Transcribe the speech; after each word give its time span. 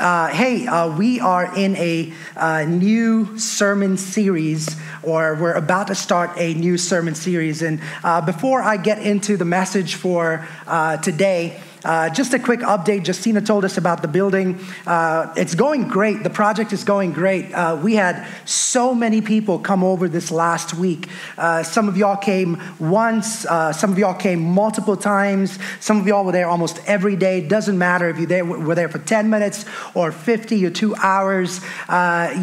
Uh, 0.00 0.28
hey, 0.28 0.66
uh, 0.66 0.96
we 0.96 1.20
are 1.20 1.54
in 1.56 1.76
a 1.76 2.10
uh, 2.36 2.64
new 2.64 3.38
sermon 3.38 3.98
series, 3.98 4.76
or 5.02 5.34
we're 5.34 5.52
about 5.52 5.88
to 5.88 5.94
start 5.94 6.30
a 6.38 6.54
new 6.54 6.78
sermon 6.78 7.14
series. 7.14 7.60
And 7.60 7.80
uh, 8.02 8.22
before 8.22 8.62
I 8.62 8.78
get 8.78 8.98
into 8.98 9.36
the 9.36 9.44
message 9.44 9.96
for 9.96 10.48
uh, 10.66 10.96
today, 10.96 11.60
uh, 11.84 12.10
just 12.10 12.32
a 12.34 12.38
quick 12.38 12.60
update. 12.60 13.06
Justina 13.06 13.40
told 13.40 13.64
us 13.64 13.76
about 13.76 14.02
the 14.02 14.08
building. 14.08 14.58
Uh, 14.86 15.32
it's 15.36 15.54
going 15.54 15.88
great. 15.88 16.22
The 16.22 16.30
project 16.30 16.72
is 16.72 16.84
going 16.84 17.12
great. 17.12 17.52
Uh, 17.52 17.78
we 17.82 17.94
had 17.94 18.26
so 18.44 18.94
many 18.94 19.20
people 19.20 19.58
come 19.58 19.84
over 19.84 20.08
this 20.08 20.30
last 20.30 20.74
week. 20.74 21.08
Uh, 21.36 21.62
some 21.62 21.88
of 21.88 21.96
y'all 21.96 22.16
came 22.16 22.60
once, 22.78 23.44
uh, 23.46 23.72
some 23.72 23.92
of 23.92 23.98
y'all 23.98 24.14
came 24.14 24.40
multiple 24.40 24.96
times, 24.96 25.58
some 25.80 26.00
of 26.00 26.06
y'all 26.06 26.24
were 26.24 26.32
there 26.32 26.48
almost 26.48 26.80
every 26.86 27.16
day. 27.16 27.46
Doesn't 27.46 27.76
matter 27.76 28.08
if 28.08 28.18
you 28.18 28.26
there, 28.26 28.44
were 28.44 28.74
there 28.74 28.88
for 28.88 28.98
10 28.98 29.28
minutes 29.28 29.64
or 29.94 30.12
50 30.12 30.64
or 30.64 30.70
two 30.70 30.94
hours. 30.96 31.60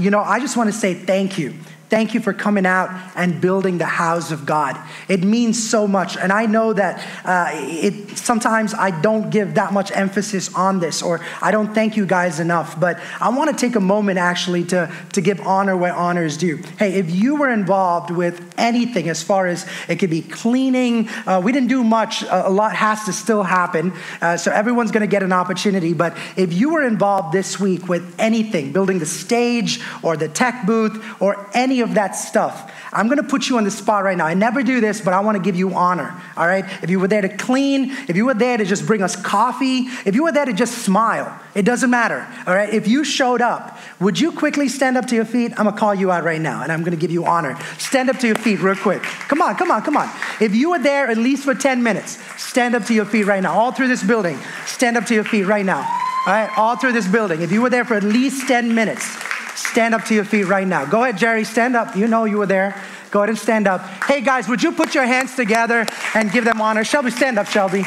You 0.01 0.11
know, 0.11 0.21
I 0.21 0.39
just 0.39 0.55
want 0.55 0.71
to 0.71 0.77
say 0.77 0.93
thank 0.93 1.37
you. 1.37 1.55
Thank 1.91 2.13
you 2.13 2.21
for 2.21 2.31
coming 2.31 2.65
out 2.65 2.89
and 3.15 3.41
building 3.41 3.77
the 3.77 3.83
house 3.83 4.31
of 4.31 4.45
God. 4.45 4.77
It 5.09 5.25
means 5.25 5.61
so 5.61 5.89
much. 5.89 6.15
And 6.15 6.31
I 6.31 6.45
know 6.45 6.71
that 6.71 7.05
uh, 7.25 7.49
it, 7.51 8.17
sometimes 8.17 8.73
I 8.73 8.91
don't 9.01 9.29
give 9.29 9.55
that 9.55 9.73
much 9.73 9.91
emphasis 9.91 10.55
on 10.55 10.79
this, 10.79 11.01
or 11.01 11.19
I 11.41 11.51
don't 11.51 11.73
thank 11.73 11.97
you 11.97 12.05
guys 12.05 12.39
enough. 12.39 12.79
But 12.79 12.97
I 13.19 13.27
want 13.27 13.51
to 13.51 13.57
take 13.57 13.75
a 13.75 13.81
moment 13.81 14.19
actually 14.19 14.63
to, 14.67 14.89
to 15.11 15.19
give 15.19 15.41
honor 15.41 15.75
where 15.75 15.93
honor 15.93 16.23
is 16.23 16.37
due. 16.37 16.63
Hey, 16.79 16.93
if 16.93 17.11
you 17.11 17.35
were 17.35 17.49
involved 17.49 18.09
with 18.09 18.41
anything 18.57 19.09
as 19.09 19.21
far 19.21 19.47
as 19.47 19.67
it 19.89 19.97
could 19.97 20.09
be 20.09 20.21
cleaning, 20.21 21.09
uh, 21.27 21.41
we 21.43 21.51
didn't 21.51 21.67
do 21.67 21.83
much. 21.83 22.23
A 22.29 22.49
lot 22.49 22.73
has 22.73 23.03
to 23.03 23.11
still 23.11 23.43
happen. 23.43 23.91
Uh, 24.21 24.37
so 24.37 24.49
everyone's 24.49 24.91
going 24.91 25.01
to 25.01 25.11
get 25.11 25.23
an 25.23 25.33
opportunity. 25.33 25.93
But 25.93 26.15
if 26.37 26.53
you 26.53 26.71
were 26.71 26.87
involved 26.87 27.33
this 27.33 27.59
week 27.59 27.89
with 27.89 28.15
anything, 28.17 28.71
building 28.71 28.99
the 28.99 29.05
stage 29.05 29.81
or 30.01 30.15
the 30.15 30.29
tech 30.29 30.65
booth 30.65 31.03
or 31.19 31.49
any 31.53 31.80
of 31.81 31.95
that 31.95 32.11
stuff. 32.11 32.71
I'm 32.93 33.07
to 33.17 33.23
put 33.23 33.47
you 33.47 33.57
on 33.57 33.63
the 33.63 33.71
spot 33.71 34.03
right 34.03 34.17
now. 34.17 34.25
I 34.25 34.33
never 34.33 34.63
do 34.63 34.81
this, 34.81 34.99
but 34.99 35.13
I 35.13 35.21
want 35.21 35.37
to 35.37 35.43
give 35.43 35.55
you 35.55 35.73
honor. 35.73 36.19
All 36.35 36.45
right? 36.45 36.65
If 36.83 36.89
you 36.89 36.99
were 36.99 37.07
there 37.07 37.21
to 37.21 37.29
clean, 37.29 37.91
if 38.07 38.15
you 38.15 38.25
were 38.25 38.33
there 38.33 38.57
to 38.57 38.65
just 38.65 38.85
bring 38.85 39.01
us 39.01 39.15
coffee, 39.15 39.87
if 40.05 40.13
you 40.13 40.23
were 40.23 40.31
there 40.31 40.45
to 40.45 40.53
just 40.53 40.79
smile, 40.79 41.39
it 41.55 41.63
doesn't 41.63 41.89
matter. 41.89 42.27
All 42.45 42.53
right? 42.53 42.73
If 42.73 42.87
you 42.87 43.03
showed 43.03 43.41
up, 43.41 43.77
would 43.99 44.19
you 44.19 44.31
quickly 44.31 44.67
stand 44.67 44.97
up 44.97 45.05
to 45.07 45.15
your 45.15 45.25
feet? 45.25 45.53
I'm 45.57 45.65
to 45.65 45.71
call 45.71 45.95
you 45.95 46.11
out 46.11 46.23
right 46.23 46.41
now 46.41 46.63
and 46.63 46.71
I'm 46.71 46.83
to 46.83 46.95
give 46.97 47.11
you 47.11 47.25
honor. 47.25 47.57
Stand 47.77 48.09
up 48.09 48.17
to 48.19 48.27
your 48.27 48.35
feet 48.35 48.59
real 48.59 48.75
quick. 48.75 49.01
Come 49.03 49.41
on, 49.41 49.55
come 49.55 49.71
on, 49.71 49.81
come 49.83 49.95
on. 49.95 50.09
If 50.41 50.53
you 50.53 50.71
were 50.71 50.79
there 50.79 51.07
at 51.07 51.17
least 51.17 51.45
for 51.45 51.55
10 51.55 51.81
minutes, 51.81 52.19
stand 52.41 52.75
up 52.75 52.85
to 52.85 52.93
your 52.93 53.05
feet 53.05 53.23
right 53.23 53.41
now. 53.41 53.53
All 53.53 53.71
through 53.71 53.87
this 53.87 54.03
building, 54.03 54.37
stand 54.65 54.97
up 54.97 55.05
to 55.05 55.13
your 55.13 55.23
feet 55.23 55.43
right 55.43 55.65
now. 55.65 55.79
All 56.27 56.33
right? 56.33 56.51
All 56.57 56.75
through 56.75 56.91
this 56.91 57.07
building. 57.07 57.41
If 57.41 57.51
you 57.51 57.61
were 57.61 57.69
there 57.69 57.85
for 57.85 57.95
at 57.95 58.03
least 58.03 58.47
10 58.47 58.75
minutes, 58.75 59.17
Stand 59.61 59.93
up 59.93 60.03
to 60.05 60.13
your 60.13 60.25
feet 60.25 60.45
right 60.45 60.67
now. 60.67 60.85
Go 60.85 61.03
ahead, 61.03 61.17
Jerry, 61.17 61.43
stand 61.43 61.75
up. 61.75 61.95
You 61.95 62.07
know 62.07 62.25
you 62.25 62.37
were 62.37 62.45
there. 62.45 62.81
Go 63.11 63.19
ahead 63.19 63.29
and 63.29 63.37
stand 63.37 63.67
up. 63.67 63.81
Hey, 64.05 64.21
guys, 64.21 64.47
would 64.47 64.63
you 64.63 64.71
put 64.71 64.95
your 64.95 65.05
hands 65.05 65.35
together 65.35 65.85
and 66.15 66.31
give 66.31 66.45
them 66.45 66.61
honor? 66.61 66.83
Shelby, 66.83 67.11
stand 67.11 67.37
up, 67.37 67.47
Shelby. 67.47 67.83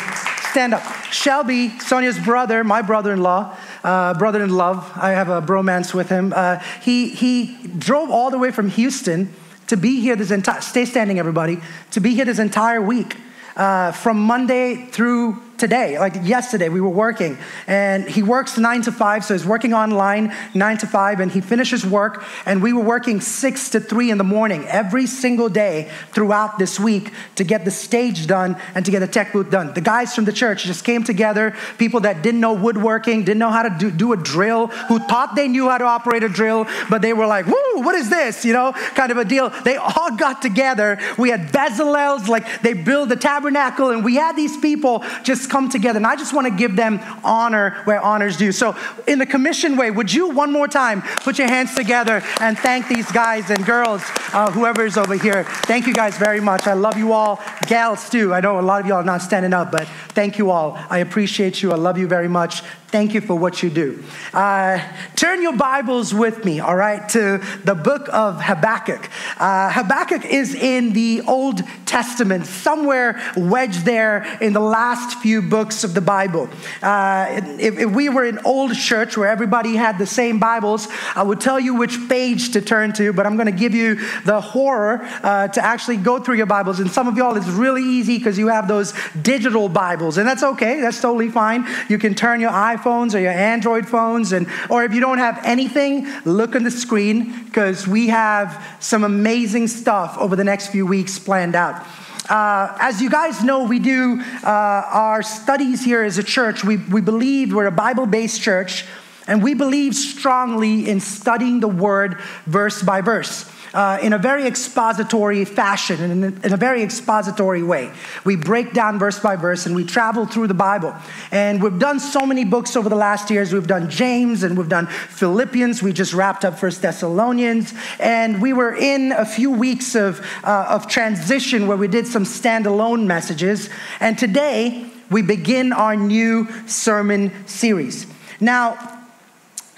Stand 0.50 0.74
up. 0.74 0.82
Shelby, 1.10 1.70
Sonia's 1.80 2.18
brother, 2.18 2.62
my 2.62 2.80
brother 2.80 3.12
in 3.12 3.22
law, 3.22 3.56
uh, 3.82 4.14
brother 4.14 4.42
in 4.42 4.50
love. 4.50 4.90
I 4.94 5.10
have 5.10 5.28
a 5.28 5.42
bromance 5.42 5.92
with 5.92 6.08
him. 6.08 6.32
Uh, 6.34 6.58
he, 6.80 7.08
he 7.08 7.56
drove 7.78 8.10
all 8.10 8.30
the 8.30 8.38
way 8.38 8.50
from 8.50 8.70
Houston 8.70 9.32
to 9.66 9.76
be 9.76 10.00
here 10.00 10.14
this 10.14 10.30
entire, 10.30 10.60
stay 10.60 10.84
standing, 10.84 11.18
everybody, 11.18 11.58
to 11.90 12.00
be 12.00 12.14
here 12.14 12.24
this 12.24 12.38
entire 12.38 12.80
week. 12.80 13.16
Uh, 13.56 13.92
from 13.92 14.20
Monday 14.20 14.86
through 14.86 15.40
today, 15.64 15.98
like 15.98 16.14
yesterday, 16.24 16.68
we 16.68 16.78
were 16.78 16.90
working, 16.90 17.38
and 17.66 18.06
he 18.06 18.22
works 18.22 18.58
nine 18.58 18.82
to 18.82 18.92
five, 18.92 19.24
so 19.24 19.32
he's 19.32 19.46
working 19.46 19.72
online 19.72 20.30
nine 20.52 20.76
to 20.76 20.86
five, 20.86 21.20
and 21.20 21.32
he 21.32 21.40
finishes 21.40 21.86
work, 21.86 22.22
and 22.44 22.62
we 22.62 22.74
were 22.74 22.82
working 22.82 23.18
six 23.18 23.70
to 23.70 23.80
three 23.80 24.10
in 24.10 24.18
the 24.18 24.24
morning 24.24 24.66
every 24.66 25.06
single 25.06 25.48
day 25.48 25.90
throughout 26.10 26.58
this 26.58 26.78
week 26.78 27.12
to 27.36 27.44
get 27.44 27.64
the 27.64 27.70
stage 27.70 28.26
done 28.26 28.60
and 28.74 28.84
to 28.84 28.90
get 28.90 29.00
the 29.00 29.06
tech 29.06 29.32
booth 29.32 29.50
done. 29.50 29.72
The 29.72 29.80
guys 29.80 30.14
from 30.14 30.26
the 30.26 30.34
church 30.34 30.64
just 30.64 30.84
came 30.84 31.02
together, 31.02 31.56
people 31.78 32.00
that 32.00 32.22
didn't 32.22 32.40
know 32.40 32.52
woodworking, 32.52 33.24
didn't 33.24 33.38
know 33.38 33.50
how 33.50 33.62
to 33.62 33.74
do, 33.78 33.90
do 33.90 34.12
a 34.12 34.18
drill, 34.18 34.66
who 34.88 34.98
thought 34.98 35.34
they 35.34 35.48
knew 35.48 35.70
how 35.70 35.78
to 35.78 35.84
operate 35.84 36.22
a 36.24 36.28
drill, 36.28 36.66
but 36.90 37.00
they 37.00 37.14
were 37.14 37.26
like, 37.26 37.46
woo, 37.46 37.80
what 37.80 37.94
is 37.94 38.10
this? 38.10 38.44
You 38.44 38.52
know, 38.52 38.72
kind 38.94 39.10
of 39.10 39.16
a 39.16 39.24
deal. 39.24 39.48
They 39.48 39.76
all 39.76 40.14
got 40.26 40.42
together. 40.42 40.98
We 41.16 41.30
had 41.30 41.48
Bezalels, 41.52 42.28
like 42.28 42.60
they 42.60 42.74
built 42.74 43.08
the 43.08 43.16
tabernacle, 43.16 43.88
and 43.88 44.04
we 44.04 44.16
had 44.16 44.36
these 44.36 44.58
people 44.58 45.02
just 45.22 45.53
come 45.54 45.68
together. 45.68 45.98
And 45.98 46.06
I 46.06 46.16
just 46.16 46.34
want 46.34 46.48
to 46.48 46.52
give 46.52 46.74
them 46.74 46.98
honor 47.22 47.80
where 47.84 48.00
honor's 48.00 48.36
due. 48.36 48.50
So, 48.50 48.76
in 49.06 49.20
the 49.20 49.26
commission 49.26 49.76
way, 49.76 49.92
would 49.92 50.12
you 50.12 50.30
one 50.30 50.50
more 50.50 50.66
time 50.66 51.00
put 51.22 51.38
your 51.38 51.46
hands 51.46 51.76
together 51.76 52.24
and 52.40 52.58
thank 52.58 52.88
these 52.88 53.08
guys 53.12 53.50
and 53.50 53.64
girls, 53.64 54.02
uh, 54.32 54.50
whoever 54.50 54.84
is 54.84 54.96
over 54.96 55.14
here? 55.14 55.44
Thank 55.44 55.86
you 55.86 55.94
guys 55.94 56.18
very 56.18 56.40
much. 56.40 56.66
I 56.66 56.72
love 56.72 56.98
you 56.98 57.12
all. 57.12 57.40
Gals, 57.68 58.10
too. 58.10 58.34
I 58.34 58.40
know 58.40 58.58
a 58.58 58.62
lot 58.62 58.80
of 58.80 58.88
y'all 58.88 58.96
are 58.96 59.04
not 59.04 59.22
standing 59.22 59.54
up, 59.54 59.70
but 59.70 59.86
thank 60.08 60.38
you 60.38 60.50
all. 60.50 60.76
I 60.90 60.98
appreciate 60.98 61.62
you. 61.62 61.70
I 61.70 61.76
love 61.76 61.98
you 61.98 62.08
very 62.08 62.28
much. 62.28 62.64
Thank 62.94 63.12
you 63.12 63.20
for 63.20 63.34
what 63.34 63.60
you 63.60 63.70
do. 63.70 64.04
Uh, 64.32 64.78
turn 65.16 65.42
your 65.42 65.56
Bibles 65.56 66.14
with 66.14 66.44
me, 66.44 66.60
all 66.60 66.76
right, 66.76 67.08
to 67.08 67.42
the 67.64 67.74
book 67.74 68.08
of 68.12 68.40
Habakkuk. 68.40 69.10
Uh, 69.36 69.72
Habakkuk 69.72 70.24
is 70.24 70.54
in 70.54 70.92
the 70.92 71.22
Old 71.22 71.62
Testament, 71.86 72.46
somewhere 72.46 73.20
wedged 73.36 73.84
there 73.84 74.38
in 74.40 74.52
the 74.52 74.60
last 74.60 75.18
few 75.18 75.42
books 75.42 75.82
of 75.82 75.92
the 75.92 76.00
Bible. 76.00 76.48
Uh, 76.80 77.42
if, 77.58 77.80
if, 77.80 77.90
we 77.90 78.10
were 78.10 78.26
in 78.26 78.38
old 78.44 78.76
church 78.76 79.16
where 79.16 79.28
everybody 79.28 79.74
had 79.74 79.98
the 79.98 80.06
same 80.06 80.38
Bibles, 80.38 80.86
I 81.16 81.24
would 81.24 81.40
tell 81.40 81.58
you 81.58 81.74
which 81.74 81.98
page 82.08 82.52
to 82.52 82.60
turn 82.60 82.92
to, 82.92 83.12
but 83.12 83.26
I'm 83.26 83.34
going 83.34 83.52
to 83.52 83.58
give 83.58 83.74
you 83.74 83.96
the 84.24 84.40
horror 84.40 85.00
uh, 85.24 85.48
to 85.48 85.64
actually 85.64 85.96
go 85.96 86.20
through 86.20 86.36
your 86.36 86.46
Bibles. 86.46 86.78
And 86.78 86.88
some 86.88 87.08
of 87.08 87.16
y'all, 87.16 87.36
it's 87.36 87.48
really 87.48 87.82
easy 87.82 88.18
because 88.18 88.38
you 88.38 88.46
have 88.46 88.68
those 88.68 88.94
digital 89.20 89.68
Bibles, 89.68 90.16
and 90.16 90.28
that's 90.28 90.44
okay. 90.44 90.80
That's 90.80 91.00
totally 91.00 91.28
fine. 91.28 91.66
You 91.88 91.98
can 91.98 92.14
turn 92.14 92.40
your 92.40 92.52
iPhone 92.52 92.83
iPhones 92.84 93.14
or 93.14 93.18
your 93.18 93.32
Android 93.32 93.88
phones, 93.88 94.32
and 94.32 94.46
or 94.68 94.84
if 94.84 94.92
you 94.92 95.00
don't 95.00 95.18
have 95.18 95.40
anything, 95.44 96.06
look 96.24 96.54
on 96.54 96.64
the 96.64 96.70
screen 96.70 97.44
because 97.44 97.86
we 97.86 98.08
have 98.08 98.62
some 98.80 99.04
amazing 99.04 99.68
stuff 99.68 100.16
over 100.18 100.36
the 100.36 100.44
next 100.44 100.68
few 100.68 100.86
weeks 100.86 101.18
planned 101.18 101.54
out. 101.54 101.86
Uh, 102.28 102.74
as 102.80 103.02
you 103.02 103.10
guys 103.10 103.44
know, 103.44 103.64
we 103.64 103.78
do 103.78 104.22
uh, 104.42 104.46
our 104.46 105.22
studies 105.22 105.84
here 105.84 106.02
as 106.02 106.16
a 106.16 106.22
church. 106.22 106.64
We, 106.64 106.76
we 106.76 107.00
believe 107.00 107.52
we're 107.52 107.66
a 107.66 107.72
Bible 107.72 108.06
based 108.06 108.40
church, 108.40 108.84
and 109.26 109.42
we 109.42 109.54
believe 109.54 109.94
strongly 109.94 110.88
in 110.88 111.00
studying 111.00 111.60
the 111.60 111.68
word 111.68 112.20
verse 112.46 112.82
by 112.82 113.00
verse 113.00 113.50
uh, 113.74 113.98
in 114.00 114.12
a 114.12 114.18
very 114.18 114.46
expository 114.46 115.44
fashion, 115.44 116.00
in 116.00 116.24
a, 116.24 116.46
in 116.46 116.52
a 116.52 116.56
very 116.56 116.82
expository 116.82 117.62
way. 117.62 117.90
We 118.24 118.36
break 118.36 118.72
down 118.72 118.98
verse 118.98 119.18
by 119.18 119.36
verse 119.36 119.66
and 119.66 119.74
we 119.74 119.84
travel 119.84 120.26
through 120.26 120.46
the 120.46 120.54
Bible. 120.54 120.94
And 121.32 121.62
we've 121.62 121.78
done 121.78 121.98
so 121.98 122.24
many 122.24 122.44
books 122.44 122.76
over 122.76 122.88
the 122.88 122.96
last 122.96 123.30
years. 123.30 123.52
We've 123.52 123.66
done 123.66 123.90
James 123.90 124.44
and 124.44 124.56
we've 124.56 124.68
done 124.68 124.86
Philippians. 124.86 125.82
We 125.82 125.92
just 125.92 126.14
wrapped 126.14 126.44
up 126.44 126.58
First 126.58 126.82
Thessalonians. 126.82 127.74
And 127.98 128.40
we 128.40 128.52
were 128.52 128.74
in 128.74 129.12
a 129.12 129.26
few 129.26 129.50
weeks 129.50 129.96
of, 129.96 130.24
uh, 130.44 130.66
of 130.70 130.86
transition 130.86 131.66
where 131.66 131.76
we 131.76 131.88
did 131.88 132.06
some 132.06 132.24
standalone 132.24 133.06
messages. 133.06 133.68
And 133.98 134.16
today, 134.16 134.90
we 135.10 135.22
begin 135.22 135.72
our 135.72 135.96
new 135.96 136.48
sermon 136.66 137.32
series. 137.46 138.06
Now, 138.40 139.02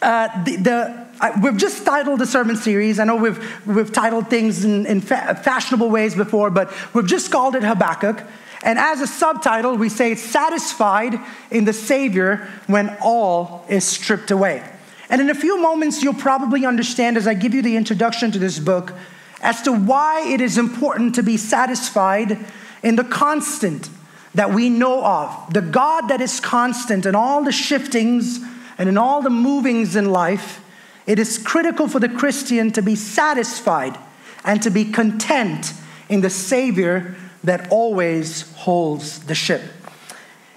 uh, 0.02 0.44
the, 0.44 0.56
the 0.56 1.05
I, 1.20 1.38
we've 1.40 1.56
just 1.56 1.84
titled 1.84 2.20
the 2.20 2.26
sermon 2.26 2.56
series. 2.56 2.98
I 2.98 3.04
know 3.04 3.16
we've, 3.16 3.66
we've 3.66 3.92
titled 3.92 4.28
things 4.28 4.64
in, 4.64 4.86
in 4.86 5.00
fa- 5.00 5.40
fashionable 5.42 5.88
ways 5.88 6.14
before, 6.14 6.50
but 6.50 6.72
we've 6.94 7.06
just 7.06 7.30
called 7.30 7.56
it 7.56 7.62
Habakkuk. 7.62 8.22
And 8.62 8.78
as 8.78 9.00
a 9.00 9.06
subtitle, 9.06 9.76
we 9.76 9.88
say 9.88 10.12
it's 10.12 10.22
satisfied 10.22 11.18
in 11.50 11.64
the 11.64 11.72
Savior 11.72 12.48
when 12.66 12.96
all 13.00 13.64
is 13.68 13.84
stripped 13.84 14.30
away. 14.30 14.68
And 15.08 15.20
in 15.20 15.30
a 15.30 15.34
few 15.34 15.60
moments, 15.60 16.02
you'll 16.02 16.14
probably 16.14 16.66
understand 16.66 17.16
as 17.16 17.26
I 17.26 17.34
give 17.34 17.54
you 17.54 17.62
the 17.62 17.76
introduction 17.76 18.30
to 18.32 18.38
this 18.38 18.58
book 18.58 18.92
as 19.40 19.62
to 19.62 19.72
why 19.72 20.26
it 20.26 20.40
is 20.40 20.58
important 20.58 21.14
to 21.14 21.22
be 21.22 21.36
satisfied 21.36 22.38
in 22.82 22.96
the 22.96 23.04
constant 23.04 23.88
that 24.34 24.52
we 24.52 24.68
know 24.68 25.02
of, 25.04 25.52
the 25.54 25.62
God 25.62 26.08
that 26.08 26.20
is 26.20 26.40
constant 26.40 27.06
in 27.06 27.14
all 27.14 27.42
the 27.42 27.52
shiftings 27.52 28.40
and 28.76 28.88
in 28.88 28.98
all 28.98 29.22
the 29.22 29.30
movings 29.30 29.96
in 29.96 30.10
life 30.10 30.60
it 31.06 31.18
is 31.18 31.38
critical 31.38 31.88
for 31.88 32.00
the 32.00 32.08
Christian 32.08 32.72
to 32.72 32.82
be 32.82 32.96
satisfied 32.96 33.98
and 34.44 34.62
to 34.62 34.70
be 34.70 34.84
content 34.84 35.72
in 36.08 36.20
the 36.20 36.30
Savior 36.30 37.14
that 37.44 37.70
always 37.70 38.52
holds 38.56 39.20
the 39.26 39.34
ship. 39.34 39.62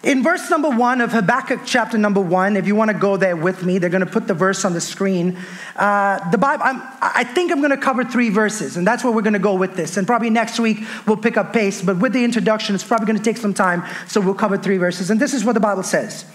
In 0.02 0.24
verse 0.24 0.50
number 0.50 0.70
one 0.70 1.02
of 1.02 1.12
Habakkuk 1.12 1.62
chapter 1.66 1.98
number 1.98 2.22
one, 2.22 2.56
if 2.56 2.66
you 2.66 2.74
want 2.74 2.90
to 2.90 2.98
go 2.98 3.18
there 3.18 3.36
with 3.36 3.66
me, 3.66 3.80
they're 3.80 3.90
going 3.90 4.06
to 4.06 4.12
put 4.12 4.28
the 4.28 4.34
verse 4.34 4.64
on 4.64 4.72
the 4.72 4.80
screen. 4.80 5.38
Uh, 5.76 6.30
the 6.30 6.38
Bible, 6.38 6.64
I'm, 6.64 6.82
i 7.02 7.26
think 7.26 7.52
I'm 7.52 7.60
going 7.60 7.72
to 7.72 7.78
cover 7.78 8.06
three 8.06 8.30
verses, 8.30 8.78
and 8.78 8.88
that's 8.88 9.04
where 9.04 9.12
we're 9.12 9.24
going 9.24 9.34
to 9.34 9.40
go 9.40 9.56
with 9.56 9.76
this. 9.76 9.98
And 9.98 10.08
probably 10.08 10.30
next 10.30 10.58
week 10.58 10.80
we'll 11.06 11.18
pick 11.18 11.36
up 11.36 11.52
pace, 11.52 11.82
but 11.82 11.98
with 11.98 12.14
the 12.14 12.24
introduction, 12.24 12.76
it's 12.76 12.84
probably 12.84 13.08
going 13.08 13.18
to 13.18 13.24
take 13.24 13.36
some 13.36 13.54
time, 13.54 13.84
so 14.08 14.22
we'll 14.22 14.36
cover 14.36 14.58
three 14.58 14.78
verses. 14.78 15.10
And 15.10 15.20
this 15.20 15.34
is 15.34 15.44
what 15.44 15.54
the 15.54 15.60
Bible 15.60 15.84
says 15.84 16.26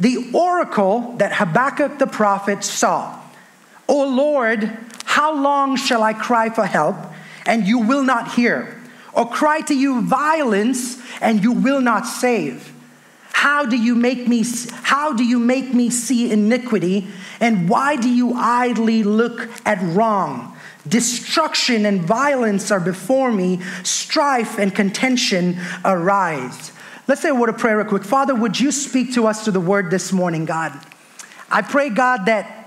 the 0.00 0.30
oracle 0.34 1.14
that 1.18 1.32
Habakkuk 1.34 2.00
the 2.00 2.08
prophet 2.08 2.64
saw. 2.64 3.21
O 3.88 4.08
Lord, 4.08 4.70
how 5.04 5.34
long 5.34 5.76
shall 5.76 6.02
I 6.02 6.12
cry 6.12 6.48
for 6.48 6.64
help, 6.64 6.96
and 7.46 7.66
you 7.66 7.80
will 7.80 8.02
not 8.02 8.32
hear? 8.32 8.80
Or 9.12 9.28
cry 9.28 9.60
to 9.62 9.74
you 9.74 10.02
violence, 10.02 11.00
and 11.20 11.42
you 11.42 11.52
will 11.52 11.80
not 11.80 12.06
save? 12.06 12.72
How 13.32 13.66
do 13.66 13.76
you 13.76 13.94
make 13.94 14.28
me 14.28 14.44
how 14.82 15.12
do 15.12 15.24
you 15.24 15.38
make 15.38 15.74
me 15.74 15.90
see 15.90 16.30
iniquity 16.30 17.08
and 17.40 17.68
why 17.68 17.96
do 17.96 18.08
you 18.08 18.34
idly 18.34 19.02
look 19.02 19.48
at 19.66 19.82
wrong? 19.82 20.56
Destruction 20.86 21.84
and 21.84 22.02
violence 22.02 22.70
are 22.70 22.78
before 22.78 23.32
me, 23.32 23.60
strife 23.82 24.58
and 24.58 24.72
contention 24.72 25.58
arise. 25.84 26.70
Let's 27.08 27.20
say 27.20 27.30
a 27.30 27.34
word 27.34 27.48
of 27.48 27.58
prayer 27.58 27.78
real 27.78 27.86
quick. 27.86 28.04
Father, 28.04 28.34
would 28.34 28.60
you 28.60 28.70
speak 28.70 29.14
to 29.14 29.26
us 29.26 29.42
through 29.42 29.54
the 29.54 29.60
word 29.60 29.90
this 29.90 30.12
morning, 30.12 30.44
God? 30.44 30.72
I 31.50 31.62
pray, 31.62 31.90
God, 31.90 32.26
that 32.26 32.61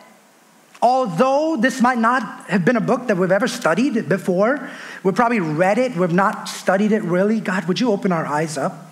although 0.85 1.57
this 1.57 1.81
might 1.81 1.97
not 1.97 2.47
have 2.47 2.63
been 2.63 2.75
a 2.75 2.81
book 2.81 3.07
that 3.07 3.17
we've 3.17 3.31
ever 3.31 3.47
studied 3.47 4.07
before, 4.07 4.69
we've 5.03 5.15
probably 5.15 5.39
read 5.39 5.79
it, 5.79 5.95
we've 5.95 6.13
not 6.13 6.47
studied 6.47 6.91
it 6.91 7.01
really, 7.01 7.39
God, 7.39 7.65
would 7.65 7.79
you 7.79 7.91
open 7.91 8.11
our 8.11 8.23
eyes 8.23 8.55
up? 8.55 8.91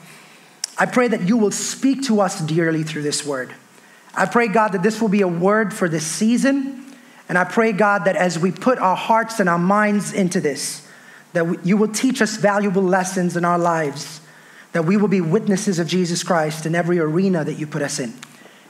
I 0.75 0.87
pray 0.87 1.07
that 1.07 1.21
you 1.21 1.37
will 1.37 1.51
speak 1.51 2.01
to 2.05 2.19
us 2.19 2.41
dearly 2.41 2.81
through 2.81 3.03
this 3.03 3.23
word. 3.23 3.53
I 4.15 4.25
pray, 4.25 4.47
God, 4.47 4.69
that 4.69 4.81
this 4.81 4.99
will 4.99 5.07
be 5.07 5.21
a 5.21 5.27
word 5.27 5.71
for 5.71 5.87
this 5.87 6.03
season. 6.03 6.83
And 7.29 7.37
I 7.37 7.43
pray, 7.43 7.71
God, 7.73 8.05
that 8.05 8.15
as 8.15 8.39
we 8.39 8.51
put 8.51 8.79
our 8.79 8.95
hearts 8.95 9.39
and 9.39 9.47
our 9.47 9.59
minds 9.59 10.13
into 10.13 10.41
this, 10.41 10.87
that 11.33 11.63
you 11.63 11.77
will 11.77 11.89
teach 11.89 12.23
us 12.23 12.37
valuable 12.37 12.81
lessons 12.81 13.37
in 13.37 13.45
our 13.45 13.59
lives, 13.59 14.19
that 14.71 14.85
we 14.85 14.97
will 14.97 15.07
be 15.07 15.21
witnesses 15.21 15.77
of 15.77 15.85
Jesus 15.85 16.23
Christ 16.23 16.65
in 16.65 16.73
every 16.73 16.97
arena 16.97 17.43
that 17.43 17.59
you 17.59 17.67
put 17.67 17.83
us 17.83 17.99
in. 17.99 18.15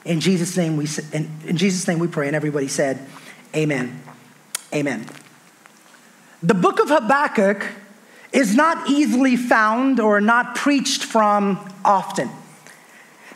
In 0.05 0.19
Jesus' 0.19 0.57
name 0.57 0.77
we, 0.77 0.87
in, 1.11 1.29
in 1.45 1.57
Jesus' 1.57 1.87
name 1.87 1.99
we 1.99 2.07
pray. 2.07 2.27
And 2.27 2.35
everybody 2.35 2.67
said, 2.67 2.99
Amen. 3.55 4.01
Amen. 4.73 5.05
The 6.41 6.53
book 6.53 6.79
of 6.79 6.89
Habakkuk 6.89 7.65
is 8.31 8.55
not 8.55 8.89
easily 8.89 9.37
found 9.37 9.99
or 9.99 10.19
not 10.19 10.55
preached 10.55 11.03
from 11.03 11.73
often. 11.85 12.29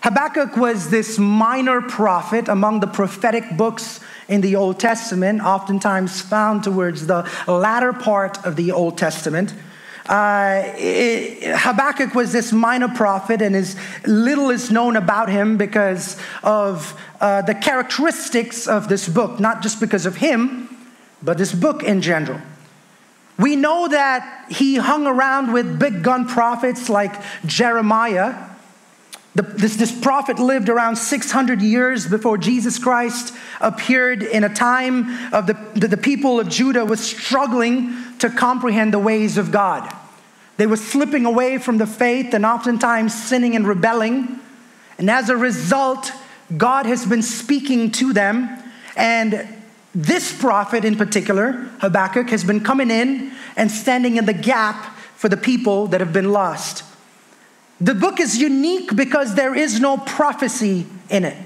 Habakkuk 0.02 0.58
was 0.58 0.90
this 0.90 1.18
minor 1.18 1.82
prophet 1.82 2.48
among 2.48 2.80
the 2.80 2.88
prophetic 2.88 3.44
books 3.56 4.00
in 4.28 4.42
the 4.42 4.56
Old 4.56 4.80
Testament, 4.80 5.42
oftentimes 5.42 6.22
found 6.22 6.64
towards 6.64 7.08
the 7.08 7.30
latter 7.48 7.94
part 7.94 8.44
of 8.46 8.56
the 8.56 8.72
Old 8.72 8.98
Testament. 8.98 9.54
Uh, 10.08 10.64
it, 10.78 11.58
Habakkuk 11.58 12.16
was 12.16 12.32
this 12.32 12.54
minor 12.54 12.88
prophet, 12.88 13.42
and 13.42 13.56
as 13.56 13.76
little 14.06 14.50
is 14.50 14.72
known 14.72 14.96
about 14.96 15.30
him 15.30 15.58
because 15.58 16.18
of 16.44 17.00
uh, 17.20 17.42
the 17.42 17.54
characteristics 17.54 18.68
of 18.68 18.88
this 18.88 19.10
book, 19.10 19.40
not 19.40 19.62
just 19.62 19.80
because 19.80 20.06
of 20.06 20.16
him, 20.16 20.70
but 21.22 21.38
this 21.38 21.54
book 21.54 21.84
in 21.84 22.02
general. 22.02 22.40
We 23.38 23.56
know 23.56 23.88
that 23.88 24.46
he 24.50 24.78
hung 24.78 25.06
around 25.06 25.54
with 25.54 25.78
big 25.78 26.04
gun 26.04 26.28
prophets 26.28 26.90
like 26.90 27.22
Jeremiah. 27.46 28.36
The, 29.38 29.44
this, 29.44 29.76
this 29.76 29.92
prophet 29.92 30.40
lived 30.40 30.68
around 30.68 30.96
600 30.96 31.62
years 31.62 32.08
before 32.08 32.40
Jesus 32.40 32.80
Christ 32.80 33.36
appeared 33.62 34.24
in 34.24 34.44
a 34.44 34.50
time 34.52 35.32
of 35.32 35.46
the, 35.46 35.54
the, 35.76 35.90
the 35.90 35.98
people 35.98 36.40
of 36.40 36.50
Judah 36.50 36.84
was 36.84 37.00
struggling 37.00 37.94
to 38.18 38.32
comprehend 38.32 38.96
the 38.96 39.00
ways 39.00 39.38
of 39.38 39.52
God. 39.52 39.96
They 40.58 40.66
were 40.66 40.76
slipping 40.76 41.28
away 41.28 41.60
from 41.60 41.78
the 41.78 41.86
faith 41.86 42.34
and 42.34 42.48
oftentimes 42.48 43.14
sinning 43.14 43.56
and 43.56 43.68
rebelling. 43.68 44.40
And 44.98 45.08
as 45.08 45.30
a 45.30 45.38
result, 45.38 46.12
God 46.58 46.88
has 46.88 47.06
been 47.06 47.22
speaking 47.22 47.92
to 47.92 48.14
them 48.14 48.50
and 48.96 49.48
this 49.94 50.36
prophet 50.36 50.84
in 50.84 50.96
particular, 50.96 51.52
Habakkuk, 51.78 52.32
has 52.32 52.44
been 52.44 52.62
coming 52.64 52.90
in 52.90 53.34
and 53.56 53.70
standing 53.70 54.18
in 54.18 54.26
the 54.26 54.34
gap 54.34 54.98
for 55.16 55.30
the 55.30 55.38
people 55.38 55.86
that 55.90 56.00
have 56.02 56.12
been 56.12 56.32
lost. 56.32 56.84
The 57.80 57.94
book 57.94 58.20
is 58.20 58.38
unique 58.38 58.96
because 58.96 59.36
there 59.36 59.56
is 59.56 59.80
no 59.80 59.98
prophecy 59.98 60.88
in 61.10 61.26
it. 61.26 61.38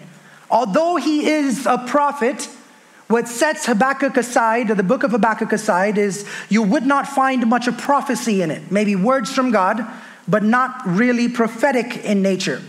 Although 0.49 0.95
he 0.95 1.27
is 1.27 1.65
a 1.65 1.77
prophet, 1.77 2.49
what 3.07 3.27
sets 3.27 3.65
Habakkuk 3.65 4.17
aside, 4.17 4.69
the 4.69 4.83
book 4.83 5.03
of 5.03 5.11
Habakkuk 5.11 5.51
aside, 5.51 5.97
is 5.97 6.27
you 6.49 6.63
would 6.63 6.85
not 6.85 7.07
find 7.07 7.47
much 7.47 7.67
of 7.67 7.77
prophecy 7.77 8.41
in 8.41 8.51
it. 8.51 8.71
Maybe 8.71 8.95
words 8.95 9.31
from 9.31 9.51
God, 9.51 9.85
but 10.27 10.43
not 10.43 10.81
really 10.85 11.27
prophetic 11.27 11.97
in 12.05 12.21
nature. 12.21 12.61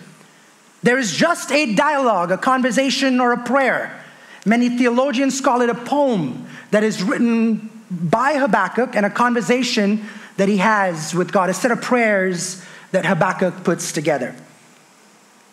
There 0.82 0.98
is 0.98 1.16
just 1.16 1.52
a 1.52 1.74
dialogue, 1.74 2.32
a 2.32 2.38
conversation, 2.38 3.20
or 3.20 3.32
a 3.32 3.42
prayer 3.44 4.02
Many 4.44 4.70
theologians 4.70 5.40
call 5.40 5.60
it 5.60 5.70
a 5.70 5.74
poem 5.74 6.46
that 6.72 6.82
is 6.82 7.02
written 7.02 7.70
by 7.90 8.34
Habakkuk 8.34 8.96
and 8.96 9.06
a 9.06 9.10
conversation 9.10 10.04
that 10.36 10.48
he 10.48 10.56
has 10.56 11.14
with 11.14 11.30
God, 11.30 11.48
a 11.48 11.54
set 11.54 11.70
of 11.70 11.80
prayers 11.80 12.64
that 12.92 13.04
Habakkuk 13.04 13.64
puts 13.64 13.92
together. 13.92 14.34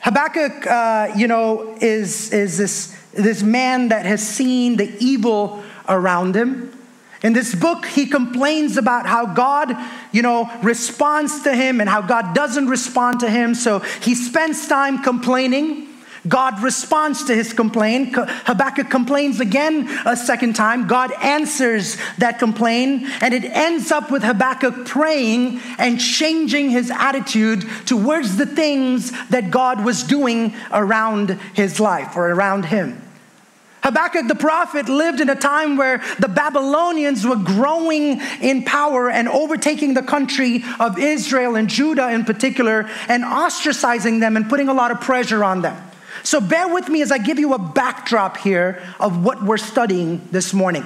Habakkuk, 0.01 0.65
uh, 0.67 1.11
you 1.15 1.27
know, 1.27 1.75
is, 1.81 2.31
is 2.31 2.57
this, 2.57 2.95
this 3.13 3.43
man 3.43 3.89
that 3.89 4.05
has 4.05 4.25
seen 4.25 4.77
the 4.77 4.95
evil 4.99 5.61
around 5.89 6.35
him. 6.35 6.71
In 7.21 7.33
this 7.33 7.53
book, 7.53 7.85
he 7.85 8.05
complains 8.05 8.77
about 8.77 9.05
how 9.05 9.25
God, 9.25 9.75
you 10.13 10.21
know, 10.21 10.49
responds 10.63 11.43
to 11.43 11.53
him 11.53 11.81
and 11.81 11.89
how 11.89 12.01
God 12.01 12.33
doesn't 12.33 12.67
respond 12.67 13.19
to 13.19 13.29
him. 13.29 13.55
So 13.55 13.79
he 13.79 14.15
spends 14.15 14.67
time 14.67 15.03
complaining. 15.03 15.88
God 16.27 16.61
responds 16.61 17.23
to 17.25 17.35
his 17.35 17.53
complaint. 17.53 18.15
Habakkuk 18.15 18.89
complains 18.89 19.39
again 19.39 19.87
a 20.05 20.17
second 20.17 20.55
time. 20.55 20.87
God 20.87 21.11
answers 21.21 21.97
that 22.17 22.39
complaint, 22.39 23.07
and 23.21 23.33
it 23.33 23.45
ends 23.45 23.91
up 23.91 24.11
with 24.11 24.23
Habakkuk 24.23 24.85
praying 24.85 25.59
and 25.77 25.99
changing 25.99 26.69
his 26.69 26.91
attitude 26.91 27.65
towards 27.85 28.35
the 28.37 28.45
things 28.45 29.11
that 29.29 29.51
God 29.51 29.83
was 29.85 30.03
doing 30.03 30.53
around 30.71 31.39
his 31.53 31.79
life 31.79 32.15
or 32.15 32.29
around 32.29 32.65
him. 32.65 33.01
Habakkuk 33.81 34.27
the 34.27 34.35
prophet 34.35 34.89
lived 34.89 35.21
in 35.21 35.29
a 35.29 35.35
time 35.35 35.77
where 35.77 36.03
the 36.19 36.27
Babylonians 36.27 37.25
were 37.25 37.37
growing 37.37 38.19
in 38.41 38.65
power 38.65 39.09
and 39.09 39.29
overtaking 39.29 39.93
the 39.93 40.03
country 40.03 40.63
of 40.79 40.99
Israel 40.99 41.55
and 41.55 41.69
Judah 41.69 42.11
in 42.11 42.25
particular 42.25 42.89
and 43.07 43.23
ostracizing 43.23 44.19
them 44.19 44.35
and 44.35 44.49
putting 44.49 44.67
a 44.67 44.73
lot 44.73 44.91
of 44.91 44.99
pressure 44.99 45.43
on 45.45 45.61
them. 45.61 45.88
So 46.23 46.41
bear 46.41 46.67
with 46.67 46.89
me 46.89 47.01
as 47.01 47.11
I 47.11 47.17
give 47.17 47.39
you 47.39 47.53
a 47.53 47.59
backdrop 47.59 48.37
here 48.37 48.81
of 48.99 49.23
what 49.23 49.43
we're 49.43 49.57
studying 49.57 50.27
this 50.31 50.53
morning. 50.53 50.85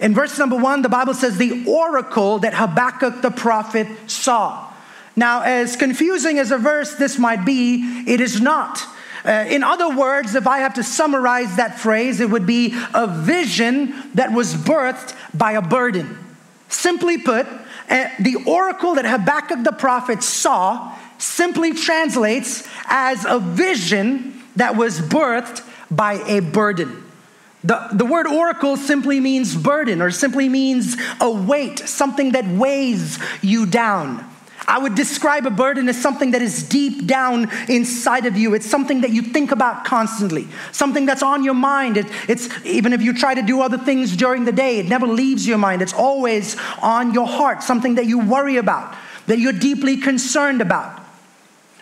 In 0.00 0.12
verse 0.14 0.38
number 0.38 0.56
one, 0.56 0.82
the 0.82 0.88
Bible 0.88 1.14
says, 1.14 1.36
the 1.36 1.64
oracle 1.66 2.40
that 2.40 2.54
Habakkuk 2.54 3.22
the 3.22 3.30
prophet 3.30 3.86
saw. 4.06 4.72
Now, 5.16 5.42
as 5.42 5.76
confusing 5.76 6.38
as 6.38 6.50
a 6.50 6.58
verse 6.58 6.94
this 6.94 7.18
might 7.18 7.44
be, 7.44 8.04
it 8.06 8.20
is 8.20 8.40
not. 8.40 8.82
Uh, 9.24 9.46
in 9.48 9.62
other 9.62 9.96
words, 9.96 10.34
if 10.34 10.46
I 10.46 10.58
have 10.58 10.74
to 10.74 10.82
summarize 10.82 11.56
that 11.56 11.78
phrase, 11.78 12.20
it 12.20 12.28
would 12.28 12.46
be 12.46 12.74
a 12.92 13.06
vision 13.06 13.94
that 14.14 14.32
was 14.32 14.54
birthed 14.54 15.16
by 15.32 15.52
a 15.52 15.62
burden. 15.62 16.18
Simply 16.68 17.16
put, 17.16 17.46
uh, 17.88 18.08
the 18.20 18.44
oracle 18.46 18.96
that 18.96 19.06
Habakkuk 19.06 19.62
the 19.62 19.72
prophet 19.72 20.22
saw 20.22 20.94
simply 21.24 21.72
translates 21.72 22.66
as 22.86 23.24
a 23.24 23.38
vision 23.38 24.42
that 24.56 24.76
was 24.76 25.00
birthed 25.00 25.66
by 25.90 26.14
a 26.26 26.40
burden. 26.40 27.02
The, 27.64 27.88
the 27.92 28.04
word 28.04 28.26
oracle 28.26 28.76
simply 28.76 29.20
means 29.20 29.56
burden 29.56 30.02
or 30.02 30.10
simply 30.10 30.48
means 30.50 30.96
a 31.20 31.30
weight, 31.30 31.78
something 31.78 32.32
that 32.32 32.46
weighs 32.46 33.18
you 33.42 33.64
down. 33.64 34.30
I 34.66 34.78
would 34.78 34.94
describe 34.94 35.46
a 35.46 35.50
burden 35.50 35.88
as 35.88 36.00
something 36.00 36.30
that 36.30 36.42
is 36.42 36.62
deep 36.62 37.06
down 37.06 37.50
inside 37.68 38.26
of 38.26 38.36
you. 38.36 38.54
It's 38.54 38.66
something 38.66 39.02
that 39.02 39.10
you 39.10 39.22
think 39.22 39.50
about 39.50 39.84
constantly, 39.84 40.48
something 40.72 41.04
that's 41.06 41.22
on 41.22 41.44
your 41.44 41.54
mind. 41.54 41.96
It, 41.96 42.06
it's 42.28 42.48
even 42.64 42.92
if 42.92 43.02
you 43.02 43.12
try 43.12 43.34
to 43.34 43.42
do 43.42 43.60
other 43.60 43.78
things 43.78 44.16
during 44.16 44.44
the 44.44 44.52
day, 44.52 44.78
it 44.78 44.86
never 44.86 45.06
leaves 45.06 45.46
your 45.46 45.58
mind. 45.58 45.82
It's 45.82 45.92
always 45.92 46.56
on 46.80 47.12
your 47.12 47.26
heart, 47.26 47.62
something 47.62 47.96
that 47.96 48.06
you 48.06 48.20
worry 48.20 48.56
about, 48.56 48.94
that 49.26 49.38
you're 49.38 49.52
deeply 49.52 49.98
concerned 49.98 50.62
about. 50.62 51.03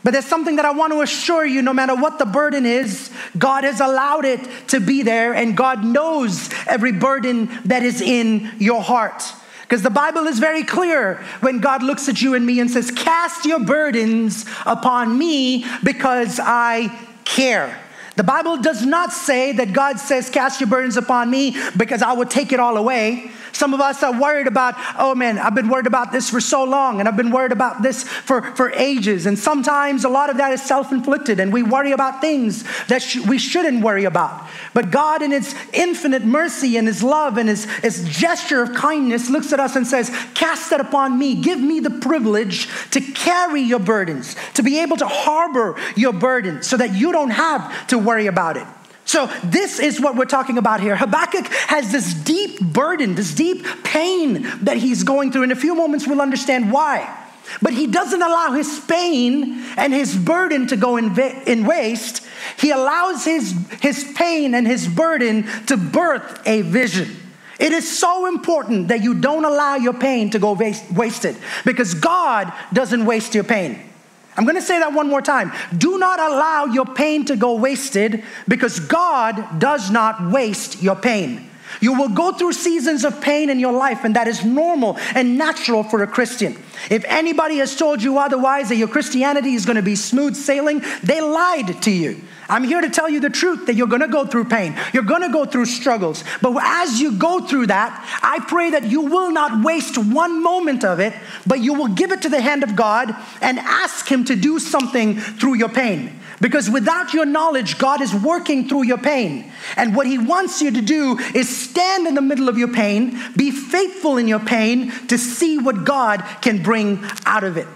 But 0.04 0.12
there's 0.12 0.26
something 0.26 0.56
that 0.56 0.64
I 0.64 0.73
want 0.73 0.92
to 0.92 1.00
assure 1.00 1.47
you 1.47 1.62
no 1.62 1.73
matter 1.73 1.94
what 1.94 2.18
the 2.18 2.26
burden 2.26 2.66
is, 2.66 3.11
God 3.38 3.64
has 3.64 3.80
allowed 3.80 4.25
it 4.25 4.40
to 4.68 4.80
be 4.80 5.02
there, 5.02 5.32
and 5.32 5.56
God 5.56 5.85
knows 5.85 6.50
every 6.66 6.92
burden 6.92 7.49
that 7.66 7.82
is 7.82 8.00
in 8.00 8.50
your 8.59 8.82
heart. 8.82 9.23
Because 9.62 9.82
the 9.82 9.90
Bible 9.90 10.26
is 10.26 10.38
very 10.38 10.64
clear 10.64 11.25
when 11.40 11.61
God 11.61 11.82
looks 11.82 12.09
at 12.09 12.21
you 12.21 12.35
and 12.35 12.44
me 12.44 12.61
and 12.61 12.71
says, 12.71 12.90
Cast 12.90 13.47
your 13.47 13.61
burdens 13.61 14.44
upon 14.66 15.16
me 15.16 15.64
because 15.82 16.38
I 16.42 16.88
care. 17.25 17.78
The 18.16 18.25
Bible 18.25 18.59
does 18.59 18.85
not 18.85 19.12
say 19.12 19.52
that 19.52 19.73
God 19.73 19.99
says, 19.99 20.28
Cast 20.28 20.61
your 20.61 20.68
burdens 20.68 20.99
upon 20.99 21.30
me 21.30 21.56
because 21.76 22.02
I 22.02 22.12
will 22.12 22.26
take 22.26 22.52
it 22.52 22.61
all 22.61 22.76
away. 22.76 23.30
Some 23.52 23.75
of 23.75 23.80
us 23.80 24.02
are 24.02 24.18
worried 24.18 24.47
about, 24.47 24.75
oh 24.99 25.14
man, 25.14 25.38
I've 25.38 25.54
been 25.54 25.68
worried 25.68 25.87
about 25.87 26.12
this 26.12 26.30
for 26.30 26.40
so 26.40 26.64
long, 26.64 27.00
and 27.00 27.09
I've 27.09 27.16
been 27.16 27.30
worried 27.30 27.52
about 27.52 27.82
this 27.82 28.02
for, 28.02 28.42
for 28.54 28.71
ages. 28.73 29.26
And 29.26 29.38
sometimes 29.38 30.04
a 30.04 30.09
lot 30.09 30.30
of 30.30 30.38
that 30.38 30.52
is 30.52 30.62
self 30.62 30.92
inflicted, 30.92 31.38
and 31.40 31.52
we 31.52 31.62
worry 31.62 31.92
about 31.92 32.21
things 32.21 32.64
that 32.87 33.02
sh- 33.02 33.18
we 33.18 33.38
shouldn't 33.38 33.82
worry 33.82 34.04
about. 34.04 34.47
But 34.75 34.90
God, 34.90 35.23
in 35.23 35.30
His 35.30 35.54
infinite 35.73 36.25
mercy 36.25 36.76
and 36.76 36.87
His 36.87 37.02
love 37.02 37.37
and 37.37 37.49
His, 37.49 37.64
His 37.64 38.09
gesture 38.09 38.62
of 38.62 38.75
kindness, 38.75 39.28
looks 39.28 39.52
at 39.52 39.61
us 39.61 39.76
and 39.76 39.87
says, 39.87 40.11
Cast 40.35 40.71
that 40.71 40.80
upon 40.80 41.18
me. 41.18 41.35
Give 41.35 41.61
me 41.61 41.80
the 41.80 41.90
privilege 41.90 42.68
to 42.90 43.00
carry 43.00 43.61
your 43.61 43.80
burdens, 43.80 44.37
to 44.54 44.62
be 44.62 44.80
able 44.80 44.97
to 44.97 45.06
harbor 45.06 45.76
your 45.97 46.12
burdens 46.12 46.66
so 46.66 46.76
that 46.76 46.94
you 46.94 47.12
don't 47.12 47.30
have 47.30 47.87
to 47.88 47.99
worry 47.99 48.26
about 48.26 48.56
it. 48.56 48.66
So, 49.12 49.26
this 49.45 49.78
is 49.78 50.00
what 50.00 50.16
we're 50.16 50.25
talking 50.25 50.57
about 50.57 50.81
here. 50.81 50.97
Habakkuk 50.97 51.47
has 51.66 51.92
this 51.92 52.14
deep 52.14 52.59
burden, 52.62 53.14
this 53.14 53.35
deep 53.35 53.62
pain 53.85 54.50
that 54.62 54.78
he's 54.78 55.04
going 55.04 55.31
through. 55.33 55.42
In 55.42 55.52
a 55.52 55.54
few 55.54 55.75
moments, 55.75 56.09
we'll 56.09 56.23
understand 56.23 56.73
why. 56.73 57.14
But 57.61 57.75
he 57.75 57.87
doesn't 57.87 58.23
allow 58.23 58.52
his 58.52 58.81
pain 58.81 59.64
and 59.76 59.92
his 59.92 60.16
burden 60.16 60.66
to 60.69 60.78
go 60.78 60.97
in, 60.97 61.12
va- 61.12 61.42
in 61.47 61.66
waste. 61.66 62.26
He 62.57 62.71
allows 62.71 63.26
his, 63.26 63.54
his 63.83 64.11
pain 64.16 64.54
and 64.54 64.66
his 64.66 64.88
burden 64.88 65.42
to 65.66 65.76
birth 65.76 66.40
a 66.47 66.62
vision. 66.62 67.14
It 67.61 67.73
is 67.73 67.87
so 67.87 68.25
important 68.25 68.88
that 68.88 69.02
you 69.02 69.12
don't 69.12 69.45
allow 69.45 69.76
your 69.76 69.92
pain 69.92 70.31
to 70.31 70.38
go 70.38 70.54
waste, 70.54 70.90
wasted 70.90 71.37
because 71.66 71.92
God 71.92 72.50
doesn't 72.73 73.04
waste 73.04 73.35
your 73.35 73.45
pain. 73.45 73.91
I'm 74.37 74.45
going 74.45 74.57
to 74.57 74.62
say 74.62 74.79
that 74.79 74.93
one 74.93 75.09
more 75.09 75.23
time. 75.23 75.53
Do 75.77 75.99
not 75.99 76.19
allow 76.19 76.67
your 76.67 76.87
pain 76.87 77.25
to 77.27 77.37
go 77.37 77.55
wasted 77.55 78.25
because 78.49 78.81
God 78.81 79.59
does 79.59 79.91
not 79.91 80.31
waste 80.31 80.83
your 80.83 80.97
pain. 80.97 81.51
You 81.83 81.95
will 81.95 82.09
go 82.09 82.33
through 82.33 82.53
seasons 82.53 83.05
of 83.05 83.21
pain 83.21 83.51
in 83.51 83.59
your 83.59 83.73
life, 83.73 84.05
and 84.05 84.15
that 84.15 84.29
is 84.29 84.45
normal 84.45 84.97
and 85.17 85.37
natural 85.37 85.83
for 85.83 86.05
a 86.05 86.07
Christian. 86.07 86.57
If 86.89 87.05
anybody 87.07 87.57
has 87.57 87.75
told 87.75 88.03
you 88.03 88.19
otherwise 88.19 88.69
that 88.69 88.77
your 88.77 88.87
Christianity 88.87 89.55
is 89.55 89.67
going 89.67 89.77
to 89.77 89.83
be 89.83 89.97
smooth 89.97 90.37
sailing, 90.37 90.83
they 91.03 91.21
lied 91.21 91.83
to 91.83 91.91
you. 91.91 92.23
I'm 92.49 92.62
here 92.62 92.81
to 92.81 92.91
tell 92.91 93.09
you 93.09 93.19
the 93.19 93.31
truth 93.31 93.67
that 93.67 93.75
you're 93.75 93.89
going 93.89 94.03
to 94.03 94.09
go 94.09 94.27
through 94.27 94.45
pain. 94.45 94.77
You're 94.93 95.03
going 95.03 95.23
to 95.23 95.29
go 95.33 95.45
through 95.45 95.67
struggles. 95.67 96.23
But 96.41 96.57
as 96.62 97.01
you 97.01 97.19
go 97.19 97.47
through 97.47 97.69
that, 97.69 98.21
I 98.23 98.39
pray 98.47 98.71
that 98.71 98.85
you 98.85 99.01
will 99.01 99.33
not 99.33 99.65
waste 99.65 99.99
one 99.99 100.41
moment 100.43 100.85
of 100.85 101.01
it, 101.01 101.15
but 101.47 101.61
you 101.61 101.75
will 101.75 101.89
give 101.89 102.12
it 102.12 102.23
to 102.23 102.29
the 102.29 102.41
hand 102.41 102.62
of 102.62 102.77
God 102.77 103.15
and 103.41 103.59
ask 103.59 104.07
Him 104.07 104.25
to 104.27 104.37
do 104.37 104.61
something 104.61 105.19
through 105.19 105.55
your 105.55 105.69
pain. 105.69 106.21
Because 106.42 106.68
without 106.68 107.14
your 107.14 107.25
knowledge, 107.25 107.78
God 107.78 108.02
is 108.02 108.12
working 108.12 108.68
through 108.68 108.82
your 108.82 108.99
pain. 108.99 109.52
And 109.76 109.94
what 109.94 110.08
He 110.08 110.18
wants 110.18 110.61
you 110.61 110.72
to 110.72 110.82
do 110.82 111.16
is 111.37 111.49
stand 111.49 112.08
in 112.08 112.16
the 112.16 112.20
middle 112.20 112.49
of 112.49 112.58
your 112.58 112.72
pain, 112.72 113.16
be 113.37 113.52
faithful 113.52 114.18
in 114.18 114.26
your 114.26 114.40
pain 114.40 114.90
to 115.06 115.16
see 115.16 115.56
what 115.58 115.84
God 115.84 116.20
can 116.40 116.61
bring 116.61 116.99
out 117.25 117.44
of 117.44 117.56
it. 117.56 117.68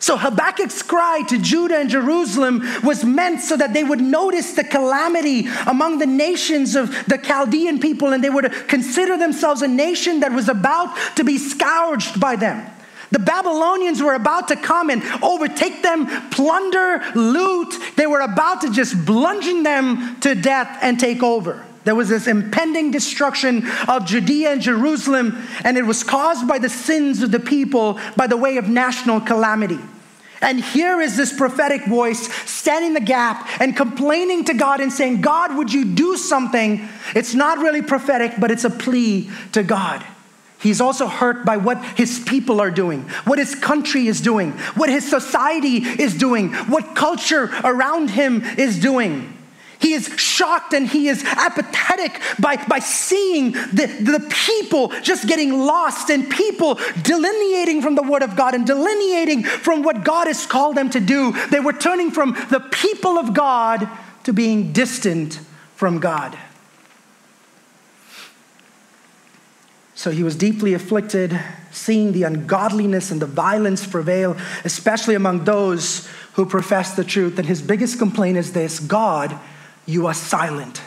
So 0.00 0.16
Habakkuk's 0.16 0.82
cry 0.82 1.22
to 1.28 1.38
Judah 1.38 1.78
and 1.78 1.88
Jerusalem 1.88 2.62
was 2.82 3.04
meant 3.04 3.40
so 3.40 3.56
that 3.56 3.72
they 3.72 3.84
would 3.84 4.00
notice 4.00 4.52
the 4.52 4.64
calamity 4.64 5.46
among 5.68 5.98
the 5.98 6.06
nations 6.06 6.74
of 6.74 6.90
the 7.06 7.18
Chaldean 7.18 7.78
people 7.78 8.12
and 8.12 8.22
they 8.22 8.30
would 8.30 8.52
consider 8.66 9.16
themselves 9.16 9.62
a 9.62 9.68
nation 9.68 10.20
that 10.20 10.32
was 10.32 10.48
about 10.48 10.96
to 11.16 11.24
be 11.24 11.38
scourged 11.38 12.18
by 12.18 12.34
them. 12.34 12.68
The 13.10 13.18
Babylonians 13.18 14.02
were 14.02 14.14
about 14.14 14.48
to 14.48 14.56
come 14.56 14.90
and 14.90 15.02
overtake 15.22 15.82
them, 15.82 16.06
plunder, 16.30 17.02
loot. 17.14 17.74
They 17.96 18.06
were 18.06 18.20
about 18.20 18.60
to 18.62 18.72
just 18.72 19.04
bludgeon 19.06 19.62
them 19.62 20.20
to 20.20 20.34
death 20.34 20.78
and 20.82 21.00
take 21.00 21.22
over. 21.22 21.64
There 21.84 21.94
was 21.94 22.10
this 22.10 22.26
impending 22.26 22.90
destruction 22.90 23.66
of 23.88 24.04
Judea 24.04 24.52
and 24.52 24.60
Jerusalem, 24.60 25.42
and 25.64 25.78
it 25.78 25.86
was 25.86 26.04
caused 26.04 26.46
by 26.46 26.58
the 26.58 26.68
sins 26.68 27.22
of 27.22 27.30
the 27.30 27.40
people 27.40 27.98
by 28.14 28.26
the 28.26 28.36
way 28.36 28.58
of 28.58 28.68
national 28.68 29.22
calamity. 29.22 29.78
And 30.40 30.60
here 30.60 31.00
is 31.00 31.16
this 31.16 31.32
prophetic 31.36 31.86
voice 31.86 32.30
standing 32.48 32.94
the 32.94 33.00
gap 33.00 33.48
and 33.60 33.76
complaining 33.76 34.44
to 34.44 34.54
God 34.54 34.80
and 34.80 34.92
saying, 34.92 35.20
God, 35.20 35.56
would 35.56 35.72
you 35.72 35.84
do 35.84 36.16
something? 36.16 36.86
It's 37.16 37.34
not 37.34 37.58
really 37.58 37.82
prophetic, 37.82 38.34
but 38.38 38.50
it's 38.50 38.64
a 38.64 38.70
plea 38.70 39.30
to 39.52 39.62
God. 39.62 40.04
He's 40.60 40.80
also 40.80 41.06
hurt 41.06 41.44
by 41.44 41.56
what 41.56 41.82
his 41.96 42.18
people 42.18 42.60
are 42.60 42.70
doing, 42.70 43.02
what 43.24 43.38
his 43.38 43.54
country 43.54 44.08
is 44.08 44.20
doing, 44.20 44.52
what 44.74 44.88
his 44.88 45.08
society 45.08 45.76
is 45.76 46.14
doing, 46.14 46.52
what 46.52 46.96
culture 46.96 47.50
around 47.62 48.10
him 48.10 48.42
is 48.42 48.80
doing. 48.80 49.34
He 49.80 49.92
is 49.92 50.08
shocked 50.16 50.72
and 50.72 50.88
he 50.88 51.06
is 51.06 51.22
apathetic 51.24 52.20
by, 52.40 52.56
by 52.56 52.80
seeing 52.80 53.52
the, 53.52 53.86
the 54.00 54.34
people 54.46 54.88
just 55.02 55.28
getting 55.28 55.64
lost 55.64 56.10
and 56.10 56.28
people 56.28 56.80
delineating 57.02 57.80
from 57.80 57.94
the 57.94 58.02
Word 58.02 58.22
of 58.22 58.34
God 58.34 58.54
and 58.54 58.66
delineating 58.66 59.44
from 59.44 59.84
what 59.84 60.02
God 60.02 60.26
has 60.26 60.44
called 60.46 60.76
them 60.76 60.90
to 60.90 61.00
do. 61.00 61.32
They 61.50 61.60
were 61.60 61.72
turning 61.72 62.10
from 62.10 62.32
the 62.50 62.60
people 62.72 63.18
of 63.18 63.34
God 63.34 63.88
to 64.24 64.32
being 64.32 64.72
distant 64.72 65.38
from 65.76 66.00
God. 66.00 66.36
So 69.98 70.12
he 70.12 70.22
was 70.22 70.36
deeply 70.36 70.74
afflicted, 70.74 71.36
seeing 71.72 72.12
the 72.12 72.22
ungodliness 72.22 73.10
and 73.10 73.20
the 73.20 73.26
violence 73.26 73.84
prevail, 73.84 74.36
especially 74.64 75.16
among 75.16 75.42
those 75.42 76.08
who 76.34 76.46
profess 76.46 76.94
the 76.94 77.02
truth. 77.02 77.36
And 77.36 77.48
his 77.48 77.60
biggest 77.60 77.98
complaint 77.98 78.38
is 78.38 78.52
this 78.52 78.78
God, 78.78 79.36
you 79.86 80.06
are 80.06 80.14
silent. 80.14 80.80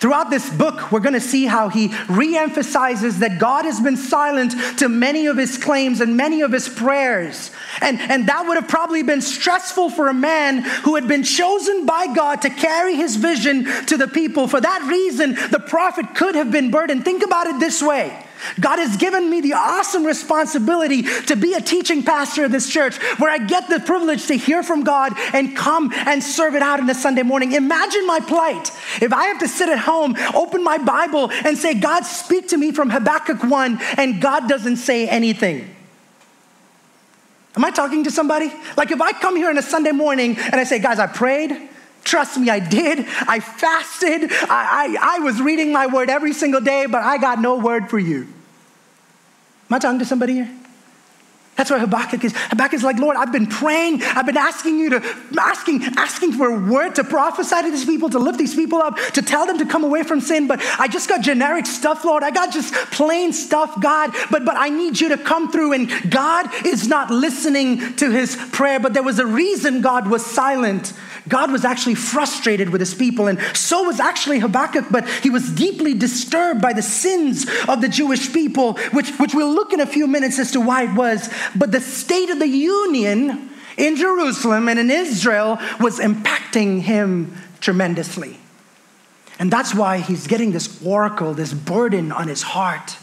Throughout 0.00 0.30
this 0.30 0.48
book, 0.48 0.90
we're 0.90 1.00
going 1.00 1.12
to 1.12 1.20
see 1.20 1.44
how 1.44 1.68
he 1.68 1.88
reemphasizes 1.88 3.18
that 3.18 3.38
God 3.38 3.66
has 3.66 3.78
been 3.80 3.98
silent 3.98 4.54
to 4.78 4.88
many 4.88 5.26
of 5.26 5.36
his 5.36 5.58
claims 5.58 6.00
and 6.00 6.16
many 6.16 6.40
of 6.40 6.52
his 6.52 6.70
prayers. 6.70 7.50
And, 7.82 8.00
and 8.00 8.26
that 8.26 8.46
would 8.46 8.56
have 8.56 8.66
probably 8.66 9.02
been 9.02 9.20
stressful 9.20 9.90
for 9.90 10.08
a 10.08 10.14
man 10.14 10.62
who 10.62 10.94
had 10.94 11.06
been 11.06 11.22
chosen 11.22 11.84
by 11.84 12.14
God 12.14 12.40
to 12.42 12.50
carry 12.50 12.96
his 12.96 13.16
vision 13.16 13.64
to 13.86 13.98
the 13.98 14.08
people. 14.08 14.48
For 14.48 14.58
that 14.58 14.88
reason, 14.88 15.34
the 15.50 15.62
prophet 15.64 16.14
could 16.14 16.34
have 16.34 16.50
been 16.50 16.70
burdened. 16.70 17.04
Think 17.04 17.22
about 17.22 17.46
it 17.46 17.60
this 17.60 17.82
way 17.82 18.26
God 18.58 18.78
has 18.78 18.96
given 18.96 19.28
me 19.28 19.40
the 19.40 19.54
awesome 19.54 20.04
responsibility 20.04 21.02
to 21.02 21.36
be 21.36 21.54
a 21.54 21.60
teaching 21.60 22.02
pastor 22.02 22.44
of 22.44 22.52
this 22.52 22.68
church 22.68 22.96
where 23.18 23.30
I 23.30 23.38
get 23.38 23.68
the 23.68 23.80
privilege 23.80 24.26
to 24.26 24.34
hear 24.34 24.62
from 24.62 24.84
God 24.84 25.12
and 25.32 25.56
come 25.56 25.92
and 25.94 26.22
serve 26.22 26.54
it 26.54 26.62
out 26.62 26.80
in 26.80 26.88
a 26.90 26.94
Sunday 26.94 27.22
morning. 27.22 27.52
Imagine 27.52 28.06
my 28.06 28.20
plight 28.20 28.70
if 29.00 29.12
I 29.12 29.26
have 29.26 29.38
to 29.40 29.48
sit 29.48 29.68
at 29.68 29.78
home, 29.78 30.16
open 30.34 30.62
my 30.62 30.78
Bible, 30.78 31.30
and 31.30 31.56
say, 31.56 31.74
God, 31.74 32.04
speak 32.04 32.48
to 32.48 32.56
me 32.56 32.72
from 32.72 32.90
Habakkuk 32.90 33.42
1, 33.42 33.78
and 33.96 34.20
God 34.20 34.48
doesn't 34.48 34.76
say 34.76 35.08
anything. 35.08 35.76
Am 37.56 37.64
I 37.64 37.70
talking 37.70 38.04
to 38.04 38.10
somebody? 38.10 38.52
Like 38.76 38.90
if 38.90 39.00
I 39.00 39.12
come 39.12 39.36
here 39.36 39.48
on 39.48 39.58
a 39.58 39.62
Sunday 39.62 39.90
morning 39.90 40.36
and 40.38 40.54
I 40.54 40.64
say, 40.64 40.78
guys, 40.78 40.98
I 40.98 41.06
prayed, 41.06 41.69
Trust 42.04 42.38
me, 42.38 42.50
I 42.50 42.58
did. 42.58 43.06
I 43.28 43.40
fasted. 43.40 44.30
I, 44.32 44.96
I, 44.98 45.16
I, 45.16 45.18
was 45.20 45.40
reading 45.40 45.72
my 45.72 45.86
word 45.86 46.08
every 46.10 46.32
single 46.32 46.60
day, 46.60 46.86
but 46.86 47.02
I 47.02 47.18
got 47.18 47.40
no 47.40 47.58
word 47.58 47.90
for 47.90 47.98
you. 47.98 48.22
Am 48.22 49.74
I 49.74 49.78
talking 49.78 49.98
to 49.98 50.04
somebody 50.04 50.34
here? 50.34 50.59
That's 51.60 51.70
what 51.70 51.80
Habakkuk 51.80 52.24
is. 52.24 52.32
Habakkuk 52.34 52.72
is 52.72 52.82
like, 52.82 52.98
Lord, 52.98 53.18
I've 53.18 53.32
been 53.32 53.46
praying. 53.46 54.02
I've 54.02 54.24
been 54.24 54.38
asking 54.38 54.78
you 54.78 54.88
to, 54.88 55.16
asking, 55.38 55.82
asking 55.98 56.32
for 56.32 56.46
a 56.46 56.58
word 56.58 56.94
to 56.94 57.04
prophesy 57.04 57.60
to 57.60 57.70
these 57.70 57.84
people, 57.84 58.08
to 58.08 58.18
lift 58.18 58.38
these 58.38 58.54
people 58.54 58.78
up, 58.78 58.96
to 59.12 59.20
tell 59.20 59.44
them 59.44 59.58
to 59.58 59.66
come 59.66 59.84
away 59.84 60.02
from 60.02 60.22
sin. 60.22 60.46
But 60.46 60.62
I 60.78 60.88
just 60.88 61.06
got 61.06 61.20
generic 61.20 61.66
stuff, 61.66 62.02
Lord. 62.02 62.22
I 62.22 62.30
got 62.30 62.50
just 62.50 62.72
plain 62.92 63.34
stuff, 63.34 63.78
God. 63.78 64.14
But, 64.30 64.46
but 64.46 64.56
I 64.56 64.70
need 64.70 64.98
you 64.98 65.10
to 65.10 65.18
come 65.18 65.52
through. 65.52 65.74
And 65.74 65.90
God 66.10 66.48
is 66.64 66.88
not 66.88 67.10
listening 67.10 67.94
to 67.96 68.10
his 68.10 68.36
prayer. 68.52 68.80
But 68.80 68.94
there 68.94 69.02
was 69.02 69.18
a 69.18 69.26
reason 69.26 69.82
God 69.82 70.08
was 70.08 70.24
silent 70.24 70.94
God 71.28 71.52
was 71.52 71.64
actually 71.64 71.94
frustrated 71.94 72.70
with 72.70 72.80
his 72.80 72.94
people, 72.94 73.28
and 73.28 73.40
so 73.56 73.84
was 73.84 74.00
actually 74.00 74.38
Habakkuk, 74.38 74.86
but 74.90 75.08
he 75.08 75.30
was 75.30 75.50
deeply 75.50 75.94
disturbed 75.94 76.60
by 76.60 76.72
the 76.72 76.82
sins 76.82 77.46
of 77.68 77.80
the 77.80 77.88
Jewish 77.88 78.32
people, 78.32 78.74
which, 78.92 79.10
which 79.18 79.34
we'll 79.34 79.52
look 79.52 79.72
in 79.72 79.80
a 79.80 79.86
few 79.86 80.06
minutes 80.06 80.38
as 80.38 80.52
to 80.52 80.60
why 80.60 80.84
it 80.84 80.94
was. 80.94 81.30
But 81.56 81.72
the 81.72 81.80
state 81.80 82.30
of 82.30 82.38
the 82.38 82.48
union 82.48 83.50
in 83.76 83.96
Jerusalem 83.96 84.68
and 84.68 84.78
in 84.78 84.90
Israel 84.90 85.58
was 85.80 85.98
impacting 85.98 86.80
him 86.80 87.36
tremendously. 87.60 88.38
And 89.38 89.50
that's 89.50 89.74
why 89.74 89.98
he's 89.98 90.26
getting 90.26 90.52
this 90.52 90.84
oracle, 90.84 91.32
this 91.32 91.54
burden 91.54 92.12
on 92.12 92.28
his 92.28 92.42
heart. 92.42 92.96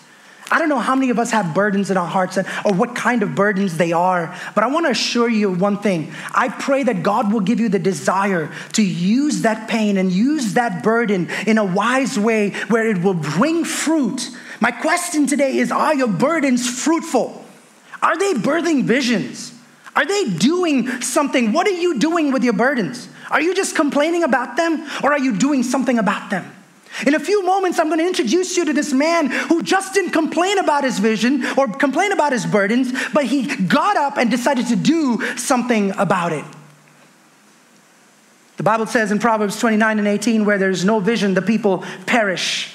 I 0.50 0.60
don't 0.60 0.70
know 0.70 0.80
how 0.80 0.96
many 0.96 1.10
of 1.10 1.20
us 1.20 1.32
have 1.32 1.54
burdens 1.54 1.92
in 1.92 1.98
our 1.98 2.08
hearts 2.08 2.38
or 2.38 2.74
what 2.74 2.96
kind 2.96 3.22
of 3.22 3.36
burdens 3.36 3.76
they 3.76 3.92
are, 3.92 4.34
but 4.56 4.64
I 4.64 4.68
want 4.68 4.86
to 4.86 4.92
assure 4.92 5.28
you 5.28 5.52
one 5.52 5.78
thing. 5.80 6.14
I 6.34 6.48
pray 6.48 6.84
that 6.84 7.04
God 7.04 7.34
will 7.34 7.42
give 7.42 7.60
you 7.60 7.68
the 7.68 7.80
desire 7.80 8.50
to 8.74 8.84
use 8.84 9.42
that 9.42 9.68
pain 9.68 9.98
and 9.98 10.12
use 10.12 10.54
that 10.54 10.84
burden 10.84 11.30
in 11.46 11.58
a 11.58 11.66
wise 11.66 12.18
way 12.18 12.52
where 12.70 12.88
it 12.88 13.02
will 13.02 13.14
bring 13.14 13.66
fruit. 13.66 14.30
My 14.62 14.72
question 14.72 15.28
today 15.28 15.58
is 15.58 15.72
Are 15.72 15.94
your 15.94 16.08
burdens 16.08 16.70
fruitful? 16.70 17.47
Are 18.02 18.18
they 18.18 18.34
birthing 18.34 18.84
visions? 18.84 19.54
Are 19.96 20.06
they 20.06 20.30
doing 20.30 21.02
something? 21.02 21.54
What 21.54 21.68
are 21.68 21.72
you 21.72 21.98
doing 21.98 22.32
with 22.32 22.44
your 22.44 22.54
burdens? 22.54 23.10
Are 23.32 23.42
you 23.42 23.56
just 23.56 23.76
complaining 23.76 24.24
about 24.24 24.56
them 24.56 24.88
or 25.04 25.12
are 25.12 25.20
you 25.20 25.36
doing 25.36 25.64
something 25.64 25.98
about 25.98 26.30
them? 26.30 26.54
In 27.06 27.14
a 27.14 27.20
few 27.20 27.44
moments, 27.44 27.80
I'm 27.80 27.88
going 27.88 28.00
to 28.00 28.08
introduce 28.08 28.58
you 28.58 28.66
to 28.66 28.74
this 28.74 28.94
man 28.94 29.28
who 29.28 29.62
just 29.62 29.94
didn't 29.94 30.12
complain 30.12 30.58
about 30.58 30.84
his 30.84 31.00
vision 31.00 31.46
or 31.58 31.68
complain 31.68 32.12
about 32.12 32.32
his 32.32 32.46
burdens, 32.46 32.92
but 33.14 33.26
he 33.26 33.46
got 33.68 33.98
up 33.98 34.18
and 34.18 34.32
decided 34.32 34.68
to 34.68 34.76
do 34.76 35.22
something 35.36 35.92
about 35.98 36.34
it. 36.34 36.46
The 38.58 38.64
Bible 38.64 38.88
says 38.88 39.12
in 39.12 39.20
Proverbs 39.20 39.60
29 39.60 40.00
and 40.00 40.08
18, 40.08 40.44
where 40.44 40.58
there's 40.58 40.84
no 40.84 41.00
vision, 41.00 41.36
the 41.36 41.42
people 41.44 41.84
perish. 42.08 42.74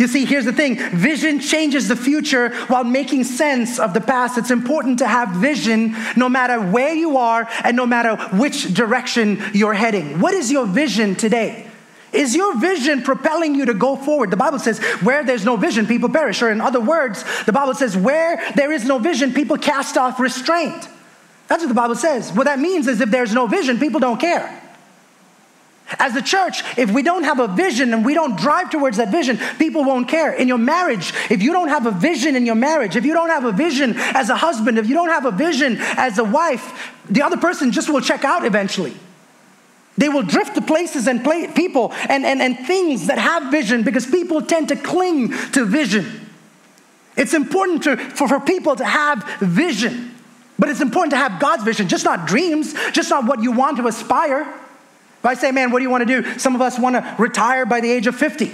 You 0.00 0.08
see, 0.08 0.24
here's 0.24 0.46
the 0.46 0.52
thing 0.54 0.78
vision 0.96 1.40
changes 1.40 1.86
the 1.86 1.94
future 1.94 2.54
while 2.68 2.84
making 2.84 3.24
sense 3.24 3.78
of 3.78 3.92
the 3.92 4.00
past. 4.00 4.38
It's 4.38 4.50
important 4.50 5.00
to 5.00 5.06
have 5.06 5.28
vision 5.32 5.94
no 6.16 6.26
matter 6.26 6.58
where 6.58 6.94
you 6.94 7.18
are 7.18 7.46
and 7.62 7.76
no 7.76 7.84
matter 7.84 8.16
which 8.34 8.72
direction 8.72 9.42
you're 9.52 9.74
heading. 9.74 10.18
What 10.18 10.32
is 10.32 10.50
your 10.50 10.64
vision 10.64 11.16
today? 11.16 11.66
Is 12.14 12.34
your 12.34 12.58
vision 12.58 13.02
propelling 13.02 13.54
you 13.54 13.66
to 13.66 13.74
go 13.74 13.94
forward? 13.94 14.30
The 14.30 14.38
Bible 14.38 14.58
says, 14.58 14.78
where 15.02 15.22
there's 15.22 15.44
no 15.44 15.56
vision, 15.58 15.86
people 15.86 16.08
perish. 16.08 16.40
Or 16.40 16.50
in 16.50 16.62
other 16.62 16.80
words, 16.80 17.22
the 17.44 17.52
Bible 17.52 17.74
says, 17.74 17.94
where 17.94 18.42
there 18.56 18.72
is 18.72 18.86
no 18.86 18.98
vision, 18.98 19.34
people 19.34 19.58
cast 19.58 19.98
off 19.98 20.18
restraint. 20.18 20.88
That's 21.46 21.62
what 21.62 21.68
the 21.68 21.74
Bible 21.74 21.94
says. 21.94 22.32
What 22.32 22.44
that 22.44 22.58
means 22.58 22.88
is 22.88 23.02
if 23.02 23.10
there's 23.10 23.34
no 23.34 23.46
vision, 23.46 23.78
people 23.78 24.00
don't 24.00 24.18
care. 24.18 24.59
As 25.98 26.14
a 26.14 26.22
church, 26.22 26.62
if 26.78 26.90
we 26.90 27.02
don't 27.02 27.24
have 27.24 27.40
a 27.40 27.48
vision 27.48 27.92
and 27.92 28.04
we 28.04 28.14
don't 28.14 28.38
drive 28.38 28.70
towards 28.70 28.98
that 28.98 29.10
vision, 29.10 29.38
people 29.58 29.82
won't 29.82 30.08
care. 30.08 30.32
In 30.32 30.46
your 30.46 30.58
marriage, 30.58 31.12
if 31.30 31.42
you 31.42 31.52
don't 31.52 31.68
have 31.68 31.86
a 31.86 31.90
vision 31.90 32.36
in 32.36 32.46
your 32.46 32.54
marriage, 32.54 32.94
if 32.94 33.04
you 33.04 33.12
don't 33.12 33.30
have 33.30 33.44
a 33.44 33.52
vision 33.52 33.94
as 33.96 34.30
a 34.30 34.36
husband, 34.36 34.78
if 34.78 34.88
you 34.88 34.94
don't 34.94 35.08
have 35.08 35.24
a 35.24 35.32
vision 35.32 35.78
as 35.80 36.18
a 36.18 36.24
wife, 36.24 36.94
the 37.08 37.22
other 37.22 37.36
person 37.36 37.72
just 37.72 37.90
will 37.90 38.00
check 38.00 38.24
out 38.24 38.44
eventually. 38.44 38.94
They 39.98 40.08
will 40.08 40.22
drift 40.22 40.54
to 40.54 40.62
places 40.62 41.08
and 41.08 41.24
play, 41.24 41.48
people 41.48 41.92
and, 42.08 42.24
and, 42.24 42.40
and 42.40 42.56
things 42.66 43.08
that 43.08 43.18
have 43.18 43.50
vision 43.50 43.82
because 43.82 44.06
people 44.06 44.40
tend 44.40 44.68
to 44.68 44.76
cling 44.76 45.32
to 45.52 45.64
vision. 45.64 46.28
It's 47.16 47.34
important 47.34 47.82
to, 47.82 47.96
for, 47.96 48.28
for 48.28 48.40
people 48.40 48.76
to 48.76 48.84
have 48.84 49.24
vision, 49.40 50.14
but 50.58 50.68
it's 50.68 50.80
important 50.80 51.10
to 51.10 51.16
have 51.16 51.40
God's 51.40 51.64
vision, 51.64 51.88
just 51.88 52.04
not 52.04 52.26
dreams, 52.26 52.74
just 52.92 53.10
not 53.10 53.24
what 53.24 53.42
you 53.42 53.50
want 53.52 53.76
to 53.78 53.86
aspire. 53.88 54.59
If 55.20 55.26
I 55.26 55.34
say, 55.34 55.52
man, 55.52 55.70
what 55.70 55.80
do 55.80 55.82
you 55.82 55.90
want 55.90 56.08
to 56.08 56.22
do? 56.22 56.38
Some 56.38 56.54
of 56.54 56.62
us 56.62 56.78
want 56.78 56.96
to 56.96 57.14
retire 57.18 57.66
by 57.66 57.80
the 57.80 57.90
age 57.90 58.06
of 58.06 58.16
50. 58.16 58.50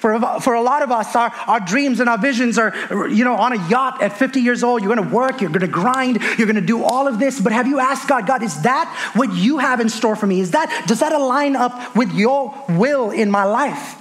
For, 0.00 0.18
for 0.40 0.54
a 0.54 0.62
lot 0.62 0.82
of 0.82 0.90
us, 0.90 1.14
our, 1.14 1.30
our 1.46 1.60
dreams 1.60 2.00
and 2.00 2.08
our 2.08 2.16
visions 2.16 2.56
are, 2.56 2.72
you 3.06 3.22
know, 3.22 3.34
on 3.34 3.52
a 3.52 3.68
yacht 3.68 4.00
at 4.00 4.16
50 4.16 4.40
years 4.40 4.64
old. 4.64 4.80
You're 4.82 4.94
going 4.94 5.06
to 5.06 5.14
work, 5.14 5.42
you're 5.42 5.50
going 5.50 5.60
to 5.60 5.68
grind, 5.68 6.22
you're 6.38 6.46
going 6.46 6.54
to 6.54 6.62
do 6.62 6.82
all 6.82 7.06
of 7.06 7.18
this. 7.18 7.38
But 7.38 7.52
have 7.52 7.66
you 7.66 7.78
asked 7.78 8.08
God, 8.08 8.26
God, 8.26 8.42
is 8.42 8.62
that 8.62 9.12
what 9.14 9.34
you 9.34 9.58
have 9.58 9.78
in 9.78 9.90
store 9.90 10.16
for 10.16 10.26
me? 10.26 10.40
Is 10.40 10.52
that, 10.52 10.84
does 10.88 11.00
that 11.00 11.12
align 11.12 11.54
up 11.54 11.94
with 11.94 12.14
your 12.14 12.54
will 12.70 13.10
in 13.10 13.30
my 13.30 13.44
life? 13.44 13.96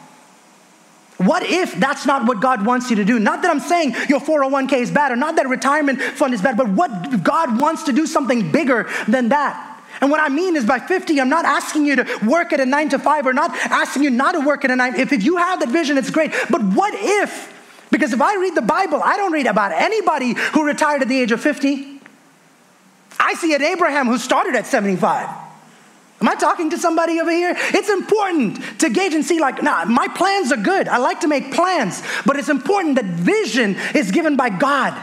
What 1.17 1.43
if 1.43 1.73
that's 1.73 2.05
not 2.05 2.25
what 2.25 2.39
God 2.39 2.65
wants 2.65 2.89
you 2.89 2.95
to 2.95 3.03
do? 3.03 3.19
Not 3.19 3.41
that 3.41 3.51
I'm 3.51 3.59
saying 3.59 3.93
your 4.07 4.21
401k 4.21 4.73
is 4.79 4.91
bad 4.91 5.11
or 5.11 5.17
not 5.17 5.35
that 5.35 5.49
retirement 5.49 6.01
fund 6.01 6.33
is 6.33 6.41
bad, 6.41 6.55
but 6.55 6.69
what 6.69 7.25
God 7.25 7.59
wants 7.59 7.83
to 7.83 7.91
do 7.91 8.07
something 8.07 8.53
bigger 8.53 8.89
than 9.05 9.27
that. 9.29 9.68
And 10.01 10.09
what 10.09 10.19
I 10.19 10.29
mean 10.29 10.55
is 10.55 10.65
by 10.65 10.79
50, 10.79 11.19
I'm 11.19 11.29
not 11.29 11.45
asking 11.45 11.85
you 11.85 11.97
to 11.97 12.19
work 12.25 12.53
at 12.53 12.59
a 12.59 12.65
nine 12.65 12.89
to 12.89 12.99
five 12.99 13.27
or 13.27 13.33
not 13.33 13.51
asking 13.55 14.03
you 14.03 14.09
not 14.09 14.33
to 14.33 14.39
work 14.39 14.63
at 14.63 14.71
a 14.71 14.75
nine. 14.75 14.95
If, 14.95 15.11
if 15.11 15.23
you 15.23 15.37
have 15.37 15.59
that 15.59 15.69
vision, 15.69 15.97
it's 15.97 16.09
great. 16.09 16.31
But 16.49 16.63
what 16.63 16.93
if? 16.95 17.53
Because 17.91 18.13
if 18.13 18.21
I 18.21 18.35
read 18.35 18.55
the 18.55 18.61
Bible, 18.61 19.01
I 19.03 19.17
don't 19.17 19.31
read 19.31 19.47
about 19.47 19.71
anybody 19.71 20.33
who 20.53 20.63
retired 20.63 21.01
at 21.01 21.09
the 21.09 21.19
age 21.19 21.31
of 21.31 21.41
50. 21.41 21.99
I 23.19 23.33
see 23.33 23.53
an 23.53 23.61
Abraham 23.61 24.07
who 24.07 24.17
started 24.17 24.55
at 24.55 24.65
75. 24.65 25.27
Am 26.21 26.27
I 26.27 26.35
talking 26.35 26.69
to 26.71 26.77
somebody 26.77 27.19
over 27.19 27.31
here? 27.31 27.53
It's 27.57 27.89
important 27.89 28.79
to 28.79 28.89
gauge 28.89 29.13
and 29.13 29.23
see, 29.23 29.39
like, 29.39 29.63
nah, 29.63 29.85
my 29.85 30.07
plans 30.07 30.51
are 30.51 30.57
good. 30.57 30.87
I 30.87 30.97
like 30.97 31.21
to 31.21 31.27
make 31.27 31.53
plans, 31.53 32.03
but 32.25 32.35
it's 32.37 32.49
important 32.49 32.95
that 32.95 33.05
vision 33.05 33.75
is 33.95 34.11
given 34.11 34.35
by 34.35 34.49
God. 34.49 34.93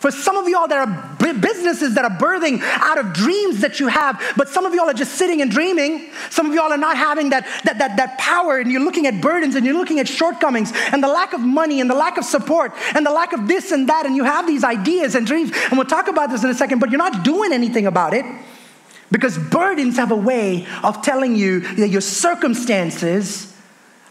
For 0.00 0.10
some 0.10 0.38
of 0.38 0.48
y'all, 0.48 0.66
there 0.66 0.80
are 0.80 1.16
businesses 1.18 1.94
that 1.94 2.06
are 2.06 2.18
birthing 2.18 2.62
out 2.62 2.96
of 2.96 3.12
dreams 3.12 3.60
that 3.60 3.80
you 3.80 3.88
have, 3.88 4.18
but 4.34 4.48
some 4.48 4.64
of 4.64 4.72
y'all 4.72 4.88
are 4.88 4.94
just 4.94 5.16
sitting 5.16 5.42
and 5.42 5.50
dreaming. 5.50 6.08
Some 6.30 6.46
of 6.46 6.54
y'all 6.54 6.72
are 6.72 6.78
not 6.78 6.96
having 6.96 7.28
that, 7.30 7.44
that, 7.64 7.76
that, 7.78 7.98
that 7.98 8.16
power, 8.16 8.58
and 8.58 8.72
you're 8.72 8.80
looking 8.80 9.06
at 9.06 9.20
burdens 9.20 9.56
and 9.56 9.66
you're 9.66 9.76
looking 9.76 10.00
at 10.00 10.08
shortcomings 10.08 10.72
and 10.90 11.04
the 11.04 11.08
lack 11.08 11.34
of 11.34 11.40
money 11.42 11.82
and 11.82 11.90
the 11.90 11.94
lack 11.94 12.16
of 12.16 12.24
support 12.24 12.72
and 12.94 13.04
the 13.04 13.10
lack 13.10 13.34
of 13.34 13.46
this 13.46 13.72
and 13.72 13.90
that, 13.90 14.06
and 14.06 14.16
you 14.16 14.24
have 14.24 14.46
these 14.46 14.64
ideas 14.64 15.14
and 15.14 15.26
dreams. 15.26 15.52
And 15.68 15.72
we'll 15.72 15.84
talk 15.84 16.08
about 16.08 16.30
this 16.30 16.42
in 16.42 16.48
a 16.48 16.54
second, 16.54 16.78
but 16.78 16.90
you're 16.90 16.96
not 16.96 17.22
doing 17.22 17.52
anything 17.52 17.86
about 17.86 18.14
it 18.14 18.24
because 19.10 19.36
burdens 19.36 19.96
have 19.96 20.12
a 20.12 20.16
way 20.16 20.66
of 20.82 21.02
telling 21.02 21.36
you 21.36 21.60
that 21.60 21.88
your 21.88 22.00
circumstances 22.00 23.54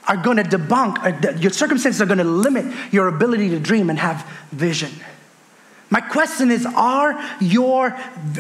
are 0.08 0.18
going 0.18 0.38
to 0.38 0.44
debunk, 0.44 1.42
your 1.42 1.52
circumstances 1.52 2.00
are 2.00 2.06
going 2.06 2.20
to 2.20 2.24
limit 2.24 2.72
your 2.92 3.08
ability 3.08 3.50
to 3.50 3.60
dream 3.60 3.90
and 3.90 3.98
have 3.98 4.24
vision. 4.52 4.92
My 5.90 6.02
question 6.02 6.52
is 6.52 6.66
are 6.66 7.20
your, 7.40 7.98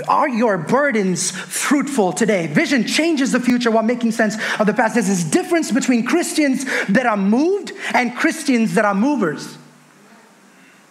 are 0.08 0.30
your 0.30 0.58
burdens 0.58 1.32
fruitful 1.32 2.14
today? 2.14 2.48
Vision 2.48 2.86
changes 2.86 3.32
the 3.32 3.40
future 3.40 3.72
while 3.72 3.84
making 3.84 4.12
sense 4.12 4.36
of 4.60 4.68
the 4.68 4.74
past. 4.74 4.94
There's 4.94 5.08
this 5.08 5.24
difference 5.24 5.72
between 5.72 6.06
Christians 6.06 6.66
that 6.88 7.06
are 7.06 7.18
moved 7.18 7.72
and 7.94 8.16
Christians 8.16 8.76
that 8.76 8.86
are 8.86 8.94
movers. 8.94 9.58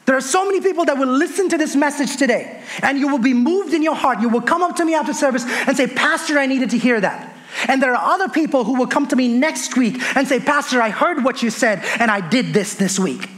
There 0.06 0.16
are 0.16 0.22
so 0.22 0.46
many 0.46 0.60
people 0.60 0.86
that 0.86 0.96
will 0.96 1.06
listen 1.06 1.50
to 1.50 1.58
this 1.58 1.76
message 1.76 2.16
today, 2.16 2.62
and 2.82 2.98
you 2.98 3.08
will 3.08 3.18
be 3.18 3.34
moved 3.34 3.74
in 3.74 3.82
your 3.82 3.94
heart. 3.94 4.20
You 4.20 4.30
will 4.30 4.40
come 4.40 4.62
up 4.62 4.76
to 4.76 4.84
me 4.84 4.94
after 4.94 5.12
service 5.12 5.44
and 5.46 5.76
say, 5.76 5.86
Pastor, 5.86 6.38
I 6.38 6.46
needed 6.46 6.70
to 6.70 6.78
hear 6.78 6.98
that. 7.00 7.34
And 7.68 7.82
there 7.82 7.94
are 7.94 8.14
other 8.14 8.28
people 8.28 8.64
who 8.64 8.78
will 8.78 8.86
come 8.86 9.06
to 9.08 9.16
me 9.16 9.28
next 9.28 9.76
week 9.76 10.00
and 10.16 10.26
say, 10.26 10.40
Pastor, 10.40 10.80
I 10.80 10.90
heard 10.90 11.24
what 11.24 11.42
you 11.42 11.50
said, 11.50 11.84
and 12.00 12.10
I 12.10 12.26
did 12.26 12.54
this 12.54 12.74
this 12.74 12.98
week. 12.98 13.28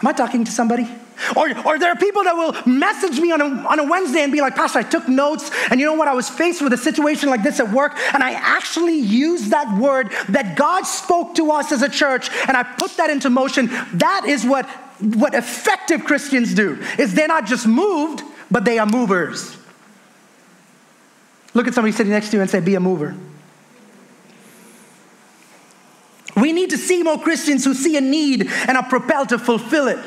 Am 0.00 0.06
I 0.06 0.12
talking 0.12 0.44
to 0.44 0.50
somebody? 0.50 0.88
Or, 1.34 1.48
or 1.66 1.78
there 1.78 1.90
are 1.90 1.96
people 1.96 2.24
that 2.24 2.36
will 2.36 2.54
message 2.70 3.18
me 3.18 3.32
on 3.32 3.40
a, 3.40 3.44
on 3.44 3.78
a 3.78 3.84
Wednesday 3.84 4.22
and 4.22 4.30
be 4.30 4.42
like, 4.42 4.54
Pastor, 4.54 4.80
I 4.80 4.82
took 4.82 5.08
notes, 5.08 5.50
and 5.70 5.80
you 5.80 5.86
know 5.86 5.94
what? 5.94 6.08
I 6.08 6.12
was 6.12 6.28
faced 6.28 6.60
with 6.60 6.74
a 6.74 6.76
situation 6.76 7.30
like 7.30 7.42
this 7.42 7.58
at 7.58 7.72
work, 7.72 7.96
and 8.12 8.22
I 8.22 8.32
actually 8.32 8.98
used 8.98 9.50
that 9.50 9.78
word 9.80 10.10
that 10.28 10.56
God 10.56 10.82
spoke 10.82 11.34
to 11.36 11.50
us 11.52 11.72
as 11.72 11.80
a 11.80 11.88
church, 11.88 12.28
and 12.46 12.56
I 12.56 12.62
put 12.62 12.98
that 12.98 13.08
into 13.08 13.30
motion. 13.30 13.68
That 13.94 14.26
is 14.26 14.44
what, 14.44 14.66
what 15.00 15.34
effective 15.34 16.04
Christians 16.04 16.52
do, 16.52 16.82
is 16.98 17.14
they're 17.14 17.28
not 17.28 17.46
just 17.46 17.66
moved, 17.66 18.22
but 18.50 18.66
they 18.66 18.78
are 18.78 18.86
movers. 18.86 19.56
Look 21.54 21.66
at 21.66 21.72
somebody 21.72 21.92
sitting 21.92 22.12
next 22.12 22.30
to 22.30 22.36
you 22.36 22.42
and 22.42 22.50
say, 22.50 22.60
be 22.60 22.74
a 22.74 22.80
mover. 22.80 23.16
We 26.36 26.52
need 26.52 26.70
to 26.70 26.78
see 26.78 27.02
more 27.02 27.18
Christians 27.18 27.64
who 27.64 27.74
see 27.74 27.96
a 27.96 28.00
need 28.00 28.48
and 28.68 28.76
are 28.76 28.86
propelled 28.88 29.30
to 29.30 29.38
fulfill 29.38 29.88
it. 29.88 29.98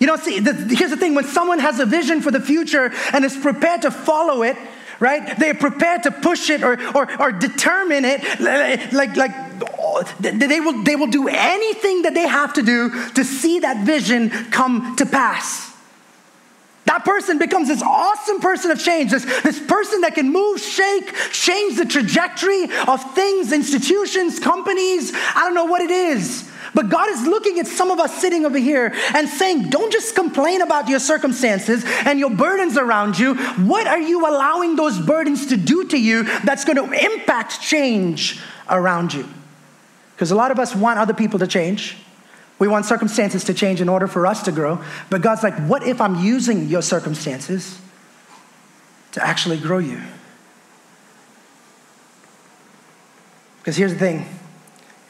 You 0.00 0.06
know, 0.06 0.16
see, 0.16 0.40
the, 0.40 0.52
here's 0.74 0.90
the 0.90 0.96
thing 0.96 1.14
when 1.14 1.26
someone 1.26 1.60
has 1.60 1.78
a 1.78 1.86
vision 1.86 2.22
for 2.22 2.30
the 2.30 2.40
future 2.40 2.90
and 3.12 3.24
is 3.24 3.36
prepared 3.36 3.82
to 3.82 3.90
follow 3.90 4.42
it, 4.42 4.56
right? 4.98 5.38
They're 5.38 5.54
prepared 5.54 6.04
to 6.04 6.10
push 6.10 6.50
it 6.50 6.64
or, 6.64 6.80
or, 6.96 7.20
or 7.20 7.32
determine 7.32 8.04
it. 8.04 8.22
Like, 8.92 9.16
like 9.16 10.18
they, 10.20 10.60
will, 10.60 10.82
they 10.82 10.96
will 10.96 11.06
do 11.06 11.28
anything 11.28 12.02
that 12.02 12.14
they 12.14 12.26
have 12.26 12.54
to 12.54 12.62
do 12.62 12.90
to 13.12 13.24
see 13.24 13.60
that 13.60 13.84
vision 13.84 14.30
come 14.50 14.96
to 14.96 15.06
pass. 15.06 15.71
That 16.84 17.04
person 17.04 17.38
becomes 17.38 17.68
this 17.68 17.82
awesome 17.82 18.40
person 18.40 18.70
of 18.70 18.80
change, 18.80 19.12
this, 19.12 19.24
this 19.42 19.60
person 19.60 20.00
that 20.00 20.14
can 20.14 20.32
move, 20.32 20.60
shake, 20.60 21.14
change 21.30 21.76
the 21.76 21.84
trajectory 21.84 22.64
of 22.88 23.14
things, 23.14 23.52
institutions, 23.52 24.40
companies. 24.40 25.12
I 25.14 25.42
don't 25.44 25.54
know 25.54 25.64
what 25.64 25.80
it 25.80 25.90
is. 25.90 26.50
But 26.74 26.88
God 26.88 27.10
is 27.10 27.26
looking 27.26 27.58
at 27.58 27.66
some 27.66 27.90
of 27.90 28.00
us 28.00 28.20
sitting 28.20 28.46
over 28.46 28.58
here 28.58 28.92
and 29.14 29.28
saying, 29.28 29.68
don't 29.68 29.92
just 29.92 30.14
complain 30.14 30.62
about 30.62 30.88
your 30.88 30.98
circumstances 30.98 31.84
and 32.04 32.18
your 32.18 32.30
burdens 32.30 32.78
around 32.78 33.18
you. 33.18 33.34
What 33.34 33.86
are 33.86 34.00
you 34.00 34.26
allowing 34.26 34.76
those 34.76 34.98
burdens 34.98 35.46
to 35.46 35.56
do 35.56 35.84
to 35.88 35.98
you 35.98 36.24
that's 36.44 36.64
going 36.64 36.76
to 36.76 37.12
impact 37.14 37.60
change 37.60 38.40
around 38.68 39.12
you? 39.12 39.28
Because 40.14 40.30
a 40.30 40.34
lot 40.34 40.50
of 40.50 40.58
us 40.58 40.74
want 40.74 40.98
other 40.98 41.14
people 41.14 41.38
to 41.40 41.46
change. 41.46 41.96
We 42.62 42.68
want 42.68 42.86
circumstances 42.86 43.42
to 43.46 43.54
change 43.54 43.80
in 43.80 43.88
order 43.88 44.06
for 44.06 44.24
us 44.24 44.44
to 44.44 44.52
grow. 44.52 44.80
But 45.10 45.20
God's 45.20 45.42
like, 45.42 45.58
what 45.66 45.82
if 45.82 46.00
I'm 46.00 46.24
using 46.24 46.68
your 46.68 46.80
circumstances 46.80 47.80
to 49.10 49.26
actually 49.26 49.58
grow 49.58 49.78
you? 49.78 50.00
Because 53.58 53.76
here's 53.76 53.94
the 53.94 53.98
thing 53.98 54.28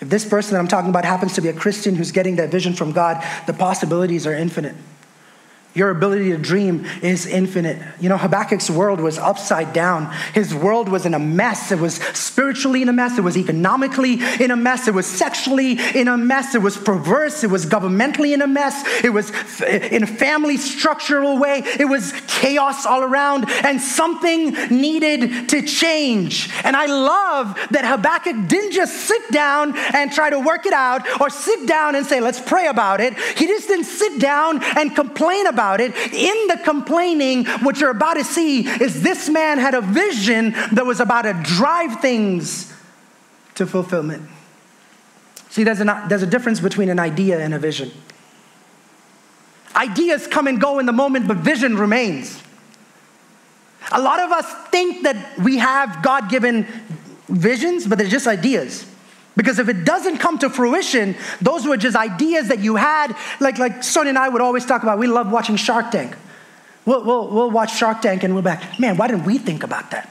if 0.01 0.09
this 0.09 0.27
person 0.27 0.55
that 0.55 0.61
I'm 0.61 0.67
talking 0.67 0.89
about 0.89 1.05
happens 1.05 1.35
to 1.35 1.43
be 1.43 1.49
a 1.49 1.53
Christian 1.53 1.95
who's 1.95 2.11
getting 2.11 2.37
that 2.37 2.49
vision 2.49 2.73
from 2.73 2.93
God, 2.93 3.23
the 3.47 3.53
possibilities 3.53 4.27
are 4.27 4.33
infinite. 4.33 4.75
Your 5.75 5.89
ability 5.89 6.31
to 6.31 6.39
dream 6.39 6.85
is 7.01 7.25
infinite. 7.25 7.81
You 7.99 8.11
know, 8.11 8.19
Habakkuk's 8.19 8.71
world 8.71 9.01
was 9.01 9.17
upside 9.17 9.73
down. 9.73 10.13
His 10.35 10.55
world 10.55 10.91
was 10.91 11.07
in 11.07 11.15
a 11.15 11.19
mess. 11.19 11.73
It 11.73 11.79
was 11.79 11.95
spiritually 11.95 12.83
in 12.83 12.91
a 12.91 12.93
mess. 12.93 13.17
It 13.17 13.23
was 13.23 13.39
economically 13.39 14.19
in 14.39 14.51
a 14.51 14.57
mess. 14.57 14.87
It 14.87 14.93
was 14.93 15.07
sexually 15.07 15.79
in 15.95 16.09
a 16.09 16.19
mess. 16.19 16.55
It 16.55 16.61
was 16.61 16.77
perverse. 16.77 17.43
It 17.43 17.49
was 17.49 17.65
governmentally 17.65 18.35
in 18.35 18.43
a 18.43 18.47
mess. 18.47 18.85
It 19.03 19.15
was 19.15 19.31
in 19.63 20.03
a 20.03 20.07
family 20.07 20.59
structural 20.59 21.39
way. 21.39 21.63
It 21.65 21.87
was 21.87 22.13
chaos 22.27 22.85
all 22.85 23.03
around. 23.03 23.49
And 23.65 23.81
something 23.81 24.53
needed 24.69 25.49
to 25.51 25.63
change. 25.63 26.51
And 26.65 26.77
I 26.77 26.85
love 26.85 27.59
that 27.71 27.87
Habakkuk 27.87 28.47
didn't 28.47 28.73
just 28.73 29.07
sit 29.07 29.31
down 29.31 29.75
and 29.95 30.13
try 30.13 30.29
to 30.29 30.39
work 30.39 30.67
it 30.67 30.75
out 30.75 31.09
or 31.19 31.31
sit 31.31 31.67
down 31.67 31.95
and 31.95 32.05
say, 32.05 32.21
let's 32.21 32.41
pray 32.41 32.67
about 32.67 33.01
it. 33.01 33.19
He 33.39 33.47
just 33.47 33.69
didn't 33.69 33.87
sit 33.87 34.21
down 34.21 34.63
and 34.77 34.95
complain 34.95 35.47
about 35.47 35.62
about 35.63 35.81
it. 35.81 35.95
In 36.13 36.49
the 36.49 36.61
complaining, 36.65 37.45
what 37.63 37.79
you're 37.79 37.91
about 37.91 38.15
to 38.15 38.25
see 38.25 38.67
is 38.67 39.03
this 39.03 39.29
man 39.29 39.59
had 39.59 39.75
a 39.75 39.81
vision 39.81 40.51
that 40.73 40.85
was 40.85 40.99
about 40.99 41.23
to 41.23 41.35
drive 41.45 42.01
things 42.01 42.73
to 43.55 43.67
fulfillment. 43.67 44.29
See, 45.51 45.63
there's 45.63 45.81
a, 45.81 46.07
there's 46.09 46.23
a 46.23 46.27
difference 46.27 46.59
between 46.59 46.89
an 46.89 46.99
idea 46.99 47.39
and 47.39 47.55
a 47.55 47.59
vision. 47.59 47.93
Ideas 49.77 50.27
come 50.27 50.49
and 50.49 50.61
go 50.61 50.81
in 50.81 50.87
the 50.87 50.93
moment, 50.93 51.29
but 51.29 51.37
vision 51.37 51.77
remains. 51.79 52.43
A 53.93 54.01
lot 54.01 54.19
of 54.19 54.33
us 54.33 54.47
think 54.71 55.05
that 55.05 55.39
we 55.39 55.59
have 55.59 56.03
God 56.03 56.29
given 56.29 56.67
visions, 57.29 57.87
but 57.87 57.99
they're 57.99 58.09
just 58.09 58.27
ideas. 58.27 58.87
Because 59.37 59.59
if 59.59 59.69
it 59.69 59.85
doesn't 59.85 60.19
come 60.19 60.39
to 60.39 60.51
fruition, 60.51 61.17
those 61.41 61.67
were 61.67 61.77
just 61.77 61.97
ideas 61.97 62.49
that 62.49 62.59
you 62.59 62.77
had. 62.77 63.17
Like, 63.41 63.59
like 63.59 63.83
Sonny 63.83 64.11
and 64.11 64.19
I 64.19 64.29
would 64.29 64.43
always 64.43 64.67
talk 64.67 64.83
about, 64.83 64.99
we 64.99 65.07
love 65.07 65.31
watching 65.33 65.57
Shark 65.57 65.91
Tank. 65.91 66.15
We'll, 66.85 67.05
we'll, 67.05 67.29
we'll 67.29 67.51
watch 67.51 67.77
Shark 67.77 68.03
Tank 68.03 68.25
and 68.25 68.35
we'll 68.35 68.43
be 68.43 68.51
like, 68.51 68.79
man, 68.79 68.97
why 68.97 69.09
didn't 69.09 69.25
we 69.25 69.39
think 69.39 69.63
about 69.63 69.91
that? 69.93 70.09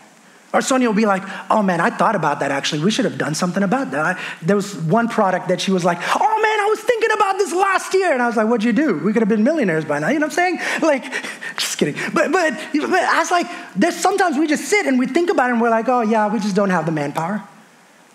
Or 0.53 0.61
Sonia 0.61 0.89
will 0.89 0.95
be 0.95 1.05
like, 1.05 1.23
oh 1.49 1.63
man, 1.63 1.79
I 1.79 1.89
thought 1.89 2.15
about 2.15 2.41
that 2.41 2.51
actually. 2.51 2.83
We 2.83 2.91
should 2.91 3.05
have 3.05 3.17
done 3.17 3.35
something 3.35 3.63
about 3.63 3.91
that. 3.91 4.17
I, 4.17 4.21
there 4.41 4.55
was 4.55 4.75
one 4.75 5.07
product 5.07 5.47
that 5.47 5.61
she 5.61 5.71
was 5.71 5.85
like, 5.85 5.97
oh 5.99 6.41
man, 6.41 6.59
I 6.59 6.67
was 6.69 6.79
thinking 6.81 7.11
about 7.13 7.37
this 7.37 7.53
last 7.53 7.93
year. 7.93 8.11
And 8.11 8.21
I 8.21 8.27
was 8.27 8.35
like, 8.35 8.47
what'd 8.47 8.63
you 8.63 8.73
do? 8.73 8.97
We 8.99 9.13
could 9.13 9.21
have 9.21 9.29
been 9.29 9.43
millionaires 9.43 9.85
by 9.85 9.99
now. 9.99 10.09
You 10.09 10.19
know 10.19 10.27
what 10.27 10.37
I'm 10.37 10.57
saying? 10.57 10.81
Like, 10.81 11.05
just 11.57 11.77
kidding. 11.77 11.95
But, 12.13 12.31
but, 12.31 12.53
but 12.73 12.91
I 12.91 13.19
was 13.19 13.31
like, 13.31 13.47
there's 13.75 13.95
sometimes 13.95 14.37
we 14.37 14.47
just 14.47 14.65
sit 14.65 14.85
and 14.85 14.99
we 14.99 15.07
think 15.07 15.29
about 15.29 15.49
it 15.49 15.53
and 15.53 15.61
we're 15.61 15.69
like, 15.69 15.87
oh 15.87 16.01
yeah, 16.01 16.27
we 16.27 16.39
just 16.39 16.55
don't 16.55 16.69
have 16.69 16.85
the 16.85 16.91
manpower. 16.91 17.47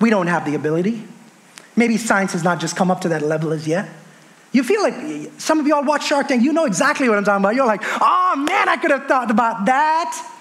We 0.00 0.10
don't 0.10 0.26
have 0.26 0.44
the 0.44 0.54
ability. 0.54 1.04
Maybe 1.74 1.96
science 1.96 2.32
has 2.32 2.42
not 2.42 2.60
just 2.60 2.76
come 2.76 2.90
up 2.90 3.02
to 3.02 3.08
that 3.10 3.22
level 3.22 3.52
as 3.52 3.66
yet. 3.66 3.88
You 4.52 4.62
feel 4.62 4.82
like 4.82 5.30
some 5.38 5.60
of 5.60 5.66
y'all 5.66 5.84
watch 5.84 6.06
Shark 6.06 6.28
Tank, 6.28 6.42
you 6.42 6.52
know 6.52 6.64
exactly 6.64 7.08
what 7.08 7.18
I'm 7.18 7.24
talking 7.24 7.44
about. 7.44 7.54
You're 7.54 7.66
like, 7.66 7.82
oh 7.84 8.34
man, 8.36 8.68
I 8.68 8.76
could 8.76 8.90
have 8.90 9.06
thought 9.06 9.30
about 9.30 9.66
that. 9.66 10.32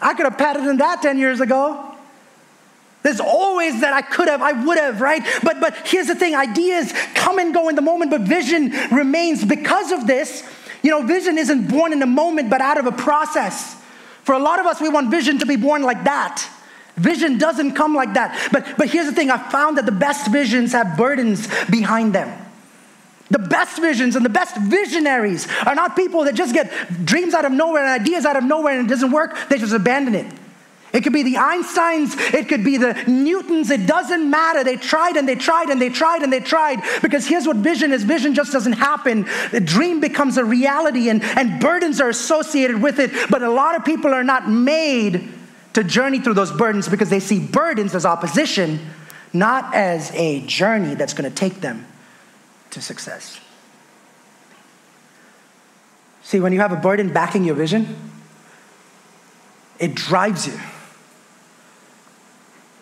I 0.00 0.14
could 0.14 0.24
have 0.24 0.38
patented 0.38 0.78
that 0.78 1.02
10 1.02 1.18
years 1.18 1.40
ago. 1.40 1.86
There's 3.02 3.20
always 3.20 3.80
that 3.80 3.94
I 3.94 4.02
could 4.02 4.28
have, 4.28 4.42
I 4.42 4.52
would 4.52 4.76
have, 4.76 5.00
right? 5.00 5.22
But 5.42 5.60
but 5.60 5.74
here's 5.86 6.06
the 6.06 6.14
thing, 6.14 6.34
ideas 6.34 6.92
come 7.14 7.38
and 7.38 7.54
go 7.54 7.68
in 7.68 7.76
the 7.76 7.82
moment, 7.82 8.10
but 8.10 8.22
vision 8.22 8.72
remains 8.90 9.44
because 9.44 9.92
of 9.92 10.06
this. 10.06 10.42
You 10.82 10.90
know, 10.90 11.02
vision 11.02 11.38
isn't 11.38 11.68
born 11.68 11.92
in 11.92 12.02
a 12.02 12.06
moment, 12.06 12.50
but 12.50 12.60
out 12.60 12.78
of 12.78 12.86
a 12.86 12.92
process. 12.92 13.76
For 14.24 14.34
a 14.34 14.38
lot 14.38 14.60
of 14.60 14.66
us, 14.66 14.80
we 14.80 14.88
want 14.88 15.10
vision 15.10 15.38
to 15.38 15.46
be 15.46 15.56
born 15.56 15.82
like 15.82 16.04
that. 16.04 16.46
Vision 17.00 17.38
doesn't 17.38 17.72
come 17.72 17.94
like 17.94 18.12
that. 18.14 18.50
But, 18.52 18.76
but 18.76 18.90
here's 18.90 19.06
the 19.06 19.12
thing 19.12 19.30
I 19.30 19.38
found 19.50 19.78
that 19.78 19.86
the 19.86 19.92
best 19.92 20.30
visions 20.30 20.72
have 20.72 20.98
burdens 20.98 21.48
behind 21.70 22.14
them. 22.14 22.30
The 23.30 23.38
best 23.38 23.80
visions 23.80 24.16
and 24.16 24.24
the 24.24 24.30
best 24.30 24.56
visionaries 24.56 25.48
are 25.64 25.74
not 25.74 25.96
people 25.96 26.24
that 26.24 26.34
just 26.34 26.52
get 26.52 26.70
dreams 27.06 27.32
out 27.32 27.44
of 27.44 27.52
nowhere 27.52 27.86
and 27.86 28.02
ideas 28.02 28.26
out 28.26 28.36
of 28.36 28.44
nowhere 28.44 28.78
and 28.78 28.86
it 28.86 28.90
doesn't 28.90 29.12
work, 29.12 29.34
they 29.48 29.56
just 29.56 29.72
abandon 29.72 30.14
it. 30.14 30.26
It 30.92 31.04
could 31.04 31.12
be 31.12 31.22
the 31.22 31.34
Einsteins, 31.34 32.34
it 32.34 32.48
could 32.48 32.64
be 32.64 32.76
the 32.76 32.92
Newtons, 33.06 33.70
it 33.70 33.86
doesn't 33.86 34.28
matter. 34.28 34.64
They 34.64 34.76
tried 34.76 35.16
and 35.16 35.28
they 35.28 35.36
tried 35.36 35.70
and 35.70 35.80
they 35.80 35.88
tried 35.88 36.22
and 36.22 36.32
they 36.32 36.40
tried 36.40 36.80
because 37.00 37.26
here's 37.26 37.46
what 37.46 37.58
vision 37.58 37.92
is 37.92 38.02
vision 38.02 38.34
just 38.34 38.52
doesn't 38.52 38.72
happen. 38.72 39.26
The 39.52 39.60
dream 39.60 40.00
becomes 40.00 40.36
a 40.36 40.44
reality 40.44 41.08
and, 41.08 41.22
and 41.22 41.60
burdens 41.60 42.00
are 42.00 42.08
associated 42.08 42.82
with 42.82 42.98
it, 42.98 43.12
but 43.30 43.42
a 43.42 43.50
lot 43.50 43.76
of 43.76 43.84
people 43.84 44.12
are 44.12 44.24
not 44.24 44.50
made 44.50 45.39
to 45.72 45.84
journey 45.84 46.20
through 46.20 46.34
those 46.34 46.52
burdens 46.52 46.88
because 46.88 47.10
they 47.10 47.20
see 47.20 47.38
burdens 47.38 47.94
as 47.94 48.04
opposition, 48.04 48.80
not 49.32 49.74
as 49.74 50.10
a 50.14 50.40
journey 50.46 50.94
that's 50.94 51.14
going 51.14 51.28
to 51.28 51.34
take 51.34 51.60
them 51.60 51.86
to 52.70 52.80
success. 52.80 53.40
See, 56.22 56.40
when 56.40 56.52
you 56.52 56.60
have 56.60 56.72
a 56.72 56.76
burden 56.76 57.12
backing 57.12 57.44
your 57.44 57.54
vision, 57.54 57.96
it 59.78 59.94
drives 59.94 60.46
you. 60.46 60.58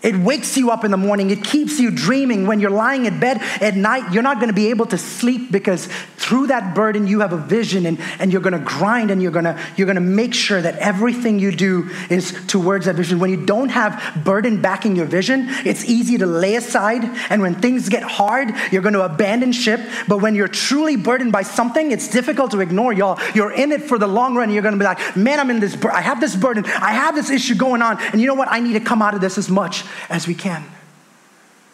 It 0.01 0.15
wakes 0.15 0.57
you 0.57 0.71
up 0.71 0.85
in 0.85 0.93
the 0.93 0.97
morning. 0.97 1.31
It 1.31 1.43
keeps 1.43 1.81
you 1.81 1.91
dreaming. 1.91 2.47
When 2.47 2.61
you're 2.61 2.71
lying 2.71 3.07
in 3.07 3.19
bed 3.19 3.39
at 3.61 3.75
night, 3.75 4.13
you're 4.13 4.23
not 4.23 4.37
going 4.37 4.49
to 4.49 4.55
be 4.55 4.71
able 4.71 4.87
to 4.87 4.99
sleep 4.99 5.51
because 5.51 5.87
through 6.17 6.49
that 6.49 6.73
burden, 6.75 7.09
you 7.09 7.21
have 7.21 7.33
a 7.33 7.37
vision 7.37 7.85
and, 7.85 7.99
and 8.21 8.31
you're 8.31 8.41
going 8.41 8.53
to 8.53 8.65
grind 8.65 9.11
and 9.11 9.21
you're 9.21 9.33
going 9.33 9.45
to, 9.45 9.61
you're 9.77 9.87
going 9.87 9.97
to 9.97 10.01
make 10.01 10.35
sure 10.35 10.63
that 10.63 10.77
everything 10.77 11.41
you 11.41 11.51
do 11.51 11.91
is 12.11 12.33
towards 12.47 12.87
that 12.87 12.95
vision. 12.95 13.19
When 13.19 13.31
you 13.31 13.45
don't 13.45 13.71
have 13.71 14.23
burden 14.25 14.63
backing 14.63 14.95
your 14.95 15.07
vision, 15.07 15.47
it's 15.65 15.85
easy 15.85 16.17
to 16.19 16.27
lay 16.27 16.55
aside. 16.55 17.03
And 17.29 17.43
when 17.43 17.57
things 17.57 17.89
get 17.89 18.05
hard, 18.05 18.55
you're 18.71 18.83
going 18.83 18.95
to 18.95 19.03
abandon 19.03 19.51
ship. 19.51 19.81
But 20.07 20.19
when 20.19 20.37
you're 20.37 20.47
truly 20.47 20.95
burdened 20.95 21.33
by 21.33 21.43
something, 21.43 21.91
it's 21.91 22.07
difficult 22.07 22.53
to 22.53 22.61
ignore, 22.61 22.93
y'all. 22.93 23.19
You're 23.35 23.53
in 23.53 23.73
it 23.73 23.83
for 23.83 23.99
the 23.99 24.07
long 24.07 24.37
run. 24.37 24.51
You're 24.51 24.63
going 24.63 24.75
to 24.75 24.79
be 24.79 24.85
like, 24.85 25.17
man, 25.17 25.41
I'm 25.41 25.51
in 25.51 25.59
this, 25.59 25.77
I 25.87 26.03
have 26.03 26.21
this 26.21 26.37
burden. 26.37 26.65
I 26.67 26.93
have 26.93 27.17
this 27.17 27.31
issue 27.31 27.57
going 27.57 27.83
on. 27.83 28.01
And 28.01 28.21
you 28.21 28.29
know 28.29 28.35
what? 28.35 28.47
I 28.49 28.61
need 28.61 28.75
to 28.75 28.81
come 28.81 29.03
out 29.03 29.15
of 29.15 29.21
this 29.21 29.39
as 29.39 29.49
much 29.49 29.88
as 30.09 30.27
we 30.27 30.35
can. 30.35 30.65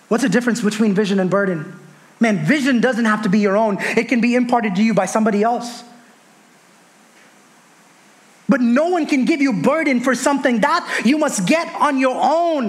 What's 0.08 0.22
the 0.22 0.28
difference 0.28 0.60
between 0.60 0.94
vision 0.94 1.20
and 1.20 1.30
burden? 1.30 1.78
Man, 2.20 2.44
vision 2.44 2.80
doesn't 2.80 3.04
have 3.04 3.22
to 3.22 3.28
be 3.28 3.40
your 3.40 3.56
own, 3.56 3.78
it 3.80 4.08
can 4.08 4.20
be 4.20 4.34
imparted 4.34 4.76
to 4.76 4.82
you 4.82 4.94
by 4.94 5.06
somebody 5.06 5.42
else. 5.42 5.82
But 8.48 8.60
no 8.60 8.88
one 8.88 9.06
can 9.06 9.24
give 9.24 9.40
you 9.40 9.62
burden 9.62 10.00
for 10.00 10.14
something 10.14 10.60
that 10.60 11.02
you 11.04 11.18
must 11.18 11.46
get 11.46 11.66
on 11.80 11.98
your 11.98 12.16
own. 12.16 12.68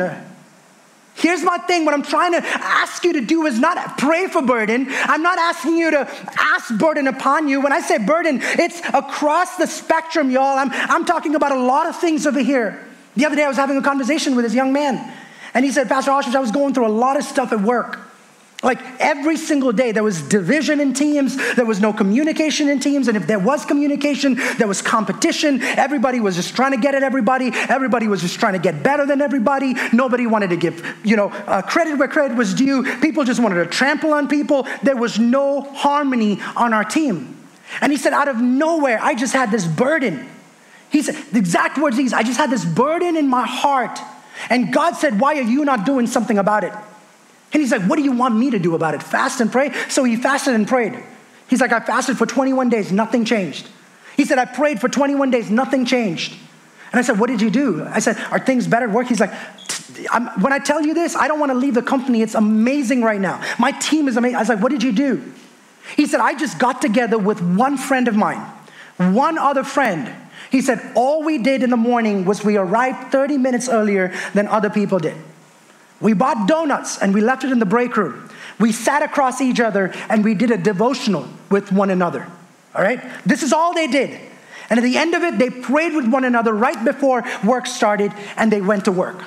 Here's 1.15 1.43
my 1.43 1.57
thing 1.59 1.85
what 1.85 1.93
I'm 1.93 2.03
trying 2.03 2.33
to 2.33 2.45
ask 2.45 3.03
you 3.05 3.13
to 3.13 3.21
do 3.21 3.45
is 3.45 3.57
not 3.57 3.97
pray 3.97 4.27
for 4.27 4.41
burden. 4.41 4.87
I'm 4.89 5.21
not 5.21 5.39
asking 5.39 5.77
you 5.77 5.91
to 5.91 5.99
ask 6.37 6.77
burden 6.77 7.07
upon 7.07 7.47
you. 7.47 7.61
When 7.61 7.71
I 7.71 7.79
say 7.79 7.97
burden, 7.97 8.39
it's 8.41 8.81
across 8.93 9.55
the 9.55 9.65
spectrum, 9.65 10.29
y'all. 10.29 10.57
I'm, 10.57 10.69
I'm 10.73 11.05
talking 11.05 11.35
about 11.35 11.53
a 11.53 11.59
lot 11.59 11.87
of 11.87 11.97
things 11.97 12.27
over 12.27 12.41
here. 12.41 12.85
The 13.15 13.25
other 13.25 13.37
day, 13.37 13.45
I 13.45 13.47
was 13.47 13.55
having 13.55 13.77
a 13.77 13.81
conversation 13.81 14.35
with 14.35 14.43
this 14.43 14.53
young 14.53 14.73
man, 14.73 15.13
and 15.55 15.63
he 15.63 15.71
said, 15.71 15.87
Pastor 15.87 16.11
Oshers, 16.11 16.35
I 16.35 16.39
was 16.39 16.51
going 16.51 16.73
through 16.73 16.85
a 16.85 16.89
lot 16.89 17.17
of 17.17 17.23
stuff 17.23 17.53
at 17.53 17.61
work. 17.61 17.97
Like 18.61 18.79
every 18.99 19.37
single 19.37 19.71
day, 19.71 19.91
there 19.91 20.03
was 20.03 20.21
division 20.21 20.79
in 20.79 20.93
teams, 20.93 21.37
there 21.55 21.65
was 21.65 21.79
no 21.79 21.93
communication 21.93 22.67
in 22.67 22.79
teams, 22.79 23.07
and 23.07 23.15
if 23.15 23.27
there 23.27 23.39
was 23.39 23.63
communication, 23.63 24.35
there 24.57 24.67
was 24.67 24.81
competition. 24.81 25.61
Everybody 25.61 26.19
was 26.19 26.35
just 26.35 26.55
trying 26.55 26.71
to 26.71 26.77
get 26.77 26.95
at 26.95 27.03
everybody, 27.03 27.51
everybody 27.69 28.07
was 28.07 28.21
just 28.21 28.39
trying 28.39 28.53
to 28.53 28.59
get 28.59 28.83
better 28.83 29.05
than 29.05 29.21
everybody. 29.21 29.75
Nobody 29.93 30.27
wanted 30.27 30.49
to 30.49 30.57
give, 30.57 30.85
you 31.03 31.15
know, 31.15 31.27
uh, 31.29 31.61
credit 31.61 31.97
where 31.97 32.07
credit 32.07 32.35
was 32.35 32.53
due. 32.53 32.83
People 32.99 33.23
just 33.23 33.39
wanted 33.39 33.63
to 33.63 33.65
trample 33.65 34.13
on 34.13 34.27
people. 34.27 34.67
There 34.83 34.97
was 34.97 35.19
no 35.19 35.61
harmony 35.61 36.41
on 36.55 36.73
our 36.73 36.83
team. 36.83 37.47
And 37.81 37.91
he 37.91 37.97
said, 37.97 38.13
out 38.13 38.27
of 38.27 38.41
nowhere, 38.41 38.99
I 39.01 39.15
just 39.15 39.33
had 39.33 39.51
this 39.51 39.65
burden. 39.65 40.27
He 40.89 41.01
said, 41.01 41.15
the 41.31 41.39
exact 41.39 41.77
words 41.77 41.97
he 41.97 42.03
these, 42.03 42.13
I 42.13 42.23
just 42.23 42.37
had 42.37 42.49
this 42.49 42.65
burden 42.65 43.15
in 43.15 43.27
my 43.27 43.45
heart. 43.45 43.99
And 44.49 44.73
God 44.73 44.95
said, 44.95 45.19
Why 45.19 45.35
are 45.37 45.41
you 45.41 45.65
not 45.65 45.85
doing 45.85 46.07
something 46.07 46.37
about 46.37 46.63
it? 46.63 46.73
And 47.53 47.61
he's 47.61 47.71
like, 47.71 47.83
What 47.83 47.97
do 47.97 48.03
you 48.03 48.11
want 48.11 48.35
me 48.35 48.51
to 48.51 48.59
do 48.59 48.75
about 48.75 48.93
it? 48.93 49.03
Fast 49.03 49.41
and 49.41 49.51
pray? 49.51 49.71
So 49.89 50.03
he 50.03 50.15
fasted 50.15 50.55
and 50.55 50.67
prayed. 50.67 51.01
He's 51.47 51.61
like, 51.61 51.71
I 51.71 51.79
fasted 51.79 52.17
for 52.17 52.25
21 52.25 52.69
days, 52.69 52.91
nothing 52.91 53.23
changed. 53.23 53.67
He 54.17 54.25
said, 54.25 54.37
I 54.37 54.45
prayed 54.45 54.79
for 54.79 54.89
21 54.89 55.29
days, 55.31 55.51
nothing 55.51 55.85
changed. 55.85 56.35
And 56.91 56.99
I 56.99 57.01
said, 57.01 57.19
What 57.19 57.27
did 57.27 57.41
you 57.41 57.49
do? 57.49 57.85
I 57.85 57.99
said, 57.99 58.17
Are 58.31 58.39
things 58.39 58.67
better 58.67 58.87
at 58.87 58.93
work? 58.93 59.07
He's 59.07 59.19
like, 59.19 59.33
When 60.39 60.53
I 60.53 60.59
tell 60.59 60.81
you 60.81 60.93
this, 60.93 61.15
I 61.15 61.27
don't 61.27 61.39
want 61.39 61.51
to 61.51 61.57
leave 61.57 61.73
the 61.73 61.81
company. 61.81 62.21
It's 62.21 62.35
amazing 62.35 63.01
right 63.01 63.19
now. 63.19 63.43
My 63.59 63.71
team 63.71 64.07
is 64.07 64.17
amazing. 64.17 64.37
I 64.37 64.39
was 64.39 64.49
like, 64.49 64.61
What 64.61 64.71
did 64.71 64.83
you 64.83 64.91
do? 64.91 65.33
He 65.95 66.07
said, 66.07 66.19
I 66.19 66.33
just 66.35 66.57
got 66.57 66.81
together 66.81 67.17
with 67.17 67.41
one 67.41 67.77
friend 67.77 68.07
of 68.07 68.15
mine, 68.15 68.39
one 68.97 69.37
other 69.37 69.63
friend. 69.63 70.13
He 70.55 70.61
said, 70.61 70.79
All 70.95 71.21
we 71.21 71.37
did 71.37 71.63
in 71.63 71.69
the 71.69 71.75
morning 71.75 72.23
was 72.23 72.41
we 72.41 72.55
arrived 72.55 73.11
30 73.11 73.37
minutes 73.37 73.67
earlier 73.67 74.13
than 74.33 74.47
other 74.47 74.69
people 74.69 74.99
did. 74.99 75.17
We 75.99 76.13
bought 76.13 76.47
donuts 76.47 76.97
and 76.97 77.13
we 77.13 77.19
left 77.19 77.43
it 77.43 77.51
in 77.51 77.59
the 77.59 77.65
break 77.65 77.97
room. 77.97 78.29
We 78.57 78.71
sat 78.71 79.03
across 79.03 79.41
each 79.41 79.59
other 79.59 79.91
and 80.07 80.23
we 80.23 80.33
did 80.33 80.51
a 80.51 80.57
devotional 80.57 81.27
with 81.51 81.73
one 81.73 81.89
another. 81.89 82.25
All 82.73 82.81
right? 82.81 83.01
This 83.25 83.43
is 83.43 83.51
all 83.51 83.73
they 83.73 83.87
did. 83.87 84.17
And 84.69 84.79
at 84.79 84.83
the 84.83 84.95
end 84.95 85.13
of 85.13 85.23
it, 85.23 85.37
they 85.37 85.49
prayed 85.49 85.93
with 85.93 86.07
one 86.07 86.23
another 86.23 86.53
right 86.53 86.85
before 86.85 87.25
work 87.43 87.65
started 87.67 88.13
and 88.37 88.49
they 88.49 88.61
went 88.61 88.85
to 88.85 88.93
work. 88.93 89.25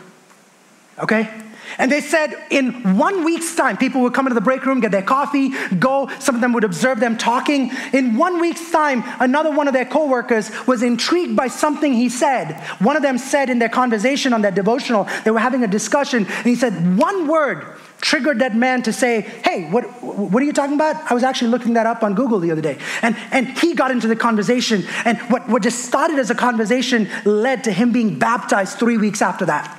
Okay? 0.99 1.29
And 1.77 1.93
they 1.93 2.01
said 2.01 2.35
in 2.51 2.97
one 2.97 3.25
week's 3.25 3.55
time, 3.55 3.77
people 3.77 4.01
would 4.03 4.15
come 4.15 4.27
into 4.27 4.35
the 4.35 4.41
break 4.41 4.65
room, 4.65 4.81
get 4.81 4.91
their 4.91 5.03
coffee, 5.03 5.51
go. 5.77 6.09
Some 6.19 6.35
of 6.35 6.41
them 6.41 6.53
would 6.53 6.65
observe 6.65 7.01
them 7.01 7.19
talking. 7.19 7.71
In 7.93 8.17
one 8.17 8.41
week's 8.41 8.71
time, 8.71 9.05
another 9.21 9.51
one 9.51 9.69
of 9.69 9.75
their 9.75 9.85
coworkers 9.85 10.51
was 10.67 10.83
intrigued 10.83 11.37
by 11.37 11.49
something 11.49 11.93
he 11.93 12.09
said. 12.09 12.55
One 12.81 12.97
of 12.97 13.03
them 13.03 13.19
said 13.19 13.51
in 13.51 13.59
their 13.59 13.69
conversation 13.69 14.33
on 14.33 14.43
their 14.43 14.51
devotional, 14.51 15.09
they 15.25 15.31
were 15.31 15.39
having 15.39 15.63
a 15.63 15.69
discussion, 15.69 16.27
and 16.27 16.47
he 16.47 16.55
said, 16.55 16.99
One 16.99 17.29
word 17.29 17.67
triggered 18.01 18.39
that 18.39 18.55
man 18.55 18.83
to 18.83 18.93
say, 18.93 19.21
Hey, 19.21 19.69
what, 19.71 19.85
what 20.03 20.43
are 20.43 20.47
you 20.47 20.53
talking 20.53 20.75
about? 20.75 21.11
I 21.11 21.15
was 21.15 21.25
actually 21.25 21.51
looking 21.51 21.75
that 21.75 21.87
up 21.87 22.03
on 22.03 22.15
Google 22.15 22.39
the 22.39 22.51
other 22.51 22.63
day. 22.63 22.79
And, 23.03 23.17
and 23.31 23.59
he 23.59 23.75
got 23.75 23.91
into 23.91 24.07
the 24.07 24.17
conversation, 24.17 24.85
and 25.05 25.19
what, 25.31 25.49
what 25.49 25.63
just 25.63 25.85
started 25.85 26.19
as 26.19 26.31
a 26.31 26.35
conversation 26.35 27.09
led 27.25 27.65
to 27.65 27.73
him 27.73 27.93
being 27.93 28.19
baptized 28.19 28.79
three 28.79 28.97
weeks 28.97 29.23
after 29.23 29.47
that. 29.47 29.75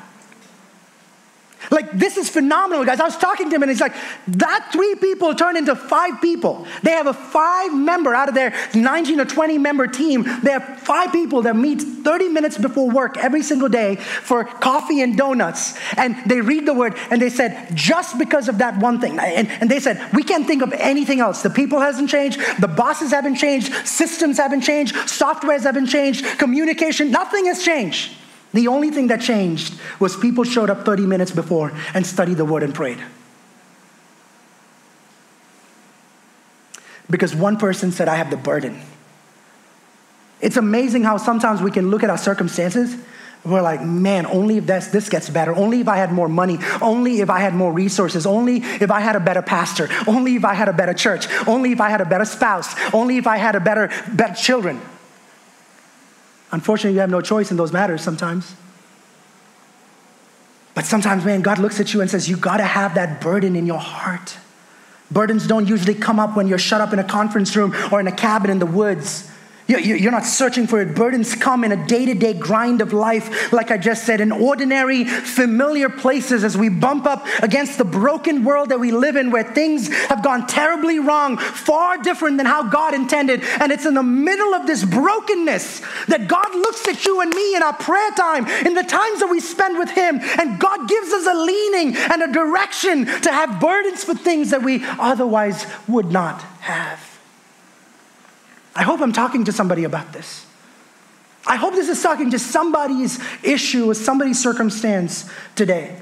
Like, 1.71 1.91
this 1.91 2.17
is 2.17 2.29
phenomenal, 2.29 2.83
guys. 2.83 2.99
I 2.99 3.05
was 3.05 3.17
talking 3.17 3.49
to 3.49 3.55
him 3.55 3.61
and 3.61 3.69
he's 3.69 3.81
like, 3.81 3.93
that 4.27 4.69
three 4.71 4.95
people 4.95 5.35
turned 5.35 5.57
into 5.57 5.75
five 5.75 6.19
people. 6.21 6.65
They 6.81 6.91
have 6.91 7.07
a 7.07 7.13
five 7.13 7.73
member 7.75 8.15
out 8.15 8.27
of 8.27 8.35
their 8.35 8.53
19 8.73 9.19
or 9.19 9.25
20 9.25 9.57
member 9.57 9.85
team. 9.85 10.23
They 10.43 10.51
have 10.51 10.79
five 10.79 11.11
people 11.11 11.43
that 11.43 11.55
meet 11.55 11.81
30 11.81 12.29
minutes 12.29 12.57
before 12.57 12.89
work 12.89 13.17
every 13.17 13.43
single 13.43 13.69
day 13.69 13.95
for 13.97 14.43
coffee 14.43 15.01
and 15.01 15.17
donuts. 15.17 15.77
And 15.97 16.15
they 16.25 16.41
read 16.41 16.65
the 16.65 16.73
word 16.73 16.95
and 17.11 17.21
they 17.21 17.29
said, 17.29 17.69
just 17.75 18.17
because 18.17 18.49
of 18.49 18.57
that 18.59 18.77
one 18.79 18.99
thing. 18.99 19.19
And, 19.19 19.47
and 19.49 19.69
they 19.69 19.79
said, 19.79 20.01
we 20.13 20.23
can't 20.23 20.47
think 20.47 20.63
of 20.63 20.73
anything 20.73 21.19
else. 21.19 21.43
The 21.43 21.49
people 21.49 21.79
hasn't 21.79 22.09
changed, 22.09 22.39
the 22.59 22.67
bosses 22.67 23.11
haven't 23.11 23.35
changed, 23.35 23.73
systems 23.87 24.37
haven't 24.37 24.61
changed, 24.61 24.95
softwares 24.95 25.63
haven't 25.63 25.87
changed, 25.87 26.25
communication, 26.39 27.11
nothing 27.11 27.45
has 27.45 27.63
changed. 27.63 28.11
The 28.53 28.67
only 28.67 28.89
thing 28.89 29.07
that 29.07 29.21
changed 29.21 29.79
was 29.99 30.17
people 30.17 30.43
showed 30.43 30.69
up 30.69 30.85
30 30.85 31.05
minutes 31.05 31.31
before 31.31 31.71
and 31.93 32.05
studied 32.05 32.37
the 32.37 32.45
word 32.45 32.63
and 32.63 32.73
prayed. 32.73 32.99
Because 37.09 37.35
one 37.35 37.57
person 37.57 37.91
said, 37.91 38.07
I 38.07 38.15
have 38.15 38.29
the 38.29 38.37
burden. 38.37 38.81
It's 40.41 40.57
amazing 40.57 41.03
how 41.03 41.17
sometimes 41.17 41.61
we 41.61 41.71
can 41.71 41.91
look 41.91 42.03
at 42.03 42.09
our 42.09 42.17
circumstances 42.17 42.95
we're 43.45 43.61
like, 43.61 43.81
man, 43.81 44.25
only 44.25 44.57
if 44.57 44.65
this, 44.65 44.87
this 44.87 45.07
gets 45.07 45.29
better, 45.29 45.55
only 45.55 45.79
if 45.79 45.87
I 45.87 45.95
had 45.95 46.11
more 46.11 46.27
money, 46.27 46.59
only 46.81 47.21
if 47.21 47.29
I 47.29 47.39
had 47.39 47.53
more 47.53 47.71
resources, 47.71 48.25
only 48.25 48.57
if 48.57 48.91
I 48.91 48.99
had 48.99 49.15
a 49.15 49.19
better 49.19 49.41
pastor, 49.41 49.87
only 50.07 50.35
if 50.35 50.43
I 50.43 50.53
had 50.53 50.67
a 50.67 50.73
better 50.73 50.93
church, 50.93 51.27
only 51.47 51.71
if 51.71 51.79
I 51.79 51.89
had 51.89 52.01
a 52.01 52.05
better 52.05 52.25
spouse, 52.25 52.75
only 52.93 53.17
if 53.17 53.27
I 53.27 53.37
had 53.37 53.55
a 53.55 53.61
better, 53.61 53.89
better 54.11 54.33
children. 54.33 54.81
Unfortunately, 56.51 56.93
you 56.93 56.99
have 56.99 57.09
no 57.09 57.21
choice 57.21 57.51
in 57.51 57.57
those 57.57 57.71
matters 57.71 58.01
sometimes. 58.01 58.55
But 60.73 60.85
sometimes, 60.85 61.25
man, 61.25 61.41
God 61.41 61.59
looks 61.59 61.79
at 61.79 61.93
you 61.93 62.01
and 62.01 62.09
says, 62.09 62.29
You 62.29 62.37
got 62.37 62.57
to 62.57 62.63
have 62.63 62.95
that 62.95 63.21
burden 63.21 63.55
in 63.55 63.65
your 63.65 63.79
heart. 63.79 64.37
Burdens 65.11 65.47
don't 65.47 65.67
usually 65.67 65.95
come 65.95 66.19
up 66.19 66.35
when 66.35 66.47
you're 66.47 66.59
shut 66.59 66.81
up 66.81 66.93
in 66.93 66.99
a 66.99 67.03
conference 67.03 67.55
room 67.55 67.75
or 67.91 67.99
in 67.99 68.07
a 68.07 68.11
cabin 68.11 68.51
in 68.51 68.59
the 68.59 68.65
woods. 68.65 69.29
You're 69.69 70.11
not 70.11 70.25
searching 70.25 70.65
for 70.65 70.81
it. 70.81 70.95
Burdens 70.95 71.35
come 71.35 71.63
in 71.63 71.71
a 71.71 71.87
day 71.87 72.05
to 72.07 72.15
day 72.15 72.33
grind 72.33 72.81
of 72.81 72.91
life, 72.91 73.53
like 73.53 73.69
I 73.69 73.77
just 73.77 74.03
said, 74.03 74.19
in 74.19 74.31
ordinary, 74.31 75.03
familiar 75.05 75.89
places 75.89 76.43
as 76.43 76.57
we 76.57 76.69
bump 76.69 77.05
up 77.05 77.27
against 77.43 77.77
the 77.77 77.85
broken 77.85 78.43
world 78.43 78.69
that 78.69 78.79
we 78.79 78.91
live 78.91 79.15
in 79.15 79.29
where 79.29 79.43
things 79.43 79.87
have 80.07 80.23
gone 80.23 80.47
terribly 80.47 80.97
wrong, 80.97 81.37
far 81.37 81.99
different 81.99 82.37
than 82.37 82.47
how 82.47 82.63
God 82.63 82.95
intended. 82.95 83.43
And 83.59 83.71
it's 83.71 83.85
in 83.85 83.93
the 83.93 84.01
middle 84.01 84.55
of 84.55 84.65
this 84.65 84.83
brokenness 84.83 85.81
that 86.07 86.27
God 86.27 86.51
looks 86.55 86.87
at 86.87 87.05
you 87.05 87.21
and 87.21 87.29
me 87.29 87.55
in 87.55 87.61
our 87.61 87.73
prayer 87.73 88.11
time, 88.11 88.47
in 88.65 88.73
the 88.73 88.83
times 88.83 89.19
that 89.19 89.27
we 89.29 89.39
spend 89.39 89.77
with 89.77 89.91
Him, 89.91 90.19
and 90.39 90.59
God 90.59 90.89
gives 90.89 91.11
us 91.11 91.27
a 91.27 91.33
leaning 91.33 91.95
and 91.95 92.23
a 92.23 92.31
direction 92.31 93.05
to 93.05 93.31
have 93.31 93.59
burdens 93.59 94.03
for 94.03 94.15
things 94.15 94.49
that 94.49 94.63
we 94.63 94.83
otherwise 94.83 95.67
would 95.87 96.11
not 96.11 96.41
have. 96.61 97.08
I 98.79 98.83
hope 98.83 99.01
I'm 99.01 99.11
talking 99.11 99.43
to 99.43 99.51
somebody 99.51 99.83
about 99.83 100.13
this. 100.13 100.45
I 101.45 101.57
hope 101.57 101.73
this 101.73 101.89
is 101.89 102.01
talking 102.01 102.31
to 102.31 102.39
somebody's 102.39 103.19
issue 103.43 103.91
or 103.91 103.93
somebody's 103.93 104.41
circumstance 104.41 105.29
today. 105.55 106.01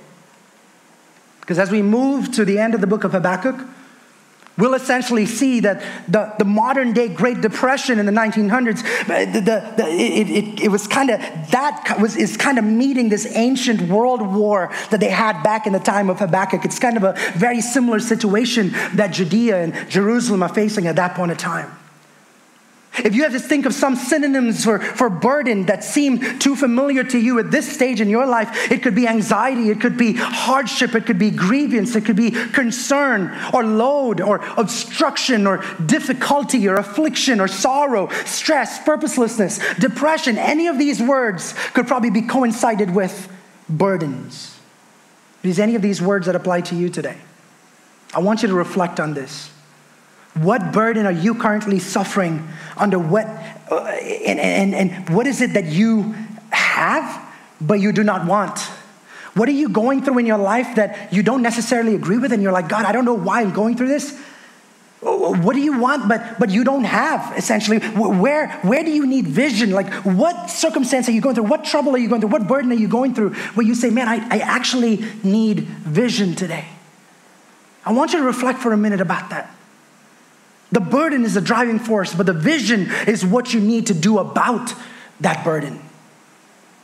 Because 1.41 1.57
as 1.57 1.71
we 1.71 1.81
move 1.81 2.31
to 2.33 2.45
the 2.45 2.59
end 2.59 2.75
of 2.75 2.81
the 2.81 2.85
book 2.85 3.03
of 3.03 3.13
Habakkuk, 3.13 3.55
we'll 4.59 4.75
essentially 4.75 5.25
see 5.25 5.59
that 5.61 5.83
the, 6.07 6.31
the 6.37 6.45
modern 6.45 6.93
day 6.93 7.07
Great 7.07 7.41
Depression 7.41 7.97
in 7.97 8.05
the 8.05 8.11
1900s, 8.11 8.83
uh, 9.09 9.25
the, 9.31 9.39
the, 9.39 9.73
the 9.77 9.87
it, 9.89 10.29
it, 10.29 10.63
it, 10.65 10.67
was 10.67 10.85
kind 10.85 11.09
of, 11.09 11.19
that 11.49 11.97
was, 11.99 12.15
is 12.15 12.37
kind 12.37 12.59
of 12.59 12.63
meeting 12.63 13.09
this 13.09 13.25
ancient 13.35 13.81
world 13.89 14.21
war 14.21 14.71
that 14.91 14.99
they 14.99 15.09
had 15.09 15.41
back 15.41 15.65
in 15.65 15.73
the 15.73 15.79
time 15.79 16.11
of 16.11 16.19
Habakkuk. 16.19 16.63
It's 16.63 16.77
kind 16.77 16.95
of 16.97 17.03
a 17.03 17.13
very 17.35 17.61
similar 17.61 17.99
situation 17.99 18.69
that 18.93 19.13
Judea 19.13 19.63
and 19.63 19.89
Jerusalem 19.89 20.43
are 20.43 20.53
facing 20.53 20.85
at 20.85 20.95
that 20.97 21.15
point 21.15 21.31
in 21.31 21.37
time. 21.37 21.76
If 23.03 23.15
you 23.15 23.23
have 23.23 23.33
to 23.33 23.39
think 23.39 23.65
of 23.65 23.73
some 23.73 23.95
synonyms 23.95 24.63
for, 24.63 24.79
for 24.79 25.09
burden 25.09 25.65
that 25.65 25.83
seem 25.83 26.39
too 26.39 26.55
familiar 26.55 27.03
to 27.03 27.19
you 27.19 27.39
at 27.39 27.51
this 27.51 27.71
stage 27.71 28.01
in 28.01 28.09
your 28.09 28.25
life, 28.25 28.71
it 28.71 28.81
could 28.81 28.95
be 28.95 29.07
anxiety, 29.07 29.69
it 29.69 29.79
could 29.79 29.97
be 29.97 30.13
hardship, 30.13 30.95
it 30.95 31.05
could 31.05 31.19
be 31.19 31.31
grievance, 31.31 31.95
it 31.95 32.05
could 32.05 32.15
be 32.15 32.31
concern 32.31 33.35
or 33.53 33.63
load 33.63 34.21
or 34.21 34.37
obstruction 34.57 35.45
or 35.45 35.63
difficulty 35.85 36.67
or 36.67 36.75
affliction 36.75 37.39
or 37.39 37.47
sorrow, 37.47 38.09
stress, 38.25 38.83
purposelessness, 38.83 39.59
depression. 39.79 40.37
Any 40.37 40.67
of 40.67 40.77
these 40.77 41.01
words 41.01 41.53
could 41.73 41.87
probably 41.87 42.09
be 42.09 42.21
coincided 42.21 42.93
with 42.93 43.31
burdens. 43.69 44.57
Is 45.43 45.59
any 45.59 45.75
of 45.75 45.81
these 45.81 46.01
words 46.01 46.25
that 46.25 46.35
apply 46.35 46.61
to 46.61 46.75
you 46.75 46.89
today? 46.89 47.17
I 48.13 48.19
want 48.19 48.41
you 48.41 48.47
to 48.47 48.53
reflect 48.53 48.99
on 48.99 49.13
this. 49.13 49.51
What 50.39 50.71
burden 50.71 51.05
are 51.05 51.11
you 51.11 51.35
currently 51.35 51.79
suffering 51.79 52.47
under? 52.75 52.99
What, 52.99 53.25
uh, 53.71 53.85
and, 53.85 54.39
and, 54.39 54.75
and 54.75 55.09
what 55.09 55.27
is 55.27 55.41
it 55.41 55.53
that 55.53 55.65
you 55.65 56.15
have, 56.51 57.25
but 57.59 57.75
you 57.75 57.91
do 57.91 58.03
not 58.03 58.25
want? 58.25 58.59
What 59.33 59.47
are 59.49 59.53
you 59.53 59.69
going 59.69 60.03
through 60.03 60.17
in 60.17 60.25
your 60.25 60.37
life 60.37 60.75
that 60.75 61.13
you 61.13 61.21
don't 61.21 61.41
necessarily 61.41 61.95
agree 61.95 62.17
with, 62.17 62.31
and 62.33 62.41
you're 62.41 62.51
like, 62.51 62.69
God, 62.69 62.85
I 62.85 62.91
don't 62.91 63.05
know 63.05 63.13
why 63.13 63.41
I'm 63.41 63.53
going 63.53 63.77
through 63.77 63.89
this? 63.89 64.19
What 64.99 65.53
do 65.53 65.61
you 65.61 65.77
want, 65.77 66.09
but, 66.09 66.39
but 66.39 66.49
you 66.49 66.63
don't 66.63 66.83
have, 66.83 67.37
essentially? 67.37 67.77
Where, 67.79 68.51
where 68.63 68.83
do 68.83 68.89
you 68.89 69.05
need 69.05 69.27
vision? 69.27 69.69
Like, 69.69 69.93
what 70.03 70.49
circumstance 70.49 71.07
are 71.07 71.11
you 71.11 71.21
going 71.21 71.35
through? 71.35 71.43
What 71.43 71.65
trouble 71.65 71.93
are 71.93 71.99
you 71.99 72.09
going 72.09 72.21
through? 72.21 72.31
What 72.31 72.47
burden 72.47 72.71
are 72.71 72.75
you 72.75 72.87
going 72.87 73.13
through 73.13 73.35
where 73.53 73.65
you 73.65 73.75
say, 73.75 73.91
man, 73.91 74.07
I, 74.07 74.15
I 74.15 74.39
actually 74.39 75.05
need 75.23 75.59
vision 75.61 76.33
today? 76.33 76.65
I 77.85 77.93
want 77.93 78.13
you 78.13 78.19
to 78.19 78.25
reflect 78.25 78.59
for 78.59 78.73
a 78.73 78.77
minute 78.77 78.99
about 78.99 79.29
that. 79.29 79.55
The 80.71 80.81
burden 80.81 81.23
is 81.23 81.33
the 81.33 81.41
driving 81.41 81.79
force, 81.79 82.13
but 82.13 82.25
the 82.25 82.33
vision 82.33 82.89
is 83.07 83.25
what 83.25 83.53
you 83.53 83.59
need 83.59 83.87
to 83.87 83.93
do 83.93 84.19
about 84.19 84.73
that 85.21 85.43
burden. 85.43 85.81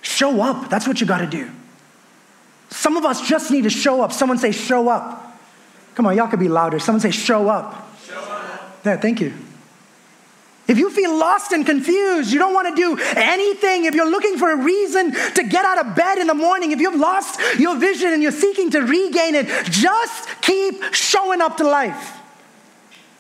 Show 0.02 0.42
up. 0.42 0.70
That's 0.70 0.88
what 0.88 1.02
you 1.02 1.08
got 1.08 1.20
to 1.20 1.28
do. 1.28 1.50
Some 2.70 2.98
of 2.98 3.06
us 3.06 3.28
just 3.28 3.52
need 3.52 3.64
to 3.64 3.70
show 3.70 4.02
up. 4.02 4.12
Someone 4.12 4.38
say, 4.38 4.52
show 4.52 4.90
up. 4.90 5.38
Come 5.96 6.08
on, 6.08 6.18
y'all 6.18 6.28
could 6.28 6.40
be 6.40 6.50
louder. 6.50 6.80
Someone 6.80 7.02
say, 7.02 7.12
show 7.12 7.50
up. 7.50 7.90
Show 8.08 8.16
up. 8.16 8.80
Yeah, 8.84 8.98
thank 8.98 9.22
you. 9.22 9.34
If 10.68 10.78
you 10.78 10.90
feel 10.90 11.18
lost 11.18 11.52
and 11.52 11.66
confused, 11.66 12.32
you 12.32 12.40
don't 12.40 12.54
want 12.54 12.70
to 12.70 12.76
do 12.76 12.98
anything, 13.18 13.84
if 13.84 13.94
you're 13.94 14.10
looking 14.10 14.38
for 14.38 14.50
a 14.52 14.56
reason 14.56 15.12
to 15.12 15.44
get 15.44 15.66
out 15.66 15.86
of 15.86 15.96
bed 15.96 16.18
in 16.18 16.28
the 16.28 16.34
morning, 16.34 16.72
if 16.72 16.80
you've 16.80 17.00
lost 17.00 17.40
your 17.60 17.76
vision 17.78 18.14
and 18.14 18.24
you're 18.24 18.32
seeking 18.32 18.72
to 18.72 18.80
regain 18.80 19.36
it, 19.36 19.48
just 19.66 20.30
keep 20.42 20.82
showing 20.94 21.42
up 21.42 21.58
to 21.58 21.66
life. 21.66 22.23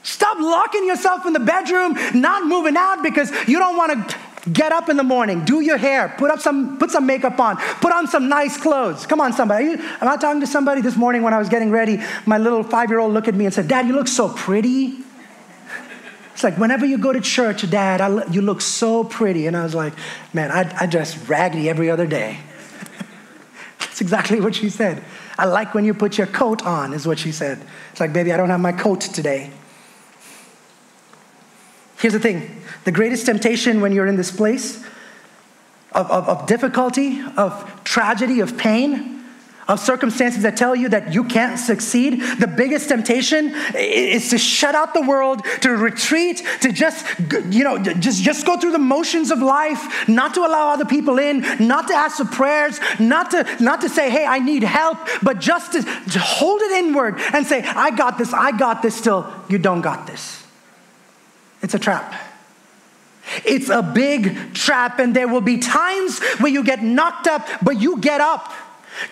Stop 0.03 0.37
locking 0.39 0.85
yourself 0.85 1.25
in 1.25 1.33
the 1.33 1.39
bedroom, 1.39 1.97
not 2.13 2.45
moving 2.45 2.75
out 2.75 3.01
because 3.01 3.31
you 3.47 3.57
don't 3.57 3.77
want 3.77 4.09
to 4.09 4.17
get 4.51 4.73
up 4.73 4.89
in 4.89 4.97
the 4.97 5.03
morning, 5.03 5.45
do 5.45 5.61
your 5.61 5.77
hair, 5.77 6.13
put 6.17 6.29
up 6.29 6.39
some 6.39 6.77
put 6.77 6.91
some 6.91 7.05
makeup 7.05 7.39
on, 7.39 7.55
put 7.55 7.93
on 7.93 8.07
some 8.07 8.27
nice 8.27 8.57
clothes. 8.57 9.05
Come 9.05 9.21
on, 9.21 9.31
somebody. 9.31 9.69
Am 9.69 10.07
I 10.07 10.17
talking 10.17 10.41
to 10.41 10.47
somebody 10.47 10.81
this 10.81 10.97
morning 10.97 11.23
when 11.23 11.33
I 11.33 11.39
was 11.39 11.47
getting 11.47 11.71
ready? 11.71 11.99
My 12.25 12.37
little 12.37 12.63
five-year-old 12.63 13.13
looked 13.13 13.29
at 13.29 13.35
me 13.35 13.45
and 13.45 13.53
said, 13.53 13.69
"Dad, 13.69 13.87
you 13.87 13.93
look 13.93 14.09
so 14.09 14.29
pretty." 14.29 14.97
It's 16.33 16.43
like 16.43 16.57
whenever 16.57 16.85
you 16.85 16.97
go 16.97 17.13
to 17.13 17.21
church, 17.21 17.69
Dad, 17.69 18.01
I, 18.01 18.25
you 18.25 18.41
look 18.41 18.59
so 18.59 19.03
pretty, 19.03 19.47
and 19.47 19.55
I 19.55 19.63
was 19.63 19.75
like, 19.75 19.93
"Man, 20.33 20.51
I, 20.51 20.75
I 20.81 20.85
dress 20.87 21.17
raggedy 21.29 21.69
every 21.69 21.89
other 21.89 22.07
day." 22.07 22.39
That's 23.79 24.01
exactly 24.01 24.41
what 24.41 24.55
she 24.55 24.69
said. 24.69 25.01
I 25.37 25.45
like 25.45 25.73
when 25.73 25.85
you 25.85 25.93
put 25.93 26.17
your 26.17 26.27
coat 26.27 26.63
on, 26.63 26.93
is 26.93 27.07
what 27.07 27.19
she 27.19 27.31
said. 27.31 27.63
It's 27.91 27.99
like, 27.99 28.11
baby, 28.11 28.33
I 28.33 28.37
don't 28.37 28.49
have 28.49 28.59
my 28.59 28.73
coat 28.73 29.01
today. 29.01 29.51
Here's 32.03 32.11
the 32.11 32.19
thing 32.19 32.61
the 32.83 32.91
greatest 32.91 33.25
temptation 33.25 33.79
when 33.79 33.93
you're 33.93 34.07
in 34.07 34.17
this 34.17 34.29
place 34.29 34.83
of, 35.93 36.11
of, 36.11 36.27
of 36.27 36.47
difficulty, 36.47 37.21
of 37.37 37.81
tragedy, 37.85 38.41
of 38.41 38.57
pain, 38.57 39.23
of 39.69 39.79
circumstances 39.79 40.43
that 40.43 40.57
tell 40.57 40.75
you 40.75 40.89
that 40.89 41.13
you 41.13 41.23
can't 41.23 41.57
succeed, 41.57 42.21
the 42.39 42.47
biggest 42.57 42.89
temptation 42.89 43.53
is 43.73 44.31
to 44.31 44.37
shut 44.37 44.75
out 44.75 44.93
the 44.93 45.01
world, 45.01 45.45
to 45.61 45.69
retreat, 45.69 46.45
to 46.59 46.73
just, 46.73 47.05
you 47.49 47.63
know, 47.63 47.77
just, 47.77 48.21
just 48.21 48.45
go 48.45 48.59
through 48.59 48.73
the 48.73 48.79
motions 48.79 49.31
of 49.31 49.39
life, 49.39 50.05
not 50.09 50.33
to 50.33 50.41
allow 50.41 50.73
other 50.73 50.83
people 50.83 51.19
in, 51.19 51.39
not 51.65 51.87
to 51.87 51.93
ask 51.93 52.17
for 52.17 52.25
prayers, 52.25 52.81
not 52.99 53.31
to, 53.31 53.47
not 53.61 53.79
to 53.79 53.87
say, 53.87 54.09
hey, 54.09 54.25
I 54.25 54.39
need 54.39 54.63
help, 54.63 54.97
but 55.21 55.39
just 55.39 55.71
to, 55.71 55.81
to 55.81 56.19
hold 56.19 56.61
it 56.63 56.71
inward 56.83 57.17
and 57.31 57.47
say, 57.47 57.63
I 57.63 57.91
got 57.91 58.17
this, 58.17 58.33
I 58.33 58.51
got 58.57 58.81
this 58.81 58.93
still. 58.93 59.33
You 59.47 59.57
don't 59.57 59.79
got 59.79 60.05
this. 60.05 60.42
It's 61.63 61.73
a 61.73 61.79
trap. 61.79 62.13
It's 63.45 63.69
a 63.69 63.81
big 63.81 64.53
trap, 64.53 64.99
and 64.99 65.15
there 65.15 65.27
will 65.27 65.41
be 65.41 65.57
times 65.57 66.19
where 66.39 66.51
you 66.51 66.63
get 66.63 66.83
knocked 66.83 67.25
up, 67.25 67.47
but 67.63 67.81
you 67.81 67.97
get 67.99 68.21
up. 68.21 68.53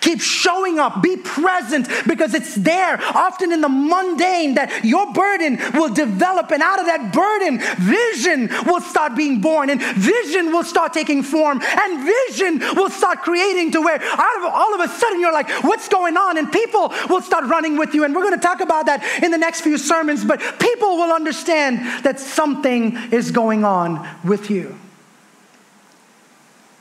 Keep 0.00 0.20
showing 0.20 0.78
up, 0.78 1.02
be 1.02 1.16
present 1.16 1.88
because 2.06 2.34
it's 2.34 2.54
there, 2.54 3.00
often 3.14 3.52
in 3.52 3.60
the 3.60 3.68
mundane, 3.68 4.54
that 4.54 4.84
your 4.84 5.12
burden 5.12 5.58
will 5.74 5.92
develop. 5.92 6.50
And 6.50 6.62
out 6.62 6.80
of 6.80 6.86
that 6.86 7.12
burden, 7.12 7.60
vision 7.78 8.48
will 8.66 8.80
start 8.80 9.16
being 9.16 9.40
born, 9.40 9.70
and 9.70 9.80
vision 9.80 10.52
will 10.52 10.64
start 10.64 10.92
taking 10.92 11.22
form, 11.22 11.60
and 11.62 12.04
vision 12.04 12.60
will 12.76 12.90
start 12.90 13.22
creating 13.22 13.72
to 13.72 13.80
where 13.80 14.00
out 14.02 14.36
of 14.38 14.52
all 14.52 14.74
of 14.74 14.80
a 14.80 14.88
sudden 14.88 15.20
you're 15.20 15.32
like, 15.32 15.48
What's 15.62 15.88
going 15.88 16.16
on? 16.16 16.38
And 16.38 16.50
people 16.50 16.92
will 17.08 17.22
start 17.22 17.44
running 17.44 17.76
with 17.76 17.94
you. 17.94 18.04
And 18.04 18.14
we're 18.14 18.22
going 18.22 18.38
to 18.38 18.46
talk 18.46 18.60
about 18.60 18.86
that 18.86 19.22
in 19.22 19.30
the 19.30 19.38
next 19.38 19.60
few 19.60 19.78
sermons, 19.78 20.24
but 20.24 20.40
people 20.58 20.96
will 20.96 21.12
understand 21.12 22.04
that 22.04 22.20
something 22.20 22.96
is 23.12 23.30
going 23.30 23.64
on 23.64 24.08
with 24.24 24.50
you. 24.50 24.78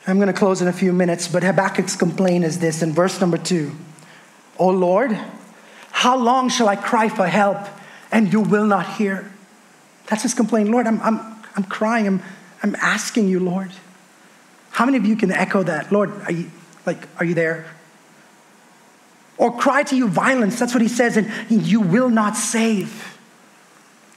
I'm 0.07 0.17
going 0.17 0.27
to 0.27 0.33
close 0.33 0.61
in 0.61 0.67
a 0.67 0.73
few 0.73 0.93
minutes, 0.93 1.27
but 1.27 1.43
Habakkuk's 1.43 1.95
complaint 1.95 2.43
is 2.43 2.59
this 2.59 2.81
in 2.81 2.91
verse 2.93 3.21
number 3.21 3.37
two 3.37 3.71
O 4.57 4.69
Lord, 4.69 5.17
how 5.91 6.17
long 6.17 6.49
shall 6.49 6.69
I 6.69 6.75
cry 6.75 7.09
for 7.09 7.27
help 7.27 7.57
and 8.11 8.31
you 8.31 8.41
will 8.41 8.65
not 8.65 8.93
hear? 8.93 9.31
That's 10.07 10.23
his 10.23 10.33
complaint. 10.33 10.69
Lord, 10.69 10.87
I'm, 10.87 11.01
I'm, 11.01 11.19
I'm 11.55 11.63
crying. 11.63 12.07
I'm, 12.07 12.23
I'm 12.63 12.75
asking 12.75 13.27
you, 13.27 13.39
Lord. 13.39 13.71
How 14.71 14.85
many 14.85 14.97
of 14.97 15.05
you 15.05 15.15
can 15.15 15.31
echo 15.31 15.63
that? 15.63 15.91
Lord, 15.91 16.11
are 16.23 16.31
you, 16.31 16.51
like, 16.85 17.07
are 17.17 17.25
you 17.25 17.33
there? 17.33 17.65
Or 19.37 19.55
cry 19.55 19.83
to 19.83 19.95
you 19.95 20.07
violence. 20.07 20.59
That's 20.59 20.73
what 20.73 20.81
he 20.81 20.87
says, 20.87 21.17
and 21.17 21.29
you 21.49 21.81
will 21.81 22.09
not 22.09 22.35
save. 22.35 23.17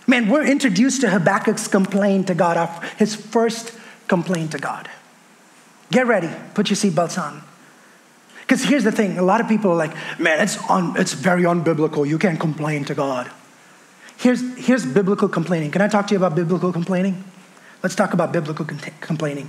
Man, 0.07 0.29
we're 0.29 0.45
introduced 0.45 1.01
to 1.01 1.09
Habakkuk's 1.09 1.69
complaint 1.69 2.27
to 2.27 2.35
God, 2.35 2.69
his 2.99 3.15
first 3.15 3.73
complaint 4.07 4.53
to 4.53 4.59
God. 4.59 4.89
Get 5.95 6.09
ready, 6.09 6.29
put 6.55 6.71
your 6.71 6.77
seatbelts 6.77 7.23
on. 7.23 7.41
Because 8.41 8.65
here's 8.65 8.83
the 8.83 8.91
thing 8.91 9.17
a 9.17 9.23
lot 9.23 9.41
of 9.41 9.47
people 9.47 9.71
are 9.71 9.77
like, 9.77 9.95
man, 10.19 10.41
it's, 10.41 10.59
un, 10.69 10.93
it's 10.97 11.13
very 11.13 11.45
unbiblical. 11.45 12.05
You 12.07 12.19
can't 12.19 12.41
complain 12.41 12.85
to 12.87 12.97
God. 12.97 13.31
Here's, 14.17 14.43
here's 14.59 14.85
biblical 14.85 15.29
complaining. 15.29 15.71
Can 15.71 15.83
I 15.83 15.87
talk 15.87 16.09
to 16.09 16.15
you 16.15 16.19
about 16.19 16.35
biblical 16.35 16.73
complaining? 16.73 17.23
Let's 17.81 17.95
talk 17.95 18.13
about 18.13 18.33
biblical 18.33 18.65
con- 18.65 18.81
complaining. 19.01 19.49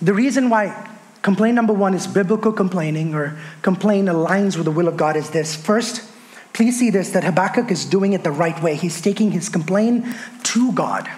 The 0.00 0.14
reason 0.14 0.48
why 0.48 0.88
complaint 1.22 1.56
number 1.56 1.72
one 1.72 1.94
is 1.94 2.06
biblical 2.06 2.52
complaining 2.52 3.12
or 3.12 3.36
complain 3.62 4.06
aligns 4.06 4.54
with 4.56 4.66
the 4.66 4.70
will 4.70 4.86
of 4.86 4.96
God 4.96 5.16
is 5.16 5.30
this. 5.30 5.56
First, 5.56 6.08
please 6.52 6.78
see 6.78 6.90
this 6.90 7.10
that 7.10 7.24
Habakkuk 7.24 7.68
is 7.72 7.84
doing 7.84 8.12
it 8.12 8.22
the 8.22 8.30
right 8.30 8.62
way. 8.62 8.76
He's 8.76 9.00
taking 9.00 9.32
his 9.32 9.48
complaint 9.48 10.06
to 10.44 10.70
God. 10.70 11.10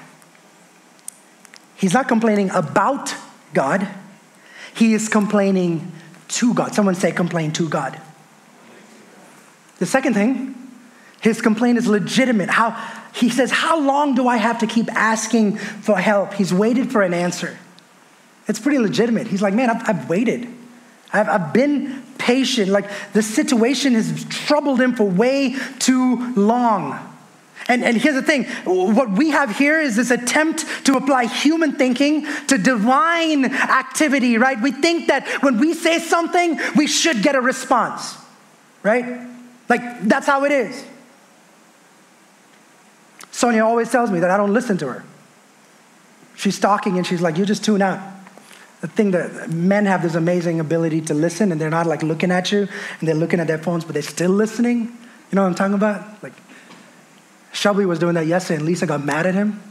He's 1.77 1.93
not 1.93 2.09
complaining 2.09 2.49
about 2.53 3.15
God, 3.53 3.87
he 4.75 4.93
is 4.93 5.09
complaining 5.09 5.93
to 6.29 6.55
God. 6.55 6.75
Someone 6.75 6.95
say, 6.95 7.13
complain 7.13 7.53
to 7.53 7.69
God. 7.69 8.01
The 9.79 9.87
second 9.87 10.15
thing, 10.15 10.55
his 11.21 11.41
complaint 11.41 11.79
is 11.79 11.87
legitimate. 11.87 12.51
How 12.51 12.71
he 13.15 13.31
says, 13.31 13.51
How 13.51 13.81
long 13.81 14.15
do 14.15 14.29
I 14.29 14.37
have 14.37 14.59
to 14.59 14.67
keep 14.67 14.93
asking 14.93 15.57
for 15.57 15.97
help? 15.97 16.35
He's 16.35 16.53
waited 16.53 16.93
for 16.93 17.03
an 17.03 17.15
answer. 17.15 17.57
It's 18.47 18.59
pretty 18.59 18.79
legitimate. 18.79 19.27
He's 19.27 19.43
like, 19.43 19.55
Man, 19.55 19.71
I've, 19.71 19.89
I've 19.89 20.09
waited. 20.09 20.49
I've, 21.13 21.29
I've 21.29 21.53
been 21.53 22.03
patient. 22.19 22.71
Like 22.71 22.91
the 23.13 23.23
situation 23.23 23.95
has 23.95 24.25
troubled 24.25 24.81
him 24.81 24.95
for 24.95 25.05
way 25.05 25.57
too 25.79 26.35
long. 26.35 27.14
And, 27.69 27.83
and 27.83 27.97
here's 27.97 28.15
the 28.15 28.23
thing 28.23 28.45
what 28.65 29.11
we 29.13 29.31
have 29.31 29.57
here 29.57 29.81
is 29.81 29.97
this 29.97 30.11
attempt 30.11 30.67
to 30.85 30.97
apply 30.97 31.25
human 31.25 31.73
thinking 31.73 32.27
to 32.49 32.59
divine 32.59 33.47
activity, 33.47 34.37
right? 34.37 34.61
We 34.61 34.73
think 34.73 35.09
that 35.09 35.27
when 35.43 35.59
we 35.59 35.73
say 35.73 35.99
something, 35.99 36.61
we 36.77 36.87
should 36.87 37.23
get 37.23 37.35
a 37.35 37.41
response, 37.41 38.17
right? 38.83 39.27
Like, 39.69 40.03
that's 40.03 40.27
how 40.27 40.45
it 40.45 40.53
is. 40.53 40.85
Sonia 43.31 43.65
always 43.65 43.91
tells 43.91 44.11
me 44.11 44.21
that 44.21 44.31
I 44.31 44.37
don't 44.37 44.53
listen 44.53 44.77
to 44.79 44.89
her. 44.89 45.05
She's 46.37 46.61
talking 46.61 46.99
and 46.99 47.07
she's 47.07 47.21
like, 47.21 47.39
You 47.39 47.47
just 47.47 47.65
tune 47.65 47.83
out. 47.83 48.01
The 48.81 48.89
thing 48.89 49.13
that 49.13 49.49
men 49.49 49.87
have 49.87 50.03
this 50.03 50.15
amazing 50.15 50.61
ability 50.61 51.01
to 51.03 51.15
listen 51.15 51.51
and 51.51 51.61
they're 51.61 51.71
not 51.71 51.87
like 51.87 52.03
looking 52.03 52.31
at 52.31 52.53
you 52.53 52.69
and 53.01 53.09
they're 53.09 53.15
looking 53.15 53.41
at 53.41 53.47
their 53.47 53.59
phones, 53.59 53.85
but 53.85 53.95
they're 53.95 54.03
still 54.03 54.31
listening. 54.31 54.81
You 54.81 55.37
know 55.37 55.43
what 55.43 55.49
I'm 55.49 55.55
talking 55.55 55.75
about? 55.75 56.23
Like, 56.23 56.35
Shelby 57.55 57.87
was 57.87 58.01
doing 58.01 58.15
that 58.17 58.27
yesterday, 58.27 58.57
and 58.57 58.67
Lisa 58.67 58.87
got 58.87 59.05
mad 59.05 59.27
at 59.27 59.35
him. 59.35 59.63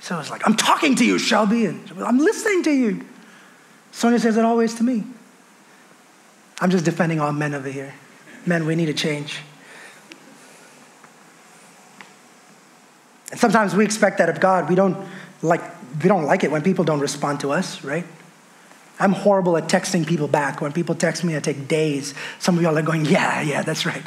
So 0.00 0.14
I 0.14 0.18
was 0.18 0.30
like, 0.30 0.46
I'm 0.46 0.56
talking 0.56 0.94
to 0.96 1.04
you, 1.04 1.18
Shelby, 1.18 1.64
and 1.66 1.90
I'm 2.00 2.18
listening 2.18 2.62
to 2.64 2.70
you. 2.70 3.04
Sonia 3.90 4.20
says 4.20 4.36
it 4.36 4.44
always 4.44 4.74
to 4.74 4.84
me. 4.84 5.04
I'm 6.60 6.70
just 6.70 6.84
defending 6.84 7.18
all 7.18 7.32
men 7.32 7.54
over 7.54 7.68
here. 7.68 7.94
Men, 8.46 8.66
we 8.66 8.76
need 8.76 8.86
to 8.86 8.94
change. 8.94 9.38
And 13.30 13.40
sometimes 13.40 13.74
we 13.74 13.84
expect 13.84 14.18
that 14.18 14.28
of 14.28 14.38
God. 14.38 14.68
We 14.68 14.74
don't 14.74 14.96
like 15.42 15.62
we 16.02 16.08
don't 16.08 16.24
like 16.24 16.44
it 16.44 16.50
when 16.50 16.62
people 16.62 16.84
don't 16.84 17.00
respond 17.00 17.40
to 17.40 17.52
us, 17.52 17.82
right? 17.82 18.04
I'm 19.00 19.12
horrible 19.12 19.56
at 19.56 19.64
texting 19.64 20.06
people 20.06 20.28
back. 20.28 20.60
When 20.60 20.72
people 20.72 20.94
text 20.94 21.24
me, 21.24 21.36
I 21.36 21.40
take 21.40 21.68
days. 21.68 22.14
Some 22.38 22.56
of 22.56 22.62
y'all 22.62 22.76
are 22.76 22.82
going, 22.82 23.06
yeah, 23.06 23.40
yeah, 23.40 23.62
that's 23.62 23.86
right. 23.86 24.02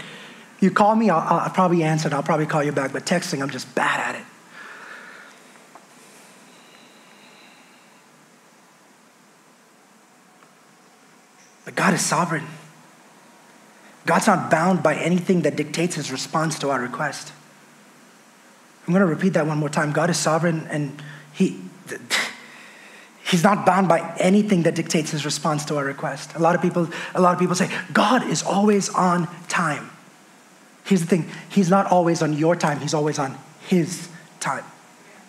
You 0.61 0.69
call 0.69 0.95
me, 0.95 1.09
I'll, 1.09 1.39
I'll 1.39 1.49
probably 1.49 1.83
answer 1.83 2.07
and 2.07 2.13
I'll 2.13 2.23
probably 2.23 2.45
call 2.45 2.63
you 2.63 2.71
back, 2.71 2.93
but 2.93 3.05
texting, 3.05 3.41
I'm 3.41 3.49
just 3.49 3.73
bad 3.75 3.99
at 3.99 4.15
it. 4.15 4.25
But 11.65 11.75
God 11.75 11.93
is 11.93 12.01
sovereign. 12.01 12.45
God's 14.05 14.27
not 14.27 14.49
bound 14.49 14.81
by 14.83 14.95
anything 14.95 15.41
that 15.41 15.55
dictates 15.55 15.95
his 15.95 16.11
response 16.11 16.57
to 16.59 16.69
our 16.69 16.79
request. 16.79 17.33
I'm 18.85 18.93
going 18.93 19.01
to 19.01 19.07
repeat 19.07 19.33
that 19.33 19.45
one 19.45 19.57
more 19.57 19.69
time. 19.69 19.91
God 19.91 20.09
is 20.09 20.17
sovereign 20.17 20.67
and 20.69 21.01
he 21.33 21.61
he's 23.29 23.43
not 23.43 23.65
bound 23.65 23.87
by 23.87 24.15
anything 24.17 24.63
that 24.63 24.75
dictates 24.75 25.11
his 25.11 25.23
response 25.23 25.65
to 25.65 25.77
our 25.77 25.85
request. 25.85 26.35
A 26.35 26.39
lot 26.39 26.55
of 26.55 26.61
people 26.61 26.89
a 27.13 27.21
lot 27.21 27.33
of 27.33 27.39
people 27.39 27.55
say 27.55 27.71
God 27.93 28.27
is 28.27 28.41
always 28.41 28.89
on 28.89 29.27
time. 29.47 29.90
Here's 30.83 31.01
the 31.01 31.07
thing 31.07 31.29
He's 31.49 31.69
not 31.69 31.87
always 31.87 32.21
on 32.21 32.33
your 32.33 32.55
time, 32.55 32.79
He's 32.79 32.93
always 32.93 33.19
on 33.19 33.37
His 33.67 34.09
time. 34.39 34.63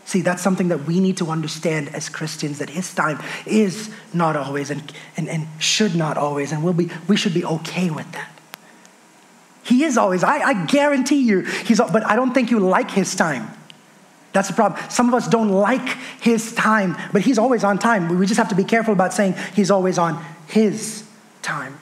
See, 0.05 0.21
that's 0.21 0.43
something 0.43 0.69
that 0.69 0.85
we 0.85 0.99
need 0.99 1.17
to 1.19 1.31
understand 1.31 1.95
as 1.95 2.09
Christians 2.09 2.59
that 2.59 2.71
His 2.71 2.93
time 2.95 3.21
is 3.47 3.91
not 4.13 4.37
always 4.37 4.71
and, 4.71 4.93
and, 5.17 5.29
and 5.29 5.47
should 5.59 5.95
not 5.95 6.19
always, 6.19 6.53
and 6.53 6.65
we'll 6.65 6.73
be, 6.73 6.91
we 7.09 7.17
should 7.17 7.35
be 7.35 7.45
okay 7.45 7.91
with 7.91 8.11
that. 8.13 8.31
He 9.65 9.85
is 9.85 9.97
always, 9.97 10.25
I, 10.25 10.39
I 10.39 10.67
guarantee 10.67 11.23
you, 11.23 11.41
he's, 11.41 11.79
but 11.79 12.05
I 12.05 12.17
don't 12.17 12.35
think 12.35 12.51
you 12.51 12.59
like 12.59 12.91
His 12.91 13.15
time. 13.15 13.49
That's 14.33 14.49
the 14.49 14.55
problem. 14.55 14.83
Some 14.91 15.09
of 15.09 15.15
us 15.15 15.29
don't 15.29 15.51
like 15.51 15.97
His 16.21 16.53
time, 16.55 16.97
but 17.13 17.23
He's 17.23 17.39
always 17.39 17.63
on 17.63 17.79
time. 17.79 18.19
We 18.19 18.27
just 18.27 18.39
have 18.39 18.49
to 18.49 18.55
be 18.57 18.65
careful 18.65 18.93
about 18.93 19.13
saying 19.13 19.35
He's 19.55 19.71
always 19.71 19.99
on 19.99 20.23
His 20.49 21.05
time. 21.43 21.79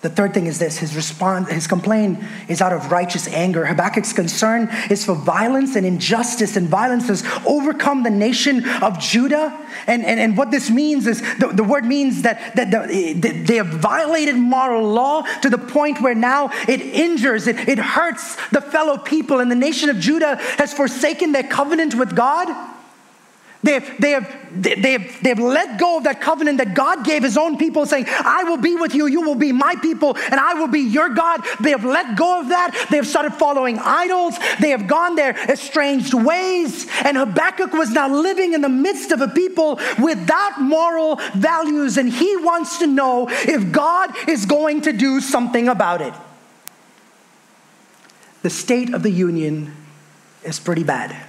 The 0.00 0.08
third 0.08 0.32
thing 0.32 0.46
is 0.46 0.60
this 0.60 0.78
his 0.78 0.94
response, 0.94 1.50
his 1.50 1.66
complaint 1.66 2.20
is 2.46 2.62
out 2.62 2.72
of 2.72 2.92
righteous 2.92 3.26
anger. 3.28 3.64
Habakkuk's 3.64 4.12
concern 4.12 4.68
is 4.90 5.04
for 5.04 5.14
violence 5.14 5.74
and 5.74 5.84
injustice, 5.84 6.56
and 6.56 6.68
violence 6.68 7.08
has 7.08 7.24
overcome 7.44 8.04
the 8.04 8.10
nation 8.10 8.68
of 8.80 9.00
Judah. 9.00 9.58
And, 9.88 10.04
and, 10.04 10.20
and 10.20 10.36
what 10.36 10.52
this 10.52 10.70
means 10.70 11.08
is 11.08 11.20
the, 11.38 11.48
the 11.48 11.64
word 11.64 11.84
means 11.84 12.22
that, 12.22 12.54
that 12.54 12.70
the, 12.70 13.42
they 13.44 13.56
have 13.56 13.66
violated 13.66 14.36
moral 14.36 14.88
law 14.88 15.22
to 15.42 15.50
the 15.50 15.58
point 15.58 16.00
where 16.00 16.14
now 16.14 16.50
it 16.68 16.80
injures, 16.80 17.48
it, 17.48 17.68
it 17.68 17.78
hurts 17.78 18.36
the 18.50 18.60
fellow 18.60 18.98
people, 18.98 19.40
and 19.40 19.50
the 19.50 19.56
nation 19.56 19.90
of 19.90 19.98
Judah 19.98 20.36
has 20.58 20.72
forsaken 20.72 21.32
their 21.32 21.42
covenant 21.42 21.96
with 21.96 22.14
God. 22.14 22.46
They 23.60 23.72
have, 23.72 24.00
they, 24.00 24.10
have, 24.12 24.62
they, 24.62 24.92
have, 24.92 25.22
they 25.22 25.28
have 25.30 25.38
let 25.40 25.80
go 25.80 25.96
of 25.96 26.04
that 26.04 26.20
covenant 26.20 26.58
that 26.58 26.74
God 26.74 27.04
gave 27.04 27.24
his 27.24 27.36
own 27.36 27.58
people, 27.58 27.86
saying, 27.86 28.06
I 28.08 28.44
will 28.44 28.56
be 28.56 28.76
with 28.76 28.94
you, 28.94 29.06
you 29.06 29.20
will 29.20 29.34
be 29.34 29.50
my 29.50 29.74
people, 29.82 30.16
and 30.16 30.34
I 30.34 30.54
will 30.54 30.68
be 30.68 30.80
your 30.80 31.08
God. 31.08 31.40
They 31.60 31.70
have 31.70 31.84
let 31.84 32.16
go 32.16 32.40
of 32.40 32.50
that. 32.50 32.86
They 32.88 32.96
have 32.98 33.06
started 33.06 33.34
following 33.34 33.78
idols. 33.80 34.38
They 34.60 34.70
have 34.70 34.86
gone 34.86 35.16
their 35.16 35.36
estranged 35.50 36.14
ways. 36.14 36.86
And 37.04 37.16
Habakkuk 37.16 37.72
was 37.72 37.90
now 37.90 38.08
living 38.08 38.52
in 38.52 38.60
the 38.60 38.68
midst 38.68 39.10
of 39.10 39.20
a 39.20 39.28
people 39.28 39.80
without 40.00 40.60
moral 40.60 41.16
values, 41.34 41.98
and 41.98 42.08
he 42.08 42.36
wants 42.36 42.78
to 42.78 42.86
know 42.86 43.26
if 43.28 43.72
God 43.72 44.14
is 44.28 44.46
going 44.46 44.82
to 44.82 44.92
do 44.92 45.20
something 45.20 45.66
about 45.66 46.00
it. 46.00 46.14
The 48.42 48.50
state 48.50 48.94
of 48.94 49.02
the 49.02 49.10
union 49.10 49.74
is 50.44 50.60
pretty 50.60 50.84
bad. 50.84 51.27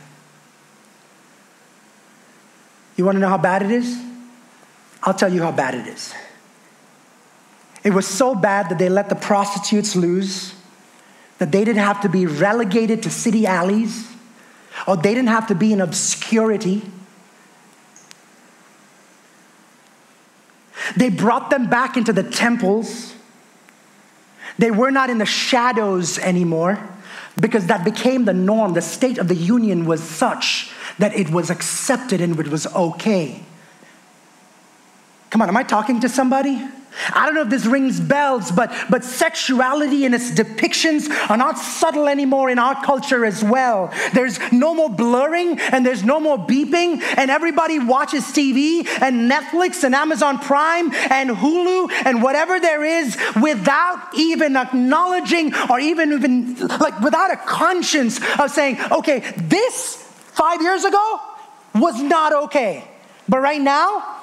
You 2.99 3.05
want 3.05 3.15
to 3.15 3.21
know 3.21 3.29
how 3.29 3.37
bad 3.37 3.63
it 3.63 3.71
is? 3.71 3.97
I'll 5.03 5.13
tell 5.13 5.31
you 5.31 5.41
how 5.41 5.53
bad 5.53 5.73
it 5.73 5.87
is. 5.87 6.13
It 7.81 7.91
was 7.91 8.05
so 8.05 8.35
bad 8.35 8.67
that 8.67 8.77
they 8.77 8.89
let 8.89 9.07
the 9.07 9.15
prostitutes 9.15 9.95
loose, 9.95 10.53
that 11.37 11.49
they 11.49 11.63
didn't 11.63 11.81
have 11.81 12.01
to 12.01 12.09
be 12.09 12.25
relegated 12.25 13.01
to 13.03 13.09
city 13.09 13.47
alleys, 13.47 14.05
or 14.85 14.97
they 14.97 15.13
didn't 15.13 15.29
have 15.29 15.47
to 15.47 15.55
be 15.55 15.71
in 15.71 15.79
obscurity. 15.79 16.81
They 20.97 21.09
brought 21.09 21.49
them 21.51 21.69
back 21.69 21.95
into 21.95 22.11
the 22.11 22.23
temples. 22.23 23.13
They 24.57 24.71
were 24.71 24.91
not 24.91 25.09
in 25.09 25.19
the 25.19 25.25
shadows 25.25 26.19
anymore 26.19 26.77
because 27.39 27.67
that 27.67 27.85
became 27.85 28.25
the 28.25 28.33
norm. 28.33 28.73
The 28.73 28.81
state 28.81 29.17
of 29.17 29.29
the 29.29 29.35
union 29.35 29.85
was 29.85 30.03
such 30.03 30.73
that 30.99 31.15
it 31.15 31.29
was 31.29 31.49
accepted 31.49 32.21
and 32.21 32.39
it 32.39 32.47
was 32.47 32.67
okay. 32.67 33.41
Come 35.29 35.41
on, 35.41 35.49
am 35.49 35.57
I 35.57 35.63
talking 35.63 35.99
to 36.01 36.09
somebody? 36.09 36.61
I 37.13 37.25
don't 37.25 37.35
know 37.35 37.43
if 37.43 37.49
this 37.49 37.65
rings 37.65 37.99
bells, 37.99 38.51
but, 38.51 38.73
but 38.89 39.03
sexuality 39.03 40.05
and 40.05 40.13
its 40.13 40.31
depictions 40.31 41.09
are 41.29 41.37
not 41.37 41.57
subtle 41.57 42.07
anymore 42.07 42.49
in 42.49 42.59
our 42.59 42.83
culture 42.83 43.25
as 43.25 43.43
well. 43.43 43.93
There's 44.13 44.39
no 44.51 44.73
more 44.73 44.89
blurring 44.89 45.59
and 45.59 45.85
there's 45.85 46.03
no 46.03 46.19
more 46.19 46.37
beeping, 46.37 47.01
and 47.15 47.29
everybody 47.29 47.79
watches 47.79 48.23
TV 48.25 48.87
and 49.01 49.31
Netflix 49.31 49.83
and 49.83 49.93
Amazon 49.93 50.39
Prime 50.39 50.91
and 50.93 51.29
Hulu 51.29 51.91
and 52.05 52.23
whatever 52.23 52.59
there 52.59 52.83
is 52.83 53.17
without 53.39 53.99
even 54.15 54.55
acknowledging 54.55 55.53
or 55.69 55.79
even, 55.79 56.13
even 56.13 56.55
like 56.79 56.99
without 57.01 57.31
a 57.31 57.37
conscience 57.37 58.19
of 58.39 58.49
saying, 58.51 58.79
okay, 58.91 59.19
this 59.37 60.08
five 60.39 60.61
years 60.61 60.85
ago 60.85 61.19
was 61.75 62.01
not 62.01 62.31
okay. 62.31 62.87
But 63.27 63.39
right 63.39 63.59
now, 63.59 64.21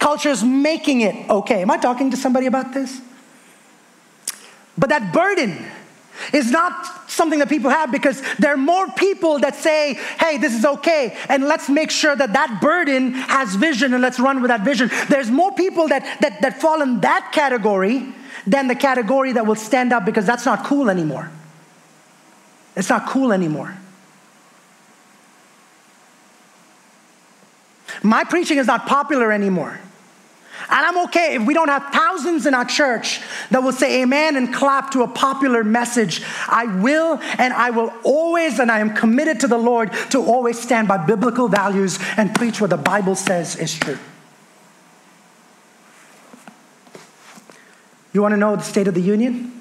culture 0.00 0.30
is 0.30 0.42
making 0.42 1.02
it 1.02 1.30
okay. 1.30 1.62
Am 1.62 1.70
I 1.70 1.78
talking 1.78 2.10
to 2.10 2.16
somebody 2.16 2.46
about 2.46 2.74
this? 2.74 3.00
But 4.76 4.90
that 4.90 5.12
burden 5.12 5.64
is 6.32 6.50
not 6.50 7.08
something 7.08 7.38
that 7.38 7.48
people 7.48 7.70
have 7.70 7.92
because 7.92 8.20
there 8.40 8.52
are 8.52 8.56
more 8.56 8.88
people 8.90 9.38
that 9.38 9.54
say, 9.54 9.94
hey, 10.18 10.36
this 10.38 10.52
is 10.52 10.64
okay, 10.64 11.16
and 11.28 11.44
let's 11.44 11.68
make 11.68 11.90
sure 11.90 12.16
that 12.16 12.32
that 12.32 12.60
burden 12.60 13.12
has 13.12 13.54
vision 13.54 13.94
and 13.94 14.02
let's 14.02 14.18
run 14.18 14.42
with 14.42 14.48
that 14.48 14.62
vision. 14.62 14.90
There's 15.08 15.30
more 15.30 15.52
people 15.52 15.88
that, 15.88 16.02
that, 16.20 16.42
that 16.42 16.60
fall 16.60 16.82
in 16.82 17.00
that 17.00 17.30
category 17.32 18.12
than 18.46 18.66
the 18.66 18.74
category 18.74 19.32
that 19.32 19.46
will 19.46 19.54
stand 19.70 19.92
up 19.92 20.04
because 20.04 20.26
that's 20.26 20.44
not 20.44 20.64
cool 20.64 20.90
anymore. 20.90 21.30
It's 22.74 22.88
not 22.88 23.06
cool 23.06 23.32
anymore. 23.32 23.78
My 28.02 28.24
preaching 28.24 28.58
is 28.58 28.66
not 28.66 28.86
popular 28.86 29.32
anymore. 29.32 29.78
And 30.70 30.86
I'm 30.86 31.04
okay 31.04 31.36
if 31.36 31.46
we 31.46 31.54
don't 31.54 31.68
have 31.68 31.92
thousands 31.92 32.46
in 32.46 32.54
our 32.54 32.64
church 32.64 33.20
that 33.50 33.62
will 33.62 33.72
say 33.72 34.02
amen 34.02 34.36
and 34.36 34.54
clap 34.54 34.92
to 34.92 35.02
a 35.02 35.08
popular 35.08 35.64
message. 35.64 36.22
I 36.48 36.64
will 36.64 37.18
and 37.38 37.52
I 37.52 37.70
will 37.70 37.92
always, 38.04 38.58
and 38.58 38.70
I 38.70 38.78
am 38.78 38.94
committed 38.94 39.40
to 39.40 39.48
the 39.48 39.58
Lord 39.58 39.92
to 40.10 40.18
always 40.22 40.58
stand 40.58 40.88
by 40.88 41.04
biblical 41.04 41.48
values 41.48 41.98
and 42.16 42.34
preach 42.34 42.60
what 42.60 42.70
the 42.70 42.76
Bible 42.76 43.14
says 43.14 43.56
is 43.56 43.74
true. 43.74 43.98
You 48.12 48.22
want 48.22 48.32
to 48.32 48.38
know 48.38 48.56
the 48.56 48.62
state 48.62 48.88
of 48.88 48.94
the 48.94 49.02
union? 49.02 49.52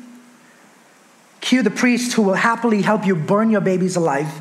Cue 1.42 1.64
the 1.64 1.72
priest 1.72 2.14
who 2.14 2.22
will 2.22 2.36
happily 2.36 2.82
help 2.82 3.06
you 3.06 3.16
burn 3.16 3.50
your 3.50 3.62
babies 3.62 3.96
alive 3.96 4.32